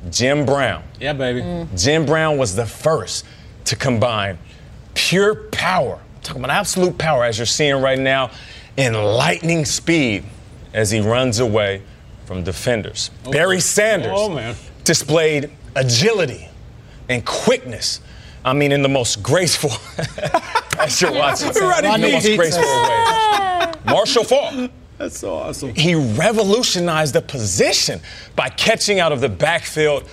Jim 0.09 0.45
Brown. 0.45 0.83
Yeah, 0.99 1.13
baby. 1.13 1.41
Mm. 1.41 1.81
Jim 1.81 2.05
Brown 2.05 2.37
was 2.37 2.55
the 2.55 2.65
first 2.65 3.25
to 3.65 3.75
combine 3.75 4.37
pure 4.93 5.35
power, 5.51 5.99
I'm 6.15 6.21
talking 6.21 6.43
about 6.43 6.57
absolute 6.57 6.97
power 6.97 7.23
as 7.23 7.37
you're 7.37 7.45
seeing 7.45 7.81
right 7.81 7.99
now, 7.99 8.31
and 8.77 8.95
lightning 8.95 9.63
speed 9.63 10.23
as 10.73 10.89
he 10.89 10.99
runs 10.99 11.39
away 11.39 11.83
from 12.27 12.43
defenders. 12.43 13.09
Oh, 13.25 13.31
Barry 13.31 13.61
Sanders 13.61 14.11
Oh, 14.13 14.27
man. 14.29 14.53
displayed 14.83 15.49
agility 15.77 16.49
and 17.07 17.25
quickness. 17.25 18.01
I 18.43 18.51
mean, 18.53 18.73
in 18.73 18.81
the 18.81 18.89
most 18.89 19.23
graceful, 19.23 19.71
as 20.77 21.01
you're 21.01 21.13
watching, 21.13 21.47
in 21.47 21.53
the 22.01 22.09
most 22.11 22.35
graceful 22.35 22.63
way. 22.83 23.71
Marshall 23.93 24.25
Faulk. 24.25 24.71
That's 24.97 25.17
so 25.19 25.35
awesome. 25.35 25.73
He 25.73 25.95
revolutionized 25.95 27.13
the 27.13 27.21
position 27.21 28.01
by 28.35 28.49
catching 28.49 28.99
out 28.99 29.11
of 29.13 29.21
the 29.21 29.29
backfield 29.29 30.03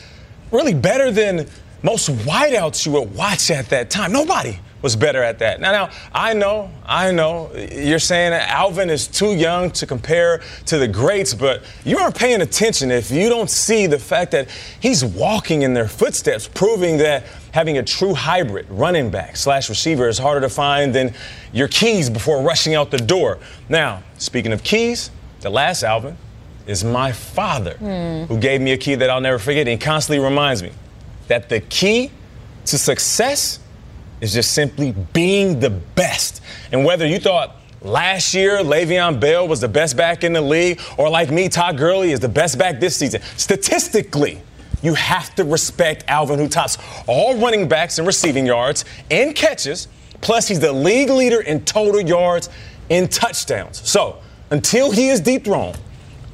really 0.53 0.75
better 0.75 1.11
than 1.11 1.49
most 1.83 2.11
wideouts 2.11 2.87
you 2.87 2.93
would 2.93 3.13
watch 3.15 3.51
at 3.51 3.69
that 3.71 3.91
time. 3.91 4.13
Nobody 4.13 4.59
was 4.85 4.97
better 4.97 5.23
at 5.23 5.39
that. 5.39 5.63
Now, 5.63 5.73
now 5.73 5.91
I 6.13 6.35
know, 6.35 6.71
I 6.85 7.11
know, 7.11 7.51
you're 7.55 7.99
saying 7.99 8.35
Alvin 8.35 8.91
is 8.91 9.09
too 9.09 9.35
young 9.35 9.71
to 9.71 9.87
compare 9.87 10.43
to 10.67 10.77
the 10.77 10.87
greats, 10.87 11.33
but 11.33 11.63
you 11.87 11.97
aren't 11.99 12.15
paying 12.15 12.43
attention 12.43 12.91
if 12.91 13.11
you 13.11 13.31
don't 13.31 13.49
see 13.49 13.87
the 13.87 13.99
fact 13.99 14.33
that 14.33 14.51
he's 14.81 15.03
walking 15.03 15.63
in 15.63 15.73
their 15.73 15.89
footsteps, 15.89 16.47
proving 16.49 16.99
that 16.99 17.25
having 17.53 17.79
a 17.79 17.83
true 17.83 18.13
hybrid 18.13 18.67
running 18.69 19.09
back 19.09 19.37
slash 19.39 19.71
receiver 19.71 20.07
is 20.07 20.19
harder 20.19 20.43
to 20.43 20.51
find 20.51 20.95
than 20.95 21.15
your 21.55 21.69
keys 21.69 22.11
before 22.11 22.43
rushing 22.43 22.75
out 22.75 22.91
the 22.91 22.99
door. 22.99 23.39
Now, 23.71 24.03
speaking 24.19 24.53
of 24.53 24.63
keys, 24.63 25.11
the 25.41 25.49
last 25.49 25.83
Alvin 25.83 26.19
is 26.67 26.85
my 26.85 27.11
father, 27.11 27.79
hmm. 27.79 28.25
who 28.25 28.39
gave 28.39 28.61
me 28.61 28.73
a 28.73 28.77
key 28.77 28.97
that 28.97 29.09
I'll 29.09 29.23
never 29.23 29.39
forget. 29.39 29.67
And 29.67 29.81
constantly 29.81 30.23
reminds 30.23 30.63
me 30.63 30.73
that 31.29 31.49
the 31.49 31.61
key 31.61 32.11
to 32.67 32.77
success 32.77 33.61
is 34.21 34.33
just 34.33 34.53
simply 34.53 34.93
being 35.13 35.61
the 35.61 35.71
best. 35.71 36.43
And 36.73 36.85
whether 36.85 37.07
you 37.07 37.19
thought 37.19 37.57
last 37.83 38.35
year 38.35 38.59
Le'Veon 38.59 39.21
Bell 39.21 39.47
was 39.47 39.61
the 39.61 39.69
best 39.69 39.97
back 39.97 40.25
in 40.25 40.33
the 40.33 40.41
league, 40.41 40.81
or 40.97 41.09
like 41.11 41.31
me, 41.31 41.49
Todd 41.49 41.77
Gurley 41.77 42.13
is 42.13 42.21
the 42.21 42.29
best 42.29 42.59
back 42.59 42.81
this 42.81 42.97
season, 42.97 43.21
statistically, 43.37 44.41
you 44.83 44.95
have 44.95 45.35
to 45.37 45.45
respect 45.45 46.05
Alvin, 46.09 46.39
who 46.39 46.49
tops 46.49 46.77
all 47.07 47.39
running 47.39 47.69
backs 47.69 47.99
in 47.99 48.05
receiving 48.05 48.45
yards 48.45 48.85
and 49.11 49.35
catches. 49.35 49.89
Plus, 50.21 50.47
he's 50.47 50.61
the 50.61 50.73
league 50.73 51.11
leader 51.11 51.41
in 51.41 51.65
total 51.65 52.01
yards 52.01 52.51
and 52.91 53.11
touchdowns. 53.11 53.81
So, 53.89 54.19
until 54.51 54.91
he 54.91 55.09
is 55.09 55.21
dethroned, 55.21 55.79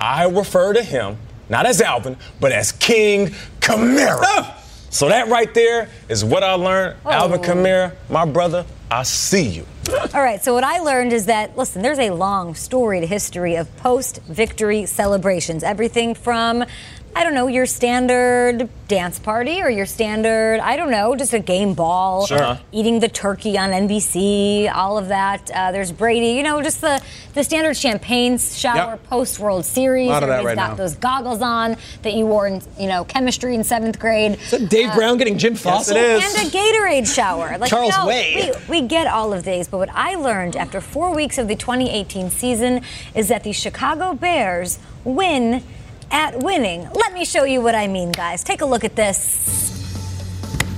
I 0.00 0.24
refer 0.24 0.72
to 0.72 0.82
him 0.82 1.16
not 1.48 1.66
as 1.66 1.80
Alvin, 1.80 2.16
but 2.40 2.52
as 2.52 2.72
King 2.72 3.28
Kamara. 3.60 4.59
So 4.90 5.08
that 5.08 5.28
right 5.28 5.52
there 5.54 5.88
is 6.08 6.24
what 6.24 6.42
I 6.42 6.54
learned. 6.54 6.96
Oh. 7.06 7.10
Alvin 7.10 7.40
Kamara, 7.40 7.94
my 8.08 8.24
brother, 8.24 8.66
I 8.90 9.04
see 9.04 9.46
you. 9.48 9.66
All 10.14 10.22
right, 10.22 10.42
so 10.42 10.52
what 10.52 10.64
I 10.64 10.80
learned 10.80 11.12
is 11.12 11.26
that, 11.26 11.56
listen, 11.56 11.80
there's 11.80 11.98
a 12.00 12.10
long 12.10 12.54
storied 12.56 13.04
history 13.04 13.54
of 13.54 13.74
post 13.76 14.20
victory 14.22 14.86
celebrations. 14.86 15.62
Everything 15.62 16.14
from, 16.14 16.64
I 17.14 17.24
don't 17.24 17.34
know, 17.34 17.48
your 17.48 17.66
standard 17.66 18.68
dance 18.86 19.18
party 19.18 19.60
or 19.60 19.68
your 19.68 19.84
standard, 19.86 20.60
I 20.60 20.76
don't 20.76 20.90
know, 20.92 21.16
just 21.16 21.32
a 21.32 21.40
game 21.40 21.74
ball, 21.74 22.26
Sure. 22.26 22.58
eating 22.72 23.00
the 23.00 23.08
turkey 23.08 23.58
on 23.58 23.70
NBC, 23.72 24.68
all 24.72 24.96
of 24.96 25.08
that. 25.08 25.50
Uh, 25.52 25.72
there's 25.72 25.90
Brady, 25.92 26.28
you 26.32 26.42
know, 26.44 26.62
just 26.62 26.80
the, 26.80 27.00
the 27.34 27.42
standard 27.44 27.76
champagne 27.76 28.38
shower 28.38 28.92
Yep. 28.92 29.04
post 29.04 29.38
World 29.40 29.64
Series. 29.64 30.06
A 30.08 30.10
Lot 30.12 30.22
of 30.22 30.28
that 30.28 30.38
Everybody's 30.40 30.56
right 30.58 30.68
got 30.68 30.70
now. 30.70 30.74
those 30.76 30.94
goggles 30.94 31.42
on 31.42 31.76
that 32.02 32.14
you 32.14 32.26
wore 32.26 32.46
in, 32.46 32.62
you 32.78 32.86
know, 32.88 33.04
chemistry 33.04 33.54
in 33.56 33.64
seventh 33.64 33.98
grade. 33.98 34.32
Is 34.40 34.50
that 34.52 34.68
Dave 34.68 34.92
Brown 34.94 35.18
getting 35.18 35.36
Jim 35.36 35.54
Fassel? 35.54 35.90
it 35.92 35.96
is. 36.22 36.38
And 36.38 36.46
a 36.48 36.50
Gatorade 36.56 37.12
shower. 37.12 37.58
Like, 37.58 37.70
Charles 37.70 37.92
you 37.92 37.98
know, 38.02 38.06
Way. 38.06 38.52
We, 38.68 38.80
we 38.82 38.86
get 38.88 39.06
all 39.08 39.32
of 39.32 39.42
these, 39.44 39.66
but 39.68 39.78
what 39.78 39.90
I 39.92 40.14
learned 40.14 40.54
after 40.56 40.80
four 40.80 41.12
weeks 41.14 41.38
of 41.38 41.48
the 41.48 41.56
2018 41.56 42.30
season 42.30 42.82
is 43.16 43.28
that 43.28 43.42
the 43.42 43.52
Chicago 43.52 44.14
Bears 44.14 44.78
win 45.04 45.62
at 46.10 46.42
winning. 46.42 46.88
Let 46.94 47.12
me 47.12 47.24
show 47.24 47.44
you 47.44 47.60
what 47.60 47.74
I 47.74 47.86
mean, 47.86 48.12
guys. 48.12 48.42
Take 48.44 48.60
a 48.60 48.66
look 48.66 48.84
at 48.84 48.96
this. 48.96 49.58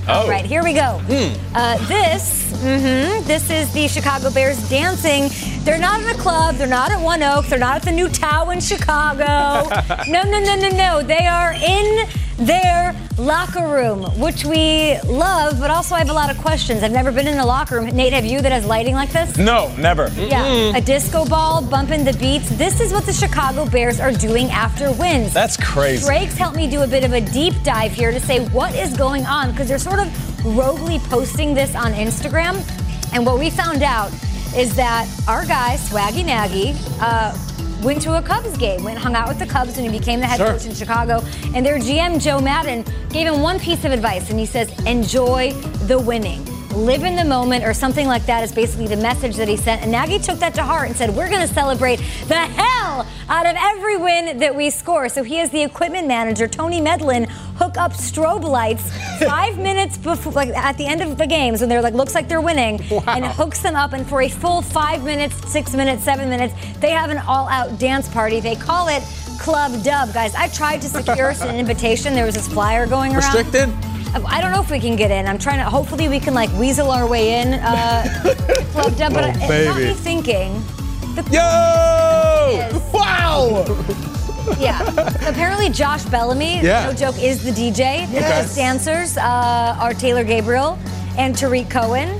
All 0.07 0.27
right, 0.27 0.45
here 0.45 0.63
we 0.63 0.73
go. 0.73 1.01
Uh, 1.55 1.77
this, 1.87 2.51
mhm, 2.61 3.23
this 3.25 3.49
is 3.49 3.71
the 3.73 3.87
Chicago 3.87 4.29
Bears 4.31 4.69
dancing. 4.69 5.29
They're 5.63 5.79
not 5.79 6.01
in 6.01 6.09
a 6.09 6.15
club. 6.15 6.55
They're 6.55 6.67
not 6.67 6.91
at 6.91 6.99
One 7.01 7.23
Oak. 7.23 7.45
They're 7.45 7.57
not 7.57 7.77
at 7.77 7.83
the 7.83 7.91
new 7.91 8.09
Tao 8.09 8.49
in 8.49 8.59
Chicago. 8.59 9.23
no, 10.09 10.23
no, 10.23 10.39
no, 10.41 10.55
no, 10.55 10.69
no. 10.69 11.03
They 11.03 11.25
are 11.25 11.53
in 11.53 12.05
their 12.45 12.95
locker 13.17 13.67
room, 13.67 14.03
which 14.19 14.43
we 14.45 14.99
love, 15.01 15.59
but 15.59 15.69
also 15.69 15.95
I 15.95 15.99
have 15.99 16.09
a 16.09 16.13
lot 16.13 16.31
of 16.31 16.37
questions. 16.37 16.83
I've 16.83 16.91
never 16.91 17.11
been 17.11 17.27
in 17.27 17.37
a 17.37 17.45
locker 17.45 17.75
room. 17.75 17.85
Nate, 17.87 18.13
have 18.13 18.25
you 18.25 18.41
that 18.41 18.51
has 18.51 18.65
lighting 18.65 18.95
like 18.95 19.11
this? 19.11 19.37
No, 19.37 19.73
never. 19.77 20.09
Yeah, 20.17 20.75
a 20.75 20.81
disco 20.81 21.25
ball 21.25 21.61
bumping 21.61 22.03
the 22.03 22.13
beats. 22.13 22.49
This 22.49 22.79
is 22.79 22.91
what 22.91 23.05
the 23.05 23.13
Chicago 23.13 23.65
Bears 23.65 23.99
are 23.99 24.11
doing 24.11 24.49
after 24.49 24.91
wins. 24.93 25.33
That's 25.33 25.57
crazy. 25.57 26.05
Drake's 26.05 26.37
helped 26.37 26.57
me 26.57 26.69
do 26.69 26.81
a 26.81 26.87
bit 26.87 27.03
of 27.03 27.13
a 27.13 27.21
deep 27.21 27.53
dive 27.63 27.91
here 27.91 28.11
to 28.11 28.19
say 28.19 28.45
what 28.49 28.75
is 28.75 28.95
going 28.97 29.25
on 29.25 29.51
because 29.51 29.67
they're 29.67 29.77
sort 29.77 29.99
of 29.99 30.45
roguely 30.45 30.99
posting 30.99 31.53
this 31.53 31.75
on 31.75 31.93
Instagram. 31.93 32.55
And 33.13 33.25
what 33.25 33.37
we 33.37 33.49
found 33.49 33.83
out 33.83 34.11
is 34.55 34.75
that 34.75 35.07
our 35.27 35.45
guy, 35.45 35.77
Swaggy 35.77 36.25
Nagy, 36.25 36.73
uh, 36.99 37.37
went 37.83 38.01
to 38.03 38.17
a 38.17 38.21
Cubs 38.21 38.57
game, 38.57 38.83
went 38.83 38.97
hung 38.97 39.15
out 39.15 39.27
with 39.27 39.39
the 39.39 39.45
Cubs 39.45 39.75
when 39.75 39.89
he 39.91 39.97
became 39.99 40.19
the 40.19 40.25
head 40.25 40.37
Sure. 40.37 40.51
coach 40.53 40.65
in 40.65 40.73
Chicago. 40.73 41.21
And 41.53 41.65
their 41.65 41.77
GM, 41.77 42.21
Joe 42.21 42.39
Maddon, 42.39 42.83
gave 43.09 43.27
him 43.27 43.41
one 43.41 43.59
piece 43.59 43.83
of 43.85 43.91
advice, 43.91 44.29
and 44.29 44.39
he 44.39 44.45
says, 44.45 44.69
enjoy 44.85 45.51
the 45.87 45.99
winning. 45.99 46.43
Live 46.75 47.03
in 47.03 47.15
the 47.15 47.23
moment, 47.23 47.63
or 47.63 47.73
something 47.73 48.07
like 48.07 48.25
that 48.25 48.43
is 48.43 48.51
basically 48.51 48.87
the 48.87 48.97
message 48.97 49.35
that 49.35 49.47
he 49.47 49.55
sent. 49.55 49.81
And 49.81 49.91
Nagy 49.91 50.19
took 50.19 50.39
that 50.39 50.53
to 50.55 50.63
heart 50.63 50.87
and 50.87 50.95
said, 50.95 51.09
We're 51.15 51.29
going 51.29 51.47
to 51.47 51.53
celebrate 51.53 51.97
the 52.27 52.35
hell 52.35 53.07
out 53.29 53.45
of 53.45 53.55
every 53.57 53.97
win 53.97 54.37
that 54.39 54.55
we 54.55 54.69
score. 54.69 55.09
So 55.09 55.23
he 55.23 55.35
has 55.35 55.49
the 55.51 55.61
equipment 55.61 56.07
manager, 56.07 56.47
Tony 56.47 56.81
Medlin, 56.81 57.25
hook 57.57 57.77
up 57.77 57.93
strobe 57.93 58.43
lights 58.43 58.89
five 59.25 59.57
minutes 59.57 59.97
before, 59.97 60.33
like 60.33 60.49
at 60.49 60.77
the 60.77 60.85
end 60.85 61.01
of 61.01 61.17
the 61.17 61.27
games 61.27 61.59
when 61.61 61.69
they're 61.69 61.81
like, 61.81 61.93
looks 61.93 62.15
like 62.15 62.27
they're 62.27 62.41
winning, 62.41 62.81
and 63.07 63.25
hooks 63.25 63.61
them 63.61 63.75
up. 63.75 63.93
And 63.93 64.07
for 64.07 64.21
a 64.23 64.29
full 64.29 64.61
five 64.61 65.03
minutes, 65.03 65.35
six 65.51 65.73
minutes, 65.73 66.03
seven 66.03 66.29
minutes, 66.29 66.53
they 66.79 66.91
have 66.91 67.09
an 67.09 67.19
all 67.19 67.47
out 67.49 67.77
dance 67.79 68.07
party. 68.09 68.39
They 68.39 68.55
call 68.55 68.87
it 68.87 69.03
Club 69.39 69.83
Dub, 69.83 70.13
guys. 70.13 70.33
I 70.35 70.47
tried 70.47 70.81
to 70.81 70.89
secure 70.89 71.29
us 71.31 71.41
an 71.41 71.55
invitation. 71.63 72.13
There 72.13 72.25
was 72.25 72.35
this 72.35 72.47
flyer 72.47 72.87
going 72.87 73.11
around. 73.15 73.35
Restricted? 73.35 73.92
I 74.15 74.41
don't 74.41 74.51
know 74.51 74.61
if 74.61 74.69
we 74.69 74.79
can 74.79 74.95
get 74.95 75.11
in. 75.11 75.27
I'm 75.27 75.37
trying 75.39 75.57
to. 75.59 75.65
Hopefully, 75.69 76.07
we 76.09 76.19
can 76.19 76.33
like 76.33 76.51
weasel 76.53 76.91
our 76.91 77.07
way 77.07 77.41
in. 77.41 77.53
Uh, 77.55 78.03
Club 78.73 78.95
Dub, 78.97 79.13
but 79.13 79.23
Oh, 79.25 79.29
it 79.51 79.65
got 79.65 79.77
me 79.77 79.93
thinking. 79.93 80.53
The 81.15 81.23
Yo! 81.31 82.77
is- 82.77 82.93
Wow! 82.93 83.65
yeah. 84.59 84.81
Apparently, 85.27 85.69
Josh 85.69 86.03
Bellamy, 86.05 86.61
Yeah. 86.61 86.85
no 86.87 86.93
joke, 86.93 87.21
is 87.21 87.43
the 87.43 87.51
DJ. 87.51 88.07
The 88.07 88.19
guest 88.19 88.55
dancers 88.55 89.17
uh, 89.17 89.77
are 89.79 89.93
Taylor 89.93 90.23
Gabriel 90.23 90.77
and 91.17 91.35
Tarik 91.37 91.69
Cohen. 91.69 92.09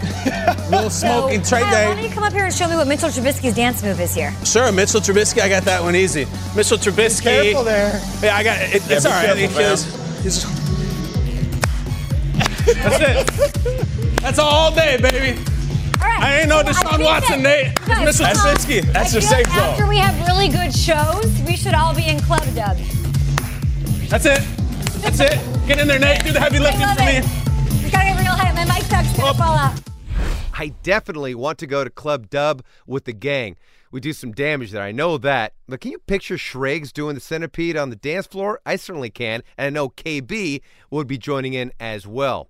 Little 0.69 0.89
smoking 0.89 1.43
so, 1.43 1.49
Trey 1.57 1.61
Kyle, 1.63 1.89
why 1.89 1.95
don't 1.95 2.03
you 2.03 2.09
come 2.11 2.23
up 2.23 2.33
here 2.33 2.45
and 2.45 2.53
show 2.53 2.67
me 2.67 2.75
what 2.75 2.87
Mitchell 2.87 3.09
Trubisky's 3.09 3.55
dance 3.55 3.81
move 3.83 3.99
is 3.99 4.13
here? 4.13 4.31
Sure, 4.45 4.71
Mitchell 4.71 5.01
Trubisky. 5.01 5.41
I 5.41 5.49
got 5.49 5.63
that 5.63 5.81
one 5.81 5.95
easy. 5.95 6.25
Mitchell 6.55 6.77
Trubisky. 6.77 7.23
Careful 7.23 7.63
there. 7.63 7.99
Yeah, 8.21 8.35
I 8.37 8.43
got 8.43 8.61
it. 8.61 8.75
It's 8.75 8.87
be 8.87 8.95
all 8.95 9.03
right. 9.15 9.35
careful, 9.35 9.59
He's- 9.59 10.21
he's- 10.21 10.52
That's 12.65 12.99
it. 13.01 14.21
That's 14.21 14.39
all 14.39 14.73
day, 14.73 14.97
baby. 14.97 15.39
All 16.01 16.07
right. 16.09 16.19
I 16.21 16.39
ain't 16.39 16.49
no 16.49 16.61
so 16.61 16.69
Deshaun 16.71 16.89
think 16.97 17.03
Watson, 17.03 17.43
that- 17.43 17.65
Nate. 17.77 17.85
Guys, 17.85 18.05
Mitchell 18.19 18.25
um, 18.25 18.33
Trubisky. 18.55 18.93
That's 18.93 19.09
I 19.09 19.19
your 19.19 19.21
feel 19.21 19.29
safe 19.29 19.47
zone. 19.47 19.57
After 19.59 19.87
we 19.87 19.97
have 19.97 20.27
really 20.27 20.49
good 20.49 20.73
shows, 20.75 21.41
we 21.47 21.55
should 21.55 21.73
all 21.73 21.93
be 21.95 22.07
in 22.07 22.19
Club 22.21 22.43
Dub. 22.55 22.77
That's 24.09 24.25
it. 24.25 24.41
That's 25.01 25.19
it. 25.19 25.39
Get 25.67 25.79
in 25.79 25.87
there, 25.87 25.99
Nate. 25.99 26.23
Do 26.23 26.31
the 26.31 26.39
heavy 26.39 26.59
lifting 26.59 26.81
love 26.81 26.97
for 26.97 27.03
me. 27.03 27.17
it. 27.17 27.25
We 27.83 27.89
gotta 27.89 28.05
get 28.09 28.17
real 28.19 28.31
high. 28.33 28.51
My 28.53 28.65
mic 28.65 28.87
tuck's 28.87 29.15
gonna 29.17 29.33
fall 29.37 29.55
out. 29.57 29.79
I 30.53 30.69
definitely 30.83 31.35
want 31.35 31.57
to 31.59 31.67
go 31.67 31.83
to 31.83 31.89
Club 31.89 32.29
Dub 32.29 32.63
with 32.85 33.05
the 33.05 33.13
gang. 33.13 33.57
We 33.91 33.99
do 33.99 34.13
some 34.13 34.31
damage 34.31 34.71
there. 34.71 34.81
I 34.83 34.91
know 34.91 35.17
that. 35.19 35.53
But 35.67 35.81
can 35.81 35.91
you 35.91 35.99
picture 35.99 36.35
Schrags 36.37 36.91
doing 36.91 37.15
the 37.15 37.21
centipede 37.21 37.77
on 37.77 37.89
the 37.91 37.95
dance 37.95 38.25
floor? 38.27 38.59
I 38.65 38.75
certainly 38.75 39.09
can. 39.09 39.43
And 39.57 39.67
I 39.67 39.69
know 39.69 39.89
KB 39.89 40.61
would 40.89 41.07
be 41.07 41.17
joining 41.17 41.53
in 41.53 41.71
as 41.79 42.07
well. 42.07 42.49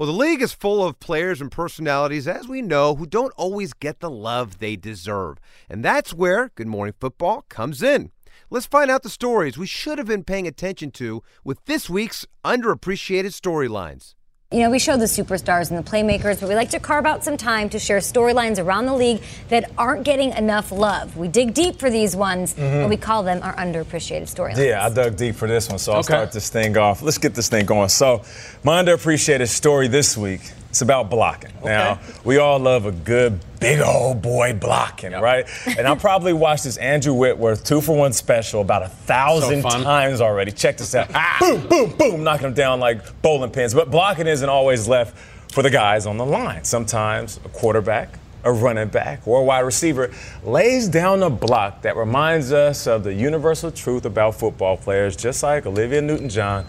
Well, 0.00 0.06
the 0.06 0.14
league 0.14 0.40
is 0.40 0.54
full 0.54 0.82
of 0.82 0.98
players 0.98 1.42
and 1.42 1.52
personalities, 1.52 2.26
as 2.26 2.48
we 2.48 2.62
know, 2.62 2.94
who 2.94 3.04
don't 3.04 3.34
always 3.36 3.74
get 3.74 4.00
the 4.00 4.08
love 4.08 4.58
they 4.58 4.74
deserve. 4.74 5.36
And 5.68 5.84
that's 5.84 6.14
where 6.14 6.52
Good 6.54 6.68
Morning 6.68 6.94
Football 6.98 7.44
comes 7.50 7.82
in. 7.82 8.10
Let's 8.48 8.64
find 8.64 8.90
out 8.90 9.02
the 9.02 9.10
stories 9.10 9.58
we 9.58 9.66
should 9.66 9.98
have 9.98 10.06
been 10.06 10.24
paying 10.24 10.46
attention 10.46 10.90
to 10.92 11.22
with 11.44 11.62
this 11.66 11.90
week's 11.90 12.24
underappreciated 12.46 13.38
storylines. 13.38 14.14
You 14.52 14.62
know, 14.62 14.70
we 14.70 14.80
show 14.80 14.96
the 14.96 15.04
superstars 15.04 15.70
and 15.70 15.78
the 15.78 15.88
playmakers, 15.88 16.40
but 16.40 16.48
we 16.48 16.56
like 16.56 16.70
to 16.70 16.80
carve 16.80 17.06
out 17.06 17.22
some 17.22 17.36
time 17.36 17.68
to 17.68 17.78
share 17.78 17.98
storylines 17.98 18.58
around 18.60 18.86
the 18.86 18.94
league 18.96 19.22
that 19.48 19.70
aren't 19.78 20.02
getting 20.02 20.32
enough 20.32 20.72
love. 20.72 21.16
We 21.16 21.28
dig 21.28 21.54
deep 21.54 21.78
for 21.78 21.88
these 21.88 22.16
ones, 22.16 22.56
and 22.58 22.90
we 22.90 22.96
call 22.96 23.22
them 23.22 23.44
our 23.44 23.54
underappreciated 23.54 24.22
storylines. 24.22 24.54
Mm-hmm. 24.54 24.60
Yeah, 24.70 24.86
I 24.86 24.88
dug 24.92 25.14
deep 25.14 25.36
for 25.36 25.46
this 25.46 25.68
one, 25.68 25.78
so 25.78 25.92
I'll 25.92 25.98
Okay. 26.00 26.06
start 26.14 26.32
this 26.32 26.48
thing 26.48 26.76
off. 26.76 27.00
Let's 27.00 27.18
get 27.18 27.32
this 27.36 27.48
thing 27.48 27.64
going. 27.64 27.90
So, 27.90 28.22
my 28.64 28.82
underappreciated 28.82 29.46
story 29.46 29.86
this 29.86 30.16
week 30.16 30.40
it's 30.70 30.82
about 30.82 31.10
blocking. 31.10 31.50
Now, 31.64 31.98
we 32.24 32.38
all 32.38 32.58
love 32.58 32.86
a 32.86 32.92
good 32.92 33.40
big 33.58 33.80
old 33.80 34.22
boy 34.22 34.54
blocking, 34.54 35.12
right? 35.12 35.46
and 35.66 35.86
I 35.86 35.94
probably 35.96 36.32
watched 36.32 36.64
this 36.64 36.76
Andrew 36.76 37.12
Whitworth 37.12 37.64
two 37.64 37.80
for 37.80 37.96
one 37.96 38.12
special 38.12 38.60
about 38.60 38.82
a 38.82 38.88
thousand 38.88 39.62
So 39.62 39.82
times 39.82 40.20
already. 40.20 40.52
Check 40.52 40.78
this 40.78 40.94
out. 40.94 41.10
Ah. 41.14 41.36
boom, 41.40 41.66
boom, 41.68 41.90
boom, 41.98 42.24
knocking 42.24 42.44
them 42.44 42.54
down 42.54 42.80
like 42.80 43.20
bowling 43.20 43.50
pins. 43.50 43.74
But 43.74 43.90
blocking 43.90 44.26
isn't 44.26 44.48
always 44.48 44.88
left 44.88 45.16
for 45.52 45.62
the 45.62 45.70
guys 45.70 46.06
on 46.06 46.16
the 46.16 46.24
line. 46.24 46.64
Sometimes 46.64 47.38
a 47.44 47.48
quarterback 47.48 48.14
a 48.44 48.52
running 48.52 48.88
back 48.88 49.26
or 49.26 49.40
a 49.40 49.44
wide 49.44 49.60
receiver 49.60 50.10
lays 50.44 50.88
down 50.88 51.22
a 51.22 51.28
block 51.28 51.82
that 51.82 51.96
reminds 51.96 52.52
us 52.52 52.86
of 52.86 53.04
the 53.04 53.12
universal 53.12 53.70
truth 53.70 54.06
about 54.06 54.34
football 54.34 54.76
players, 54.76 55.16
just 55.16 55.42
like 55.42 55.66
Olivia 55.66 56.00
Newton 56.00 56.28
John. 56.28 56.64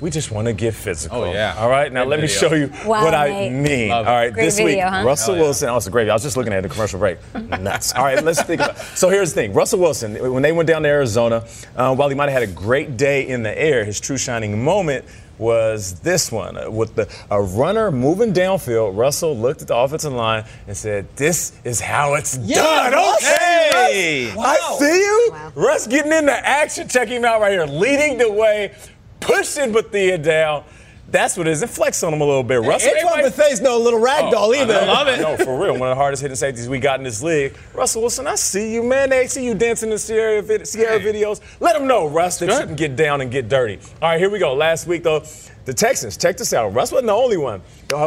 We 0.00 0.08
just 0.08 0.30
want 0.30 0.46
to 0.46 0.54
get 0.54 0.72
physical. 0.74 1.24
Oh, 1.24 1.32
yeah. 1.32 1.54
All 1.58 1.68
right, 1.68 1.92
now 1.92 2.04
Great 2.04 2.10
let 2.10 2.20
me 2.20 2.26
show 2.26 2.54
you 2.54 2.68
Wow, 2.86 3.04
what 3.04 3.14
I 3.14 3.28
Nate. 3.28 3.52
mean. 3.52 3.88
Love 3.90 4.06
All 4.06 4.14
it. 4.14 4.16
right, 4.16 4.32
Great 4.32 4.44
this 4.44 4.56
video, 4.56 4.86
week, 4.86 4.94
huh? 4.94 5.02
Russell 5.04 5.32
Oh, 5.34 5.36
yeah. 5.36 5.42
Wilson. 5.42 5.68
Oh, 5.68 5.76
it's 5.76 5.86
a 5.86 5.90
great 5.90 6.02
video. 6.04 6.12
I 6.12 6.16
was 6.16 6.22
just 6.22 6.36
looking 6.38 6.54
at 6.54 6.62
the 6.62 6.70
commercial 6.70 6.98
break. 6.98 7.18
Nuts. 7.34 7.92
All 7.92 8.04
right, 8.04 8.22
let's 8.24 8.40
think 8.42 8.62
about 8.62 8.78
So 8.78 9.10
here's 9.10 9.30
the 9.34 9.42
thing 9.42 9.52
Russell 9.52 9.78
Wilson, 9.80 10.14
when 10.32 10.42
they 10.42 10.52
went 10.52 10.68
down 10.68 10.82
to 10.84 10.88
Arizona, 10.88 11.44
uh, 11.76 11.94
while 11.94 12.08
he 12.08 12.14
might 12.14 12.30
have 12.30 12.40
had 12.40 12.48
a 12.48 12.52
great 12.52 12.96
day 12.96 13.28
in 13.28 13.42
the 13.42 13.56
air, 13.60 13.84
his 13.84 14.00
true 14.00 14.16
shining 14.16 14.64
moment 14.64 15.04
was 15.36 15.98
this 16.00 16.30
one 16.30 16.56
uh, 16.58 16.70
with 16.70 16.94
the 16.96 17.08
a 17.30 17.40
runner 17.40 17.90
moving 17.90 18.30
downfield. 18.32 18.94
Russell 18.94 19.34
looked 19.36 19.62
at 19.62 19.68
the 19.68 19.74
offensive 19.76 20.12
line 20.12 20.44
and 20.66 20.76
said, 20.76 21.06
"This 21.16 21.52
is 21.64 21.80
how 21.80 22.12
it's 22.14 22.36
done." 22.36 22.92
Russ. 22.92 23.24
Okay, 23.26 24.32
Wow. 24.36 24.44
I 24.44 24.76
see 24.78 24.98
you, 25.00 25.34
Russ, 25.54 25.86
getting 25.86 26.12
into 26.12 26.32
action. 26.46 26.88
Check 26.88 27.08
him 27.08 27.24
out 27.24 27.40
right 27.40 27.52
here, 27.52 27.64
leading 27.64 28.18
the 28.18 28.30
way, 28.30 28.72
pushing 29.20 29.72
Bethea 29.72 30.18
down. 30.18 30.64
That's 31.10 31.36
what 31.36 31.48
it 31.48 31.50
is. 31.50 31.62
And 31.62 31.68
flex 31.70 32.04
on 32.04 32.14
him 32.14 32.20
a 32.20 32.24
little 32.24 32.44
bit. 32.44 32.60
Russell 32.60 32.92
Antoine 32.96 33.24
right- 33.24 33.36
Bethea's 33.36 33.60
no 33.60 33.78
little 33.78 33.98
rag 33.98 34.26
oh, 34.26 34.30
doll 34.30 34.54
either. 34.54 34.74
I 34.74 34.84
love 34.84 35.08
it. 35.08 35.20
No, 35.20 35.36
for 35.36 35.60
real. 35.60 35.72
One 35.76 35.88
of 35.90 35.96
the 35.96 36.00
hardest 36.00 36.22
hitting 36.22 36.36
safeties 36.36 36.68
we 36.68 36.78
got 36.78 37.00
in 37.00 37.04
this 37.04 37.20
league. 37.20 37.56
Russell 37.74 38.02
Wilson, 38.02 38.28
I 38.28 38.36
see 38.36 38.72
you, 38.72 38.84
man. 38.84 39.10
They 39.10 39.26
see 39.26 39.44
you 39.44 39.54
dancing 39.54 39.90
in 39.90 39.98
Sierra, 39.98 40.40
vid- 40.40 40.68
Sierra 40.68 41.00
videos. 41.00 41.40
Let 41.58 41.76
them 41.76 41.88
know, 41.88 42.06
Russ, 42.06 42.38
that 42.38 42.48
you 42.60 42.66
can 42.66 42.76
get 42.76 42.94
down 42.94 43.22
and 43.22 43.30
get 43.30 43.48
dirty. 43.48 43.80
All 44.00 44.10
right, 44.10 44.20
here 44.20 44.30
we 44.30 44.38
go. 44.38 44.54
Last 44.54 44.86
week, 44.86 45.02
though, 45.02 45.24
the 45.64 45.74
Texans, 45.74 46.16
check 46.16 46.36
this 46.36 46.52
out. 46.52 46.72
Russ 46.74 46.92
wasn't 46.92 47.08
the 47.08 47.12
only 47.12 47.36
one. 47.36 47.60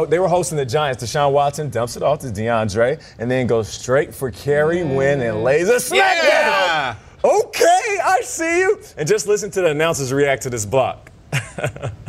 They 0.08 0.18
were- 0.18 0.28
hosting 0.28 0.56
the 0.56 0.64
Giants. 0.64 1.04
Deshaun 1.04 1.30
Watson 1.32 1.68
dumps 1.68 1.98
it 1.98 2.02
off 2.02 2.20
to 2.20 2.28
DeAndre 2.28 3.02
and 3.18 3.30
then 3.30 3.46
goes 3.46 3.68
straight 3.68 4.14
for 4.14 4.30
Kerry 4.30 4.82
Wynn 4.82 5.20
and 5.20 5.44
lays 5.44 5.68
a 5.68 5.78
smack 5.78 6.16
Yeah. 6.24 6.94
Okay, 7.24 7.98
I 8.04 8.20
see 8.22 8.60
you. 8.60 8.80
And 8.98 9.08
just 9.08 9.26
listen 9.26 9.50
to 9.52 9.62
the 9.62 9.68
announcers 9.68 10.12
react 10.12 10.42
to 10.42 10.50
this 10.50 10.66
block. 10.66 11.10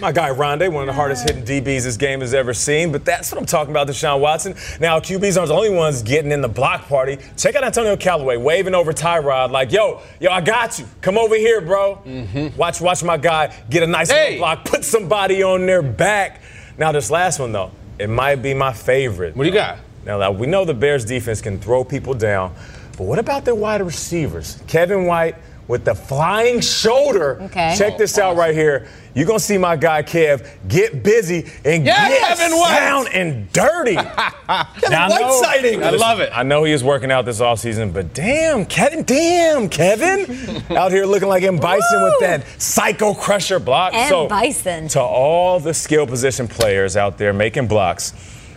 My 0.00 0.12
guy 0.12 0.28
Rondé, 0.30 0.70
one 0.70 0.82
of 0.82 0.86
the 0.86 0.92
hardest 0.92 1.28
hitting 1.28 1.44
DBs 1.44 1.84
this 1.84 1.96
game 1.96 2.20
has 2.20 2.34
ever 2.34 2.52
seen. 2.52 2.92
But 2.92 3.04
that's 3.04 3.32
what 3.32 3.40
I'm 3.40 3.46
talking 3.46 3.70
about, 3.70 3.88
Deshaun 3.88 4.20
Watson. 4.20 4.54
Now, 4.78 5.00
QBs 5.00 5.36
aren't 5.38 5.48
the 5.48 5.54
only 5.54 5.70
ones 5.70 6.02
getting 6.02 6.32
in 6.32 6.40
the 6.42 6.48
block 6.48 6.86
party. 6.86 7.18
Check 7.36 7.54
out 7.54 7.64
Antonio 7.64 7.96
Callaway 7.96 8.36
waving 8.36 8.74
over 8.74 8.92
Tyrod 8.92 9.50
like, 9.50 9.72
yo, 9.72 10.02
yo, 10.20 10.30
I 10.30 10.40
got 10.42 10.78
you. 10.78 10.86
Come 11.00 11.16
over 11.16 11.34
here, 11.36 11.60
bro. 11.62 12.02
Mm-hmm. 12.04 12.56
Watch, 12.58 12.80
watch 12.80 13.02
my 13.02 13.16
guy 13.16 13.54
get 13.70 13.82
a 13.82 13.86
nice 13.86 14.10
Hey. 14.10 14.36
block, 14.38 14.64
put 14.66 14.84
somebody 14.84 15.42
on 15.42 15.64
their 15.66 15.82
back. 15.82 16.42
Now, 16.76 16.92
this 16.92 17.10
last 17.10 17.38
one, 17.38 17.52
though, 17.52 17.70
it 17.98 18.10
might 18.10 18.36
be 18.36 18.52
my 18.52 18.72
favorite. 18.74 19.34
What 19.34 19.44
do 19.44 19.48
you 19.48 19.54
got? 19.54 19.78
Now, 20.04 20.18
now, 20.18 20.30
we 20.30 20.46
know 20.46 20.64
the 20.64 20.74
Bears 20.74 21.04
defense 21.04 21.40
can 21.40 21.58
throw 21.58 21.82
people 21.84 22.12
down, 22.14 22.54
but 22.98 23.04
what 23.04 23.18
about 23.18 23.44
their 23.46 23.54
wide 23.54 23.80
receivers? 23.82 24.62
Kevin 24.66 25.06
White 25.06 25.36
with 25.68 25.84
the 25.84 25.94
flying 25.94 26.60
shoulder. 26.60 27.40
Okay. 27.42 27.74
Check 27.76 27.98
this 27.98 28.18
out 28.18 28.36
right 28.36 28.54
here. 28.54 28.86
You're 29.14 29.26
going 29.26 29.38
to 29.38 29.44
see 29.44 29.56
my 29.56 29.76
guy 29.76 30.02
Kev 30.02 30.46
get 30.68 31.02
busy 31.02 31.50
and 31.64 31.84
Yeah, 31.86 32.08
get 32.08 32.36
Kevin 32.36 32.56
White. 32.56 32.78
down 32.78 33.08
and 33.08 33.52
dirty. 33.52 33.94
Kevin 33.94 34.90
White 34.90 35.40
sighting. 35.42 35.82
I 35.82 35.90
love 35.90 36.20
it. 36.20 36.30
I 36.34 36.42
know 36.42 36.64
he 36.64 36.72
is 36.72 36.84
working 36.84 37.10
out 37.10 37.24
this 37.24 37.40
offseason, 37.40 37.92
but 37.94 38.12
damn, 38.12 38.66
Kevin, 38.66 39.04
damn, 39.04 39.68
Kevin. 39.68 40.62
out 40.76 40.92
here 40.92 41.06
looking 41.06 41.28
like 41.28 41.42
M. 41.42 41.56
Bison 41.56 42.02
with 42.02 42.20
that 42.20 42.44
psycho 42.60 43.14
crusher 43.14 43.58
block. 43.58 43.94
M. 43.94 44.08
so, 44.08 44.28
Bison. 44.28 44.88
To 44.88 45.00
all 45.00 45.60
the 45.60 45.72
skill 45.72 46.06
position 46.06 46.46
players 46.46 46.96
out 46.96 47.16
there 47.16 47.32
making 47.32 47.68
blocks, 47.68 48.12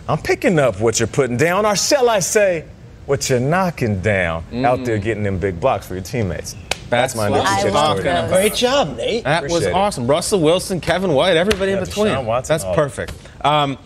I'm 0.06 0.18
picking 0.18 0.58
up 0.58 0.78
what 0.78 1.00
you're 1.00 1.06
putting 1.06 1.38
down, 1.38 1.64
or 1.64 1.74
shall 1.74 2.10
I 2.10 2.18
say, 2.18 2.66
what 3.06 3.28
you're 3.28 3.40
knocking 3.40 4.00
down 4.00 4.44
out 4.64 4.84
there 4.84 4.98
mm. 4.98 5.02
getting 5.02 5.24
them 5.24 5.38
big 5.38 5.58
blocks 5.58 5.86
for 5.86 5.94
your 5.94 6.02
teammates. 6.02 6.54
That's, 6.90 7.14
my 7.14 7.30
That's 7.30 7.44
next 7.44 7.50
I 7.50 7.62
tip 7.62 7.74
love 7.74 8.00
story. 8.00 8.28
Great 8.28 8.54
job, 8.54 8.96
Nate. 8.96 9.24
That 9.24 9.44
was 9.44 9.52
Appreciate 9.52 9.70
it. 9.70 9.74
awesome. 9.74 10.06
Russell 10.06 10.40
Wilson, 10.40 10.80
Kevin 10.80 11.12
White, 11.12 11.36
everybody 11.36 11.70
Yeah, 11.72 11.78
in 11.78 11.84
between. 11.84 12.26
Watson, 12.26 12.52
That's 12.52 12.64
all 12.64 12.74
perfect. 12.74 13.12
Um, 13.44 13.78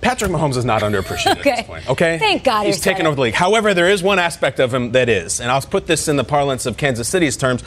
Patrick 0.00 0.30
Mahomes 0.30 0.56
is 0.56 0.64
not 0.66 0.82
underappreciated 0.82 1.26
at 1.26 1.38
Okay. 1.40 1.56
this 1.56 1.66
point. 1.66 1.90
Okay. 1.90 2.18
Thank 2.18 2.44
God 2.44 2.66
he's 2.66 2.76
you 2.76 2.82
taken 2.82 3.06
over 3.06 3.16
the 3.16 3.22
league. 3.22 3.34
However, 3.34 3.72
there 3.74 3.88
is 3.88 4.02
one 4.02 4.18
aspect 4.18 4.60
of 4.60 4.72
him 4.72 4.92
that 4.92 5.08
is, 5.08 5.40
and 5.40 5.50
I'll 5.50 5.62
put 5.62 5.86
this 5.86 6.08
in 6.08 6.16
the 6.16 6.24
parlance 6.24 6.66
of 6.66 6.76
Kansas 6.76 7.08
City's 7.08 7.36
terms. 7.36 7.64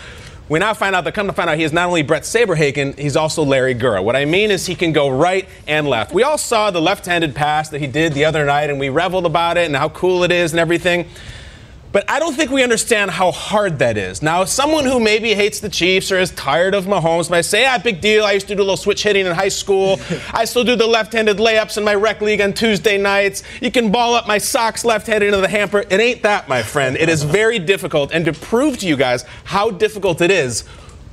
We 0.47 0.59
now 0.59 0.73
find 0.73 0.95
out 0.95 1.03
that 1.03 1.13
come 1.13 1.27
to 1.27 1.33
find 1.33 1.49
out 1.49 1.57
he 1.57 1.63
is 1.63 1.73
not 1.73 1.87
only 1.89 2.03
Bret 2.03 2.21
Saberhagen, 2.23 2.97
he's 2.97 3.17
also 3.17 3.43
Larry 3.43 3.75
Gura. 3.75 4.01
What 4.01 4.15
I 4.15 4.23
mean 4.23 4.49
is 4.49 4.65
he 4.65 4.75
can 4.75 4.93
go 4.93 5.09
right 5.09 5.45
and 5.67 5.87
left. 5.89 6.13
We 6.13 6.23
all 6.23 6.37
saw 6.37 6.71
the 6.71 6.79
left-handed 6.79 7.35
pass 7.35 7.67
that 7.69 7.81
he 7.81 7.87
did 7.87 8.13
the 8.13 8.23
other 8.23 8.45
night, 8.45 8.69
and 8.69 8.79
we 8.79 8.87
reveled 8.87 9.25
about 9.25 9.57
it 9.57 9.65
and 9.65 9.75
how 9.75 9.89
cool 9.89 10.23
it 10.23 10.31
is 10.31 10.53
and 10.53 10.59
everything. 10.59 11.05
But 11.91 12.09
I 12.09 12.19
don't 12.19 12.33
think 12.35 12.51
we 12.51 12.63
understand 12.63 13.11
how 13.11 13.31
hard 13.31 13.79
that 13.79 13.97
is. 13.97 14.21
Now, 14.21 14.43
someone 14.43 14.85
who 14.85 14.99
maybe 14.99 15.33
hates 15.33 15.59
the 15.61 15.69
Chiefs 15.69 16.11
or 16.11 16.19
is 16.19 16.31
tired 16.31 16.75
of 16.75 16.85
Mahomes 16.85 17.29
might 17.29 17.41
say, 17.41 17.65
ah, 17.65 17.77
big 17.77 18.01
deal. 18.01 18.25
I 18.25 18.33
used 18.33 18.47
to 18.49 18.55
do 18.55 18.61
a 18.61 18.63
little 18.63 18.77
switch 18.77 19.03
hitting 19.03 19.25
in 19.25 19.33
high 19.33 19.47
school. 19.47 19.99
I 20.33 20.45
still 20.45 20.63
do 20.63 20.75
the 20.75 20.85
left 20.85 21.13
handed 21.13 21.37
layups 21.37 21.77
in 21.77 21.83
my 21.83 21.95
rec 21.95 22.21
league 22.21 22.41
on 22.41 22.53
Tuesday 22.53 22.97
nights. 22.97 23.43
You 23.61 23.71
can 23.71 23.91
ball 23.91 24.15
up 24.15 24.27
my 24.27 24.37
socks 24.37 24.83
left 24.83 25.07
handed 25.07 25.27
into 25.27 25.39
the 25.39 25.47
hamper. 25.47 25.79
It 25.79 25.99
ain't 25.99 26.23
that, 26.23 26.49
my 26.49 26.61
friend. 26.61 26.97
It 26.97 27.07
is 27.07 27.23
very 27.23 27.57
difficult. 27.57 28.11
And 28.11 28.25
to 28.25 28.33
prove 28.33 28.77
to 28.79 28.87
you 28.87 28.97
guys 28.97 29.23
how 29.45 29.71
difficult 29.71 30.21
it 30.21 30.29
is, 30.29 30.65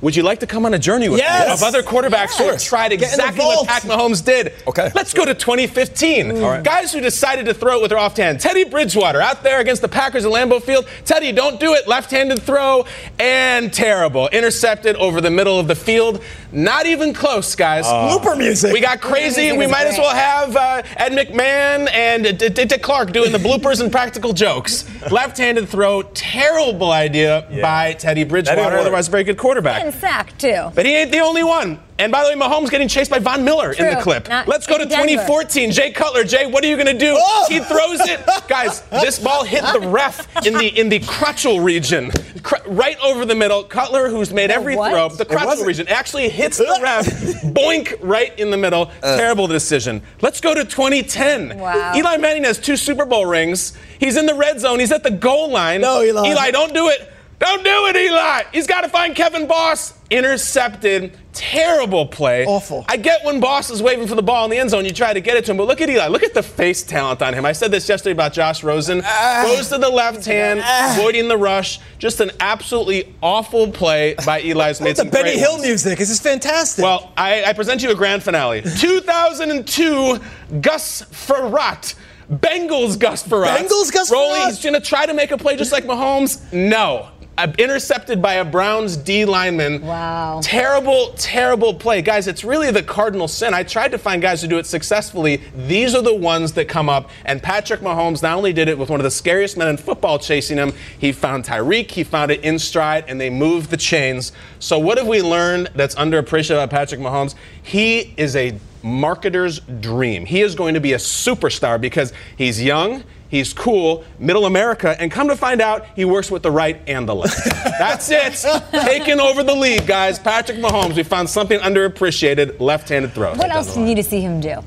would 0.05 0.15
you 0.15 0.21
like 0.21 0.39
to 0.39 0.45
come 0.45 0.67
on 0.67 0.73
a 0.75 0.77
journey 0.77 1.09
with 1.09 1.19
Yes. 1.19 1.47
me 1.47 1.53
of 1.53 1.63
other 1.63 1.81
quarterbacks 1.81 2.37
who 2.37 2.43
have 2.43 2.61
tried 2.61 2.89
Get 2.89 3.01
exactly 3.01 3.43
what 3.43 3.55
vault. 3.55 3.67
Pat 3.67 3.81
Mahomes 3.81 4.23
did? 4.23 4.53
Okay. 4.67 4.91
Let's 4.93 5.15
go 5.15 5.25
to 5.25 5.33
2015. 5.33 6.61
Guys 6.61 6.93
who 6.93 7.01
decided 7.01 7.47
to 7.47 7.55
throw 7.55 7.77
it 7.77 7.81
with 7.81 7.89
their 7.89 7.97
off 7.97 8.15
hand. 8.15 8.39
Teddy 8.39 8.65
Bridgewater 8.65 9.19
out 9.19 9.41
there 9.41 9.59
against 9.59 9.81
the 9.81 9.87
Packers 9.87 10.23
at 10.23 10.31
Lambeau 10.31 10.61
Field. 10.61 10.87
Teddy, 11.05 11.31
don't 11.31 11.59
do 11.59 11.73
it. 11.73 11.87
Left-handed 11.87 12.39
throw 12.43 12.85
and 13.17 13.73
terrible. 13.73 14.27
Intercepted 14.27 14.95
over 14.97 15.21
the 15.21 15.31
middle 15.31 15.59
of 15.59 15.67
the 15.67 15.73
field. 15.75 16.21
Not 16.51 16.85
even 16.85 17.11
close, 17.11 17.55
guys. 17.55 17.85
Blooper 17.85 18.37
music. 18.37 18.73
We 18.73 18.81
got 18.81 19.01
crazy. 19.01 19.51
We 19.53 19.65
is 19.65 19.71
might 19.71 19.87
as 19.87 19.97
well 19.97 20.15
have 20.15 20.55
uh, 20.55 20.83
Ed 20.97 21.13
McMahon 21.13 21.89
and 21.91 22.27
uh, 22.27 22.31
D- 22.31 22.49
D- 22.49 22.65
Dick 22.65 22.83
Clark 22.83 23.11
doing 23.11 23.31
the 23.31 23.39
bloopers 23.39 23.81
and 23.81 23.91
practical 23.91 24.33
jokes. 24.33 24.85
Left-handed 25.11 25.67
throw, 25.67 26.03
terrible 26.03 26.91
idea 26.91 27.47
by 27.61 27.93
Teddy 27.93 28.23
Bridgewater. 28.23 28.77
Otherwise, 28.77 29.07
a 29.07 29.11
very 29.11 29.23
good 29.23 29.37
quarterback. 29.37 29.94
And 29.95 30.01
sack, 30.01 30.37
too. 30.37 30.71
But 30.75 30.85
he 30.85 30.95
ain't 30.95 31.11
the 31.11 31.19
only 31.19 31.43
one. 31.43 31.79
And 31.97 32.11
by 32.11 32.23
the 32.23 32.29
way, 32.29 32.35
Mahomes 32.35 32.69
getting 32.69 32.89
chased 32.89 33.09
by 33.09 33.19
Von 33.19 33.45
Miller 33.45 33.71
in 33.71 33.95
the 33.95 34.01
clip. 34.01 34.27
Not 34.27 34.49
Let's 34.49 34.67
go 34.67 34.77
to 34.77 34.83
Denver. 34.83 35.07
2014. 35.07 35.71
Jay 35.71 35.91
Cutler. 35.91 36.25
Jay, 36.25 36.45
what 36.45 36.61
are 36.63 36.67
you 36.67 36.75
going 36.75 36.87
to 36.87 36.97
do? 36.97 37.15
Oh! 37.17 37.45
He 37.47 37.59
throws 37.59 38.01
it. 38.01 38.19
Guys, 38.49 38.81
this 38.89 39.17
ball 39.17 39.45
hit 39.45 39.63
the 39.71 39.79
ref 39.87 40.45
in 40.45 40.53
the 40.55 40.67
in 40.67 40.89
the 40.89 40.99
crutchel 40.99 41.63
region, 41.63 42.11
Cr- 42.43 42.55
right 42.67 42.97
over 42.99 43.25
the 43.25 43.33
middle. 43.33 43.63
Cutler, 43.63 44.09
who's 44.09 44.33
made 44.33 44.51
every 44.51 44.75
what? 44.75 44.91
throw, 44.91 45.07
the 45.07 45.25
crutchel 45.25 45.65
region 45.65 45.87
actually 45.87 46.27
hits 46.27 46.57
the 46.57 46.79
ref. 46.83 47.05
boink, 47.53 47.97
right 48.01 48.37
in 48.37 48.51
the 48.51 48.57
middle. 48.57 48.91
Uh. 49.01 49.15
Terrible 49.15 49.47
decision. 49.47 50.01
Let's 50.21 50.41
go 50.41 50.53
to 50.53 50.65
2010. 50.65 51.57
Wow. 51.57 51.93
Eli 51.95 52.17
Manning 52.17 52.43
has 52.43 52.59
two 52.59 52.75
Super 52.75 53.05
Bowl 53.05 53.25
rings. 53.25 53.71
He's 53.99 54.17
in 54.17 54.25
the 54.25 54.35
red 54.35 54.59
zone. 54.59 54.79
He's 54.79 54.91
at 54.91 55.03
the 55.03 55.11
goal 55.11 55.49
line. 55.49 55.79
No, 55.79 56.01
Eli. 56.01 56.27
Eli, 56.31 56.51
don't 56.51 56.73
do 56.73 56.89
it. 56.89 57.09
Don't 57.39 57.63
do 57.63 57.85
it, 57.87 57.95
Eli. 57.97 58.43
He's 58.53 58.65
got 58.65 58.81
to 58.81 58.89
find 58.89 59.13
Kevin 59.15 59.45
Boss. 59.45 59.93
Intercepted. 60.09 61.17
Terrible 61.33 62.05
play. 62.05 62.45
Awful. 62.45 62.85
I 62.87 62.95
get 62.95 63.25
when 63.25 63.41
Boss 63.41 63.69
is 63.69 63.83
waving 63.83 64.07
for 64.07 64.15
the 64.15 64.23
ball 64.23 64.45
in 64.45 64.51
the 64.51 64.57
end 64.57 64.69
zone, 64.69 64.85
you 64.85 64.91
try 64.91 65.11
to 65.13 65.19
get 65.19 65.35
it 65.35 65.43
to 65.45 65.51
him, 65.51 65.57
but 65.57 65.67
look 65.67 65.81
at 65.81 65.89
Eli. 65.89 66.07
Look 66.07 66.23
at 66.23 66.33
the 66.33 66.41
face 66.43 66.81
talent 66.81 67.21
on 67.21 67.33
him. 67.33 67.45
I 67.45 67.51
said 67.51 67.71
this 67.71 67.89
yesterday 67.89 68.13
about 68.13 68.31
Josh 68.31 68.63
Rosen. 68.63 69.01
Ah. 69.03 69.43
Goes 69.45 69.67
to 69.69 69.77
the 69.77 69.89
left 69.89 70.23
hand, 70.25 70.63
avoiding 70.97 71.27
the 71.27 71.35
rush. 71.37 71.79
Just 71.99 72.21
an 72.21 72.31
absolutely 72.39 73.13
awful 73.21 73.69
play 73.69 74.15
by 74.25 74.39
Eli's 74.43 74.79
made 74.79 74.91
It's 74.91 75.03
the 75.03 75.09
Benny 75.09 75.37
Hill 75.37 75.53
ones. 75.53 75.63
music. 75.63 75.97
This 75.99 76.09
is 76.09 76.21
fantastic. 76.21 76.83
Well, 76.83 77.11
I, 77.17 77.43
I 77.43 77.51
present 77.53 77.83
you 77.83 77.91
a 77.91 77.95
grand 77.95 78.23
finale. 78.23 78.61
2002, 78.77 80.19
Gus 80.61 81.01
Frerotte. 81.11 81.95
Bengals 82.31 82.97
Gus 82.97 83.21
Frerotte. 83.23 83.57
Bengals 83.57 83.91
Gus 83.93 84.11
Rolling, 84.11 84.41
Frerotte? 84.41 84.47
he's 84.47 84.63
going 84.63 84.73
to 84.73 84.81
try 84.81 85.05
to 85.05 85.13
make 85.13 85.29
a 85.31 85.37
play 85.37 85.55
just 85.57 85.71
like 85.71 85.83
Mahomes. 85.83 86.51
No. 86.51 87.09
Uh, 87.37 87.51
intercepted 87.57 88.21
by 88.21 88.35
a 88.35 88.45
Browns 88.45 88.95
D 88.95 89.25
lineman. 89.25 89.81
Wow. 89.81 90.39
Terrible, 90.41 91.13
terrible 91.17 91.73
play. 91.73 92.01
Guys, 92.01 92.27
it's 92.27 92.45
really 92.45 92.71
the 92.71 92.81
cardinal 92.81 93.27
sin. 93.27 93.53
I 93.53 93.63
tried 93.63 93.91
to 93.91 93.97
find 93.97 94.21
guys 94.21 94.41
who 94.41 94.47
do 94.47 94.57
it 94.57 94.65
successfully. 94.65 95.41
These 95.53 95.95
are 95.95 96.01
the 96.01 96.15
ones 96.15 96.53
that 96.53 96.69
come 96.69 96.87
up. 96.87 97.09
And 97.25 97.43
Patrick 97.43 97.81
Mahomes 97.81 98.23
not 98.23 98.37
only 98.37 98.53
did 98.53 98.69
it 98.69 98.77
with 98.77 98.89
one 98.89 99.01
of 99.01 99.03
the 99.03 99.11
scariest 99.11 99.57
men 99.57 99.67
in 99.67 99.75
football 99.75 100.17
chasing 100.17 100.57
him, 100.57 100.71
he 100.97 101.11
found 101.11 101.43
Tyreek, 101.43 101.91
he 101.91 102.05
found 102.05 102.31
it 102.31 102.41
in 102.41 102.57
stride, 102.57 103.03
and 103.09 103.19
they 103.19 103.29
moved 103.29 103.69
the 103.69 103.77
chains. 103.77 104.31
So, 104.59 104.79
what 104.79 104.97
have 104.97 105.07
we 105.07 105.21
learned 105.21 105.71
that's 105.75 105.95
underappreciated 105.95 106.51
about 106.51 106.69
Patrick 106.69 107.01
Mahomes? 107.01 107.35
He 107.61 108.13
is 108.15 108.37
a 108.37 108.57
marketer's 108.85 109.59
dream. 109.59 110.25
He 110.25 110.41
is 110.41 110.55
going 110.55 110.75
to 110.75 110.79
be 110.79 110.93
a 110.93 110.97
superstar 110.97 111.81
because 111.81 112.13
he's 112.37 112.61
young. 112.61 113.03
He's 113.27 113.51
cool, 113.51 114.05
middle 114.19 114.45
America, 114.45 114.95
and 115.01 115.11
come 115.11 115.27
to 115.29 115.35
find 115.35 115.59
out, 115.59 115.87
he 115.95 116.05
works 116.05 116.29
with 116.29 116.43
the 116.43 116.51
right 116.51 116.79
and 116.87 117.09
the 117.09 117.15
left. 117.15 117.43
That's 117.79 118.09
it. 118.11 118.45
Taking 118.71 119.19
over 119.19 119.43
the 119.43 119.55
league, 119.55 119.87
guys. 119.87 120.19
Patrick 120.19 120.59
Mahomes, 120.59 120.95
we 120.95 121.03
found 121.03 121.29
something 121.29 121.59
underappreciated 121.59 122.59
left 122.59 122.87
handed 122.87 123.13
throws. 123.13 123.37
What 123.37 123.49
else 123.49 123.73
do 123.73 123.79
you 123.79 123.85
need 123.87 123.95
to 123.95 124.03
see 124.03 124.21
him 124.21 124.39
do? 124.39 124.63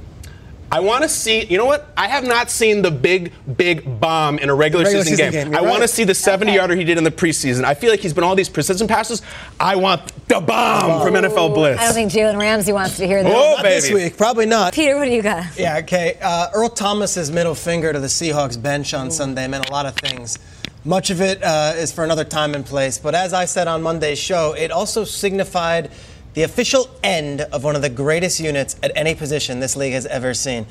I 0.71 0.81
want 0.81 1.03
to 1.03 1.09
see, 1.09 1.45
you 1.47 1.57
know 1.57 1.65
what? 1.65 1.89
I 1.97 2.09
have 2.09 2.25
not 2.25 2.51
seen 2.51 2.83
the 2.83 2.91
big, 2.91 3.33
big 3.57 4.01
bomb 4.01 4.39
in 4.39 4.51
a 4.51 4.55
regular, 4.55 4.85
Regular 4.85 5.05
season, 5.05 5.17
season 5.19 5.33
game. 5.33 5.45
game, 5.45 5.53
you're 5.55 5.67
I 5.67 5.71
want 5.71 5.83
to 5.83 5.89
see 5.89 6.05
the 6.05 6.15
70 6.15 6.53
yarder 6.53 6.75
he 6.77 6.85
did 6.85 6.99
in 6.99 7.05
the 7.05 7.11
preseason. 7.11 7.65
I 7.65 7.73
feel 7.75 7.91
like 7.91 8.01
he's 8.01 8.13
been 8.13 8.25
all 8.25 8.35
these 8.35 8.51
precision 8.51 8.87
passes. 8.87 9.23
I 9.59 9.77
want 9.77 10.03
the 10.29 10.41
bomb 10.41 11.07
from 11.07 11.15
NFL 11.15 11.55
Blitz. 11.55 11.81
I 11.81 11.87
don't 11.87 11.95
think 11.95 12.13
Jalen 12.13 12.39
Ramsey 12.39 12.73
wants 12.73 12.99
to 12.99 13.07
hear 13.07 13.23
that. 13.23 13.33
Oh, 13.35 13.55
Not 13.57 13.63
this 13.63 13.91
week. 13.91 14.17
Probably 14.19 14.45
not. 14.45 14.75
Peter, 14.75 14.97
what 14.99 15.07
do 15.07 15.11
you 15.11 15.23
got? 15.23 15.59
Yeah, 15.59 15.79
okay. 15.79 16.19
Uh, 16.21 16.49
Earl 16.55 16.69
Thomas's 16.69 17.31
middle 17.31 17.55
finger 17.55 17.93
to 17.93 17.99
the 18.01 18.07
Seahawks 18.07 18.61
bench 18.61 18.93
on 18.93 19.11
Sunday 19.11 19.47
meant 19.49 19.69
a 19.69 19.73
lot 19.73 19.87
of 19.87 19.95
things. 19.97 20.39
Much 20.85 21.09
of 21.11 21.21
it 21.21 21.43
uh, 21.43 21.73
is 21.77 21.93
for 21.93 22.05
another 22.05 22.25
time 22.25 22.55
and 22.55 22.65
place, 22.65 22.99
but 22.99 23.15
as 23.15 23.33
I 23.33 23.47
said 23.47 23.69
on 23.69 23.83
Monday's 23.83 24.19
show, 24.19 24.55
it 24.57 24.71
also 24.71 25.05
signified 25.05 25.91
the 26.39 26.45
official 26.45 26.89
end 27.03 27.41
of 27.41 27.65
one 27.65 27.75
of 27.75 27.83
the 27.83 27.91
greatest 27.91 28.39
units 28.39 28.77
at 28.81 28.93
any 28.95 29.13
position 29.13 29.59
this 29.59 29.75
league 29.75 29.93
has 29.93 30.07
ever 30.07 30.33
seen. 30.33 30.65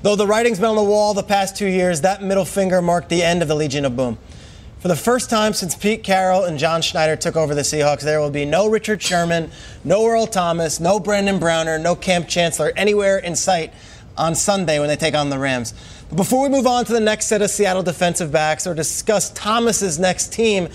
Though 0.00 0.16
the 0.16 0.26
writing's 0.26 0.58
been 0.58 0.70
on 0.70 0.76
the 0.76 0.82
wall 0.82 1.12
the 1.12 1.22
past 1.22 1.58
two 1.58 1.66
years, 1.66 2.00
that 2.00 2.22
middle 2.22 2.46
finger 2.46 2.80
marked 2.80 3.10
the 3.10 3.22
end 3.22 3.42
of 3.42 3.48
the 3.48 3.54
Legion 3.54 3.84
of 3.84 3.94
Boom. 3.94 4.16
For 4.78 4.88
the 4.88 4.96
first 4.96 5.28
time 5.28 5.52
since 5.52 5.74
Pete 5.74 6.02
Carroll 6.02 6.44
and 6.44 6.58
John 6.58 6.80
Schneider 6.80 7.16
took 7.16 7.36
over 7.36 7.54
the 7.54 7.60
Seahawks, 7.60 8.00
there 8.00 8.18
will 8.18 8.30
be 8.30 8.46
no 8.46 8.66
Richard 8.66 9.02
Sherman, 9.02 9.50
no 9.84 10.06
Earl 10.06 10.26
Thomas, 10.26 10.80
no 10.80 10.98
Brandon 10.98 11.38
Browner, 11.38 11.78
no 11.78 11.94
Kam 11.94 12.24
Chancellor 12.24 12.72
anywhere 12.74 13.18
in 13.18 13.36
sight 13.36 13.74
on 14.16 14.34
Sunday 14.34 14.78
when 14.78 14.88
they 14.88 14.96
take 14.96 15.14
on 15.14 15.28
the 15.28 15.38
Rams. 15.38 15.74
But 16.08 16.16
before 16.16 16.44
we 16.44 16.48
move 16.48 16.66
on 16.66 16.86
to 16.86 16.94
the 16.94 16.98
next 16.98 17.26
set 17.26 17.42
of 17.42 17.50
Seattle 17.50 17.82
defensive 17.82 18.32
backs 18.32 18.66
or 18.66 18.72
discuss 18.72 19.28
Thomas's 19.34 19.98
next 19.98 20.32
team, 20.32 20.70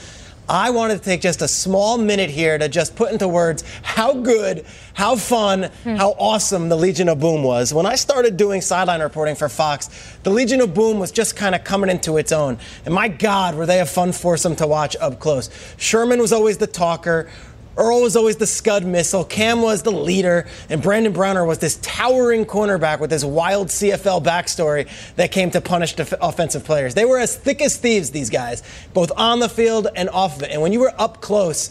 I 0.47 0.69
wanted 0.69 0.99
to 0.99 1.03
take 1.03 1.21
just 1.21 1.41
a 1.41 1.47
small 1.47 1.97
minute 1.97 2.29
here 2.29 2.57
to 2.57 2.69
just 2.69 2.95
put 2.95 3.11
into 3.11 3.27
words 3.27 3.63
how 3.81 4.13
good, 4.13 4.65
how 4.93 5.15
fun, 5.15 5.71
hmm. 5.83 5.95
how 5.95 6.11
awesome 6.19 6.69
the 6.69 6.75
Legion 6.75 7.09
of 7.09 7.19
Boom 7.19 7.43
was. 7.43 7.73
When 7.73 7.85
I 7.85 7.95
started 7.95 8.37
doing 8.37 8.61
sideline 8.61 9.01
reporting 9.01 9.35
for 9.35 9.49
Fox, 9.49 9.89
the 10.23 10.29
Legion 10.29 10.61
of 10.61 10.73
Boom 10.73 10.99
was 10.99 11.11
just 11.11 11.35
kind 11.35 11.55
of 11.55 11.63
coming 11.63 11.89
into 11.89 12.17
its 12.17 12.31
own. 12.31 12.59
And 12.85 12.93
my 12.93 13.07
God, 13.07 13.55
were 13.55 13.65
they 13.65 13.79
a 13.79 13.85
fun 13.85 14.11
foursome 14.11 14.55
to 14.57 14.67
watch 14.67 14.95
up 15.01 15.19
close. 15.19 15.49
Sherman 15.77 16.19
was 16.19 16.31
always 16.31 16.57
the 16.57 16.67
talker. 16.67 17.29
Earl 17.77 18.01
was 18.01 18.15
always 18.15 18.37
the 18.37 18.47
scud 18.47 18.85
missile. 18.85 19.25
Kam 19.25 19.61
was 19.61 19.83
the 19.83 19.91
leader. 19.91 20.47
And 20.69 20.81
Brandon 20.81 21.11
Browner 21.11 21.45
was 21.45 21.59
this 21.59 21.77
towering 21.81 22.45
cornerback 22.45 22.99
with 22.99 23.09
this 23.09 23.23
wild 23.23 23.67
CFL 23.67 24.23
backstory 24.23 24.87
that 25.15 25.31
came 25.31 25.51
to 25.51 25.61
punish 25.61 25.93
def- 25.93 26.13
offensive 26.21 26.63
players. 26.63 26.93
They 26.93 27.05
were 27.05 27.19
as 27.19 27.35
thick 27.35 27.61
as 27.61 27.77
thieves, 27.77 28.11
these 28.11 28.29
guys, 28.29 28.63
both 28.93 29.11
on 29.17 29.39
the 29.39 29.49
field 29.49 29.87
and 29.95 30.09
off 30.09 30.37
of 30.37 30.43
it. 30.43 30.51
And 30.51 30.61
when 30.61 30.73
you 30.73 30.79
were 30.79 30.93
up 30.97 31.21
close, 31.21 31.69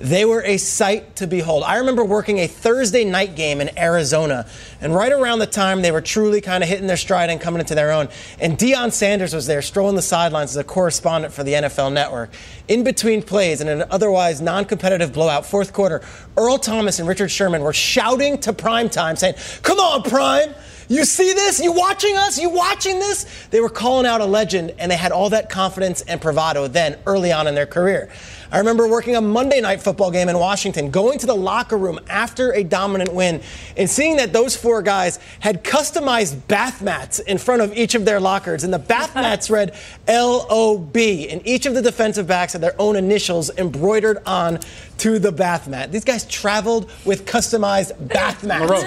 They 0.00 0.24
were 0.24 0.42
a 0.42 0.56
sight 0.56 1.16
to 1.16 1.26
behold. 1.26 1.62
I 1.62 1.76
remember 1.76 2.02
working 2.02 2.38
a 2.38 2.46
Thursday 2.46 3.04
night 3.04 3.36
game 3.36 3.60
in 3.60 3.78
Arizona, 3.78 4.46
and 4.80 4.94
right 4.94 5.12
around 5.12 5.40
the 5.40 5.46
time 5.46 5.82
they 5.82 5.92
were 5.92 6.00
truly 6.00 6.40
kind 6.40 6.62
of 6.62 6.70
hitting 6.70 6.86
their 6.86 6.96
stride 6.96 7.28
and 7.28 7.38
coming 7.38 7.60
into 7.60 7.74
their 7.74 7.92
own, 7.92 8.08
and 8.38 8.56
Deion 8.56 8.92
Sanders 8.92 9.34
was 9.34 9.46
there 9.46 9.60
strolling 9.60 9.96
the 9.96 10.02
sidelines 10.02 10.52
as 10.52 10.56
a 10.56 10.64
correspondent 10.64 11.34
for 11.34 11.44
the 11.44 11.52
NFL 11.52 11.92
Network. 11.92 12.30
In 12.66 12.82
between 12.82 13.22
plays 13.22 13.60
in 13.60 13.68
an 13.68 13.84
otherwise 13.90 14.40
non 14.40 14.64
competitive 14.64 15.12
blowout, 15.12 15.44
fourth 15.44 15.74
quarter, 15.74 16.00
Earl 16.34 16.56
Thomas 16.56 16.98
and 16.98 17.06
Richard 17.06 17.28
Sherman 17.28 17.62
were 17.62 17.74
shouting 17.74 18.38
to 18.38 18.54
prime 18.54 18.88
time, 18.88 19.16
saying, 19.16 19.34
Come 19.62 19.78
on, 19.78 20.02
prime! 20.02 20.54
You 20.90 21.04
see 21.04 21.32
this? 21.34 21.60
You 21.60 21.70
watching 21.70 22.16
us? 22.16 22.36
You 22.36 22.48
watching 22.48 22.98
this? 22.98 23.46
They 23.50 23.60
were 23.60 23.68
calling 23.68 24.06
out 24.06 24.20
a 24.20 24.24
legend, 24.24 24.74
and 24.76 24.90
they 24.90 24.96
had 24.96 25.12
all 25.12 25.30
that 25.30 25.48
confidence 25.48 26.00
and 26.00 26.20
bravado 26.20 26.66
then, 26.66 26.98
early 27.06 27.30
on 27.30 27.46
in 27.46 27.54
their 27.54 27.66
career. 27.66 28.10
I 28.52 28.58
remember 28.58 28.88
working 28.88 29.14
a 29.14 29.20
Monday 29.20 29.60
night 29.60 29.80
football 29.80 30.10
game 30.10 30.28
in 30.28 30.36
Washington, 30.36 30.90
going 30.90 31.20
to 31.20 31.26
the 31.26 31.36
locker 31.36 31.78
room 31.78 32.00
after 32.08 32.52
a 32.52 32.64
dominant 32.64 33.12
win, 33.14 33.42
and 33.76 33.88
seeing 33.88 34.16
that 34.16 34.32
those 34.32 34.56
four 34.56 34.82
guys 34.82 35.20
had 35.38 35.62
customized 35.62 36.48
bath 36.48 36.82
mats 36.82 37.20
in 37.20 37.38
front 37.38 37.62
of 37.62 37.76
each 37.76 37.94
of 37.94 38.04
their 38.04 38.18
lockers. 38.18 38.64
And 38.64 38.74
the 38.74 38.78
bath 38.78 39.14
mats 39.14 39.50
read 39.50 39.76
LOB, 40.08 40.96
and 40.96 41.46
each 41.46 41.66
of 41.66 41.74
the 41.74 41.82
defensive 41.82 42.26
backs 42.26 42.52
had 42.52 42.60
their 42.60 42.74
own 42.80 42.96
initials 42.96 43.56
embroidered 43.56 44.18
on 44.26 44.58
to 44.98 45.20
the 45.20 45.30
bath 45.30 45.68
mat. 45.68 45.92
These 45.92 46.04
guys 46.04 46.26
traveled 46.26 46.90
with 47.04 47.26
customized 47.26 48.08
bath 48.08 48.42
mats. 48.44 48.82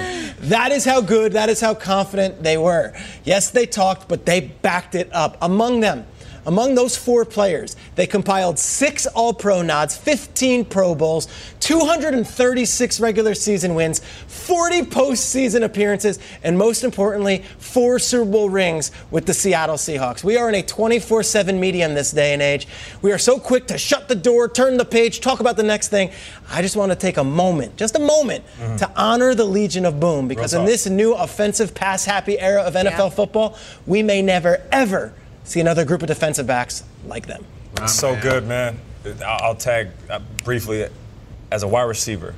That 0.49 0.74
is 0.74 0.84
how 0.84 0.99
good, 0.99 1.34
that 1.34 1.47
is 1.47 1.61
how 1.61 1.74
confident 1.74 2.43
they 2.43 2.57
were. 2.57 2.93
Yes, 3.24 3.49
they 3.49 3.66
talked, 3.66 4.09
but 4.09 4.26
they 4.26 4.41
backed 4.41 4.93
it 4.93 5.09
up. 5.14 5.38
Among 5.41 5.80
them, 5.80 6.05
among 6.45 6.75
those 6.75 6.97
four 6.97 7.25
players, 7.25 7.75
they 7.95 8.05
compiled 8.05 8.59
six 8.59 9.05
All 9.07 9.33
Pro 9.33 9.61
nods, 9.61 9.95
15 9.95 10.65
Pro 10.65 10.93
Bowls, 10.95 11.27
236 11.59 12.99
regular 12.99 13.33
season 13.33 13.75
wins, 13.75 14.01
40 14.27 14.81
postseason 14.83 15.63
appearances, 15.63 16.19
and 16.43 16.57
most 16.57 16.83
importantly, 16.83 17.43
four 17.57 17.99
Super 17.99 18.29
Bowl 18.29 18.49
rings 18.49 18.91
with 19.11 19.25
the 19.25 19.33
Seattle 19.33 19.77
Seahawks. 19.77 20.23
We 20.23 20.37
are 20.37 20.49
in 20.49 20.55
a 20.55 20.63
24 20.63 21.23
7 21.23 21.59
medium 21.59 21.93
this 21.93 22.11
day 22.11 22.33
and 22.33 22.41
age. 22.41 22.67
We 23.01 23.11
are 23.11 23.17
so 23.17 23.39
quick 23.39 23.67
to 23.67 23.77
shut 23.77 24.07
the 24.07 24.15
door, 24.15 24.49
turn 24.49 24.77
the 24.77 24.85
page, 24.85 25.21
talk 25.21 25.39
about 25.39 25.55
the 25.55 25.63
next 25.63 25.87
thing. 25.89 26.11
I 26.49 26.61
just 26.61 26.75
want 26.75 26.91
to 26.91 26.97
take 26.97 27.17
a 27.17 27.23
moment, 27.23 27.77
just 27.77 27.95
a 27.95 27.99
moment, 27.99 28.43
mm-hmm. 28.57 28.75
to 28.77 28.91
honor 28.95 29.33
the 29.33 29.45
Legion 29.45 29.85
of 29.85 29.99
Boom 29.99 30.27
because 30.27 30.53
in 30.53 30.65
this 30.65 30.87
new 30.87 31.13
offensive 31.13 31.73
pass 31.73 32.05
happy 32.05 32.39
era 32.39 32.61
of 32.61 32.73
NFL 32.73 32.97
yeah. 32.97 33.09
football, 33.09 33.57
we 33.85 34.03
may 34.03 34.21
never, 34.21 34.61
ever 34.71 35.13
see 35.43 35.59
another 35.59 35.85
group 35.85 36.01
of 36.01 36.07
defensive 36.07 36.47
backs 36.47 36.83
like 37.05 37.27
them. 37.27 37.45
Oh, 37.81 37.85
so 37.85 38.13
man. 38.13 38.21
good, 38.21 38.47
man. 38.47 38.79
I'll 39.25 39.55
tag 39.55 39.89
uh, 40.09 40.19
briefly 40.43 40.87
as 41.51 41.63
a 41.63 41.67
wide 41.67 41.83
receiver. 41.83 42.33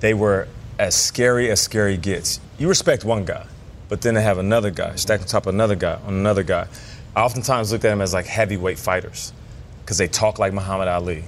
They 0.00 0.14
were 0.14 0.48
as 0.78 0.94
scary 0.94 1.50
as 1.50 1.60
scary 1.60 1.96
gets. 1.96 2.40
You 2.58 2.68
respect 2.68 3.04
one 3.04 3.24
guy, 3.24 3.46
but 3.88 4.02
then 4.02 4.14
they 4.14 4.22
have 4.22 4.38
another 4.38 4.70
guy 4.70 4.96
stacked 4.96 5.22
on 5.22 5.28
top 5.28 5.46
of 5.46 5.54
another 5.54 5.76
guy 5.76 5.98
on 6.06 6.14
another 6.14 6.42
guy. 6.42 6.68
I 7.16 7.22
oftentimes 7.22 7.72
looked 7.72 7.84
at 7.84 7.90
them 7.90 8.00
as 8.00 8.12
like 8.12 8.26
heavyweight 8.26 8.78
fighters 8.78 9.32
because 9.80 9.98
they 9.98 10.08
talk 10.08 10.38
like 10.38 10.52
Muhammad 10.52 10.88
Ali. 10.88 11.24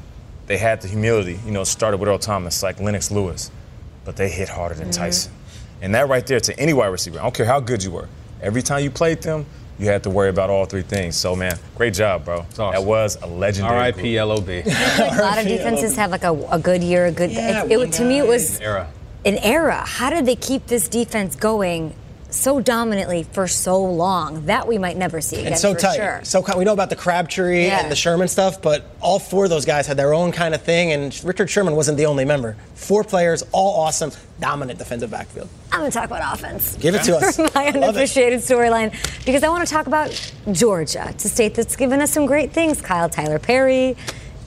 They 0.46 0.58
had 0.58 0.80
the 0.80 0.88
humility, 0.88 1.38
you 1.44 1.52
know, 1.52 1.64
started 1.64 1.98
with 1.98 2.08
Earl 2.08 2.18
Thomas, 2.18 2.62
like 2.62 2.80
Lennox 2.80 3.10
Lewis, 3.10 3.50
but 4.04 4.16
they 4.16 4.28
hit 4.28 4.48
harder 4.48 4.74
than 4.74 4.88
mm-hmm. 4.88 5.02
Tyson. 5.02 5.32
And 5.80 5.94
that 5.94 6.08
right 6.08 6.26
there 6.26 6.40
to 6.40 6.58
any 6.58 6.72
wide 6.72 6.86
receiver, 6.86 7.18
I 7.18 7.22
don't 7.22 7.34
care 7.34 7.46
how 7.46 7.60
good 7.60 7.82
you 7.82 7.90
were, 7.90 8.08
every 8.40 8.62
time 8.62 8.82
you 8.82 8.90
played 8.90 9.22
them, 9.22 9.46
you 9.78 9.86
had 9.86 10.02
to 10.04 10.10
worry 10.10 10.28
about 10.28 10.50
all 10.50 10.64
three 10.64 10.82
things. 10.82 11.16
So, 11.16 11.36
man, 11.36 11.58
great 11.74 11.94
job, 11.94 12.24
bro. 12.24 12.40
Awesome. 12.40 12.72
That 12.72 12.84
was 12.84 13.18
a 13.22 13.26
legendary. 13.26 13.76
R.I.P. 13.76 14.22
LOB. 14.22 14.48
a 14.66 15.20
lot 15.20 15.38
of 15.38 15.46
defenses 15.46 15.96
have 15.96 16.10
like 16.10 16.24
a, 16.24 16.32
a 16.50 16.58
good 16.58 16.82
year, 16.82 17.06
a 17.06 17.12
good. 17.12 17.30
Yeah, 17.30 17.64
it, 17.64 17.72
it, 17.72 17.92
to 17.94 18.04
me, 18.04 18.18
it 18.18 18.26
was 18.26 18.60
era. 18.60 18.88
An 19.24 19.38
era. 19.38 19.82
How 19.86 20.10
did 20.10 20.24
they 20.24 20.36
keep 20.36 20.66
this 20.66 20.88
defense 20.88 21.36
going? 21.36 21.94
So 22.36 22.60
dominantly 22.60 23.22
for 23.24 23.48
so 23.48 23.82
long 23.82 24.46
that 24.46 24.68
we 24.68 24.78
might 24.78 24.96
never 24.96 25.20
see 25.20 25.36
again. 25.36 25.52
And 25.52 25.60
so 25.60 25.74
tight. 25.74 25.96
Sure. 25.96 26.20
So 26.22 26.44
we 26.56 26.64
know 26.64 26.72
about 26.72 26.90
the 26.90 26.96
Crabtree 26.96 27.66
yeah. 27.66 27.80
and 27.80 27.90
the 27.90 27.96
Sherman 27.96 28.28
stuff, 28.28 28.62
but 28.62 28.84
all 29.00 29.18
four 29.18 29.44
of 29.44 29.50
those 29.50 29.64
guys 29.64 29.86
had 29.86 29.96
their 29.96 30.14
own 30.14 30.32
kind 30.32 30.54
of 30.54 30.62
thing, 30.62 30.92
and 30.92 31.18
Richard 31.24 31.50
Sherman 31.50 31.74
wasn't 31.74 31.98
the 31.98 32.06
only 32.06 32.24
member. 32.24 32.56
Four 32.74 33.04
players, 33.04 33.42
all 33.52 33.80
awesome, 33.80 34.12
dominant 34.40 34.78
defensive 34.78 35.10
backfield. 35.10 35.48
I'm 35.72 35.80
going 35.80 35.90
to 35.90 35.96
talk 35.96 36.06
about 36.06 36.34
offense. 36.34 36.76
Give 36.76 36.94
it 36.94 37.02
to 37.04 37.16
us. 37.18 37.38
my 37.54 37.68
unappreciated 37.68 38.40
storyline, 38.40 38.92
because 39.24 39.42
I 39.42 39.48
want 39.48 39.66
to 39.66 39.72
talk 39.72 39.86
about 39.86 40.10
Georgia, 40.52 41.14
to 41.16 41.28
state 41.28 41.54
that's 41.54 41.76
given 41.76 42.00
us 42.00 42.12
some 42.12 42.26
great 42.26 42.52
things. 42.52 42.80
Kyle 42.80 43.08
Tyler 43.08 43.38
Perry. 43.38 43.96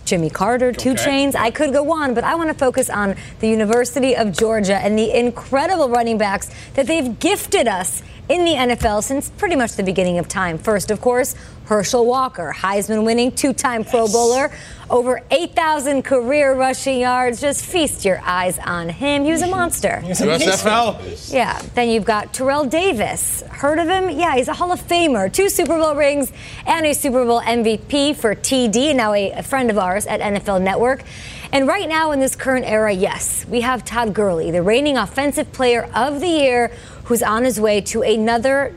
Jimmy 0.10 0.32
Carter, 0.32 0.72
Two 0.72 0.92
okay. 0.92 1.28
Chainz. 1.28 1.36
I 1.36 1.52
could 1.52 1.72
go 1.72 1.94
on, 1.94 2.16
but 2.16 2.24
I 2.24 2.34
want 2.34 2.50
to 2.50 2.56
focus 2.56 2.90
on 2.90 3.16
the 3.42 3.48
University 3.48 4.16
of 4.16 4.36
Georgia 4.36 4.76
and 4.78 4.98
the 4.98 5.16
incredible 5.16 5.88
running 5.88 6.18
backs 6.18 6.50
that 6.74 6.88
they've 6.88 7.20
gifted 7.20 7.68
us 7.68 8.02
in 8.30 8.46
the 8.46 8.54
NFL 8.54 9.04
since 9.04 9.30
pretty 9.32 9.56
much 9.56 9.74
the 9.74 9.84
beginning 9.84 10.20
of 10.20 10.28
time. 10.28 10.58
First, 10.58 10.92
of 10.92 11.02
course, 11.02 11.36
Herschel 11.66 12.06
Walker, 12.06 12.54
Heisman 12.56 13.04
winning 13.06 13.32
two 13.32 13.54
time 13.54 13.82
yes. 13.82 13.92
Pro 13.92 14.08
Bowler, 14.08 14.52
over 14.90 15.22
8,000 15.30 16.04
career 16.04 16.56
rushing 16.56 17.00
yards. 17.00 17.42
Just 17.42 17.66
feast 17.66 18.06
your 18.06 18.20
eyes 18.24 18.58
on 18.60 18.90
him. 18.90 19.24
He 19.24 19.32
was 19.32 19.42
a 19.44 19.48
monster. 19.48 20.02
USFL. 20.04 21.32
Yeah. 21.32 21.62
Then 21.76 21.90
you've 21.90 22.06
got 22.06 22.34
Terrell 22.34 22.66
Davis. 22.66 23.44
Heard 23.50 23.78
of 23.78 23.88
him? 23.88 24.10
Yeah, 24.10 24.36
he's 24.36 24.48
a 24.48 24.54
Hall 24.54 24.72
of 24.72 24.82
Famer. 24.82 25.32
Two 25.32 25.50
Super 25.50 25.78
Bowl 25.78 25.96
rings 25.96 26.32
and 26.66 26.86
a 26.86 26.94
Super 26.94 27.24
Bowl 27.26 27.42
MVP 27.42 28.16
for 28.16 28.34
TD, 28.34 28.96
now 28.96 29.14
a, 29.14 29.32
a 29.32 29.44
friend 29.44 29.70
of 29.70 29.78
ours 29.78 30.08
at 30.08 30.22
NFL 30.22 30.62
Network. 30.62 31.04
And 31.52 31.68
right 31.68 31.90
now, 31.90 32.12
in 32.12 32.20
this 32.20 32.36
current 32.36 32.66
era, 32.66 32.92
yes, 32.92 33.44
we 33.48 33.62
have 33.62 33.84
Todd 33.84 34.14
Gurley, 34.14 34.52
the 34.52 34.62
reigning 34.62 34.98
Offensive 34.98 35.52
Player 35.52 35.90
of 35.96 36.20
the 36.20 36.28
Year, 36.28 36.72
who's 37.10 37.24
on 37.24 37.44
his 37.44 37.60
way 37.60 37.82
to 37.82 38.04
another 38.04 38.72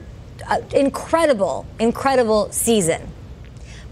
uh, 0.49 0.59
incredible, 0.75 1.67
incredible 1.79 2.51
season. 2.51 3.07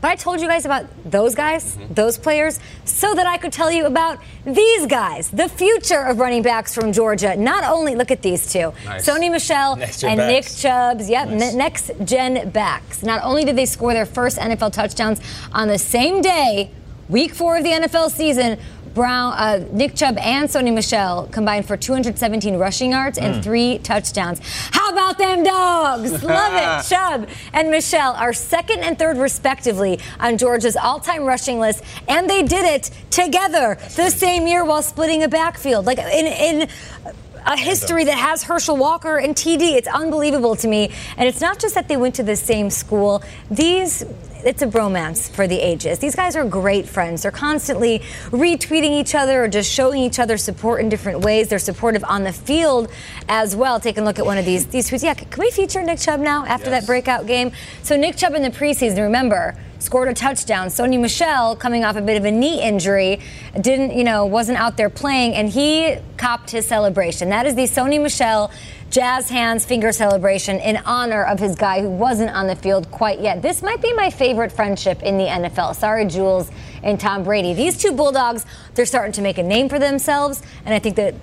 But 0.01 0.13
I 0.13 0.17
told 0.17 0.41
you 0.41 0.49
guys 0.49 0.65
about 0.65 0.87
those 1.05 1.35
guys, 1.35 1.77
mm-hmm. 1.77 1.93
those 1.93 2.17
players, 2.17 2.59
so 2.87 3.15
that 3.15 3.27
I 3.27 3.37
could 3.37 3.53
tell 3.53 3.71
you 3.71 3.85
about 3.85 4.19
these 4.47 4.87
guys, 4.87 5.31
the 5.31 5.47
future 5.47 6.01
of 6.01 6.19
running 6.19 6.41
backs 6.41 6.75
from 6.75 6.91
Georgia. 6.91 7.37
Not 7.37 7.65
only, 7.65 7.95
look 7.95 8.11
at 8.11 8.23
these 8.23 8.51
two 8.51 8.73
nice. 8.87 9.07
Sony 9.07 9.31
Michel 9.31 9.75
and 9.75 9.83
backs. 9.83 10.03
Nick 10.03 10.45
Chubbs. 10.47 11.11
Yep, 11.11 11.29
nice. 11.29 11.55
next 11.55 11.91
gen 12.05 12.49
backs. 12.49 13.03
Not 13.03 13.23
only 13.23 13.45
did 13.45 13.57
they 13.57 13.67
score 13.67 13.93
their 13.93 14.07
first 14.07 14.39
NFL 14.39 14.73
touchdowns 14.73 15.21
on 15.53 15.69
the 15.69 15.79
same 15.79 16.23
day, 16.23 16.71
week 17.11 17.35
four 17.35 17.59
of 17.59 17.65
the 17.65 17.71
NFL 17.71 18.11
season, 18.11 18.59
Brown, 18.95 19.33
uh, 19.35 19.67
Nick 19.73 19.95
Chubb 19.95 20.19
and 20.19 20.49
Sony 20.49 20.73
Michel 20.73 21.29
combined 21.31 21.67
for 21.67 21.77
217 21.77 22.57
rushing 22.57 22.91
yards 22.91 23.19
and 23.19 23.37
mm. 23.37 23.43
three 23.43 23.79
touchdowns. 23.79 24.41
How 24.73 24.91
about 24.91 25.19
them 25.19 25.45
dogs? 25.45 26.23
Love 26.23 26.55
it. 26.55 26.89
Chubb 26.89 27.29
and 27.53 27.71
Michel 27.71 28.13
are 28.15 28.33
second 28.33 28.81
and 28.81 28.99
third, 28.99 29.17
respectively, 29.17 30.01
on 30.19 30.39
Georgia's 30.39 30.77
all-time 30.77 31.25
rushing 31.25 31.61
list, 31.61 31.85
and 32.09 32.29
they 32.29 32.43
did 32.43 32.65
it 32.65 32.91
together 33.11 33.79
the 33.97 34.11
same 34.11 34.47
year 34.47 34.65
while 34.65 34.83
splitting 34.83 35.23
a 35.23 35.29
backfield. 35.29 35.87
Like 35.87 35.99
in 35.99 36.27
in 36.27 36.69
a 37.47 37.57
history 37.57 38.05
that 38.05 38.19
has 38.19 38.43
Herschel 38.43 38.77
Walker 38.77 39.19
and 39.19 39.35
TD. 39.35 39.73
It's 39.73 39.89
unbelievable 39.89 40.57
to 40.57 40.69
me. 40.69 40.91
And 41.17 41.29
it's 41.29 41.41
not 41.41 41.59
just 41.59 41.75
that 41.75 41.89
they 41.89 41.97
went 41.97 42.15
to 42.17 42.23
the 42.23 42.37
same 42.37 42.71
school. 42.71 43.23
These 43.51 44.05
it's 44.45 44.63
a 44.63 44.67
bromance 44.67 45.31
for 45.31 45.47
the 45.47 45.59
ages. 45.59 45.99
These 45.99 46.15
guys 46.15 46.37
are 46.37 46.45
great 46.45 46.89
friends. 46.89 47.23
They're 47.23 47.31
constantly 47.31 48.01
retweeting 48.31 48.91
each 48.91 49.15
other 49.15 49.45
or 49.45 49.49
just 49.49 49.71
showing 49.71 50.03
each 50.03 50.19
other 50.19 50.37
support 50.37 50.81
in 50.81 50.89
different 50.89 51.21
ways. 51.21 51.49
They're 51.49 51.59
supportive 51.59 52.05
on 52.05 52.25
the 52.25 52.33
field 52.33 52.91
as 53.29 53.55
well. 53.55 53.81
Take 53.81 53.99
a 53.99 54.03
look 54.03 54.19
at 54.19 54.27
one 54.27 54.39
of 54.39 54.45
these 54.45 54.67
these 54.67 54.91
tweets. 54.91 55.03
Yeah, 55.03 55.15
can 55.15 55.29
we 55.39 55.51
feature 55.51 55.83
Nick 55.83 55.99
Chubb 55.99 56.21
now 56.21 56.45
after 56.47 56.71
yes. 56.71 56.81
that 56.81 56.87
breakout 56.87 57.27
game? 57.27 57.53
So 57.83 57.97
Nick 57.97 58.17
Chubb 58.17 58.35
in 58.35 58.43
the 58.43 58.51
preseason, 58.51 58.99
remember, 58.99 59.57
scored 59.81 60.09
a 60.09 60.15
touchdown. 60.15 60.69
Sony 60.69 61.01
Michel, 61.01 61.57
coming 61.57 61.85
off 61.85 61.97
a 61.97 62.03
bit 62.03 62.17
of 62.17 62.25
a 62.25 62.31
knee 62.31 62.63
injury, 62.63 63.21
didn't, 63.61 63.97
you 63.97 64.05
know, 64.05 64.27
wasn't 64.27 64.59
out 64.59 64.77
there 64.77 64.91
playing, 64.91 65.35
and 65.35 65.49
he 65.49 65.97
copped 66.17 66.51
his 66.51 66.67
celebration. 66.67 67.31
That 67.31 67.47
is 67.47 67.55
the 67.55 67.65
Sony 67.65 68.01
Michel 68.01 68.51
jazz 68.91 69.29
hands 69.29 69.65
finger 69.65 69.93
celebration 69.93 70.59
in 70.59 70.77
honor 70.79 71.25
of 71.25 71.39
his 71.39 71.55
guy 71.55 71.81
who 71.81 71.89
wasn't 71.89 72.31
on 72.31 72.49
the 72.49 72.57
field 72.57 72.91
quite 72.91 73.21
yet. 73.21 73.41
This 73.41 73.63
might 73.63 73.81
be 73.81 73.93
my 73.93 74.11
favorite 74.11 74.51
friendship 74.51 75.03
in 75.03 75.17
the 75.17 75.27
NFL. 75.27 75.77
Sorry, 75.77 76.05
Jules 76.07 76.51
and 76.83 76.99
Tom 76.99 77.23
Brady. 77.23 77.55
These 77.55 77.79
two 77.79 77.93
Bulldogs, 77.93 78.45
they're 78.75 78.87
starting 78.87 79.13
to 79.13 79.23
make 79.23 79.39
a 79.39 79.43
name 79.45 79.69
for 79.69 79.79
themselves, 79.79 80.43
and 80.65 80.75
I 80.75 80.81
think 80.81 80.97
that 80.97 81.15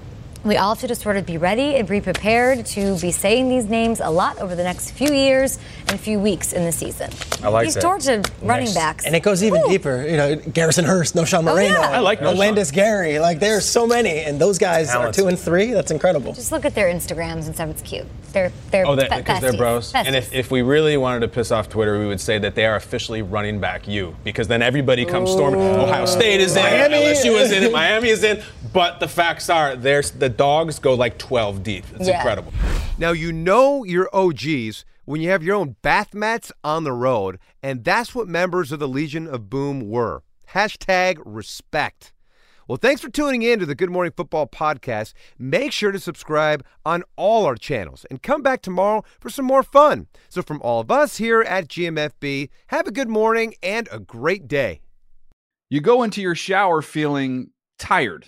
we 0.43 0.55
all 0.57 0.73
have 0.73 0.81
to 0.81 0.87
just 0.87 1.01
sort 1.01 1.17
of 1.17 1.25
be 1.25 1.37
ready 1.37 1.75
and 1.75 1.87
be 1.87 2.01
prepared 2.01 2.65
to 2.65 2.97
be 2.99 3.11
saying 3.11 3.49
these 3.49 3.65
names 3.65 3.99
a 3.99 4.09
lot 4.09 4.39
over 4.39 4.55
the 4.55 4.63
next 4.63 4.91
few 4.91 5.11
years 5.13 5.59
and 5.81 5.91
a 5.91 5.97
few 5.97 6.19
weeks 6.19 6.53
in 6.53 6.63
the 6.63 6.71
season. 6.71 7.09
I 7.43 7.49
like 7.49 7.65
these 7.65 7.73
that. 7.75 7.81
Georgia 7.81 8.23
running 8.41 8.73
backs. 8.73 9.05
And 9.05 9.15
it 9.15 9.21
goes 9.21 9.43
even 9.43 9.67
deeper. 9.67 10.03
You 10.07 10.17
know, 10.17 10.35
Garrison 10.35 10.85
Hearst, 10.85 11.15
Knowshon 11.15 11.39
oh, 11.39 11.41
Moreno, 11.43 11.79
yeah. 11.79 11.91
I 11.91 11.99
like 11.99 12.19
Knowshon. 12.19 12.37
Landis 12.37 12.71
Gary. 12.71 13.19
Like 13.19 13.39
there's 13.39 13.65
so 13.65 13.87
many, 13.87 14.19
and 14.19 14.39
those 14.39 14.57
guys 14.57 14.89
Talented. 14.89 15.19
are 15.19 15.21
two 15.23 15.27
and 15.27 15.39
three. 15.39 15.71
That's 15.71 15.91
incredible. 15.91 16.33
just 16.33 16.51
look 16.51 16.65
at 16.65 16.75
their 16.75 16.87
Instagrams 16.93 17.45
and 17.45 17.55
stuff. 17.55 17.69
It's 17.69 17.81
cute. 17.81 18.05
They're 18.31 18.51
they're 18.71 18.85
Oh, 18.85 18.95
that, 18.95 19.09
because 19.09 19.41
they're 19.41 19.53
besties. 19.53 19.57
bros. 19.57 19.93
And 19.95 20.15
if, 20.15 20.33
if 20.33 20.51
we 20.51 20.61
really 20.61 20.97
wanted 20.97 21.21
to 21.21 21.27
piss 21.27 21.51
off 21.51 21.69
Twitter, 21.69 21.99
we 21.99 22.07
would 22.07 22.21
say 22.21 22.37
that 22.39 22.55
they 22.55 22.65
are 22.65 22.75
officially 22.75 23.21
running 23.21 23.59
back 23.59 23.87
you, 23.87 24.15
because 24.23 24.47
then 24.47 24.61
everybody 24.61 25.05
comes 25.05 25.31
storming. 25.31 25.59
Ohio 25.61 26.05
State 26.05 26.39
is 26.39 26.55
in, 26.55 26.63
Miami. 26.63 26.95
LSU 26.95 27.39
is 27.39 27.51
in 27.51 27.71
Miami 27.71 28.09
is 28.09 28.23
in. 28.23 28.41
But 28.73 28.99
the 28.99 29.07
facts 29.07 29.49
are, 29.49 29.75
there's 29.75 30.11
the 30.11 30.29
dogs 30.37 30.79
go 30.79 30.93
like 30.93 31.17
12 31.17 31.63
deep. 31.63 31.85
It's 31.95 32.07
Yeah. 32.07 32.17
incredible. 32.17 32.53
Now 32.97 33.11
you 33.11 33.31
know 33.31 33.83
your 33.83 34.09
OGs 34.13 34.85
when 35.05 35.21
you 35.21 35.29
have 35.29 35.43
your 35.43 35.55
own 35.55 35.75
bath 35.81 36.13
mats 36.13 36.51
on 36.63 36.83
the 36.83 36.91
road, 36.93 37.39
and 37.63 37.83
that's 37.83 38.13
what 38.15 38.27
members 38.27 38.71
of 38.71 38.79
the 38.79 38.87
Legion 38.87 39.27
of 39.27 39.49
Boom 39.49 39.89
were. 39.89 40.23
Hashtag 40.53 41.19
respect. 41.25 42.13
Well, 42.67 42.77
thanks 42.77 42.99
for 42.99 43.09
tuning 43.09 43.43
in 43.43 43.59
to 43.59 43.65
the 43.65 43.75
Good 43.75 43.89
Morning 43.89 44.11
Football 44.15 44.45
podcast. 44.47 45.13
Make 45.39 45.71
sure 45.71 45.93
to 45.93 45.99
subscribe 45.99 46.65
on 46.85 47.03
all 47.15 47.45
our 47.45 47.55
channels 47.55 48.05
and 48.09 48.21
come 48.21 48.41
back 48.41 48.61
tomorrow 48.61 49.05
for 49.21 49.29
some 49.29 49.45
more 49.45 49.63
fun. 49.63 50.07
So, 50.27 50.41
from 50.41 50.61
all 50.61 50.81
of 50.81 50.91
us 50.91 51.15
here 51.15 51.41
at 51.43 51.69
GMFB, 51.69 52.49
have 52.67 52.85
a 52.85 52.91
good 52.91 53.07
morning 53.07 53.53
and 53.63 53.87
a 53.89 53.99
great 53.99 54.49
day. 54.49 54.81
You 55.69 55.79
go 55.79 56.03
into 56.03 56.21
your 56.21 56.35
shower 56.35 56.81
feeling 56.81 57.51
tired, 57.79 58.27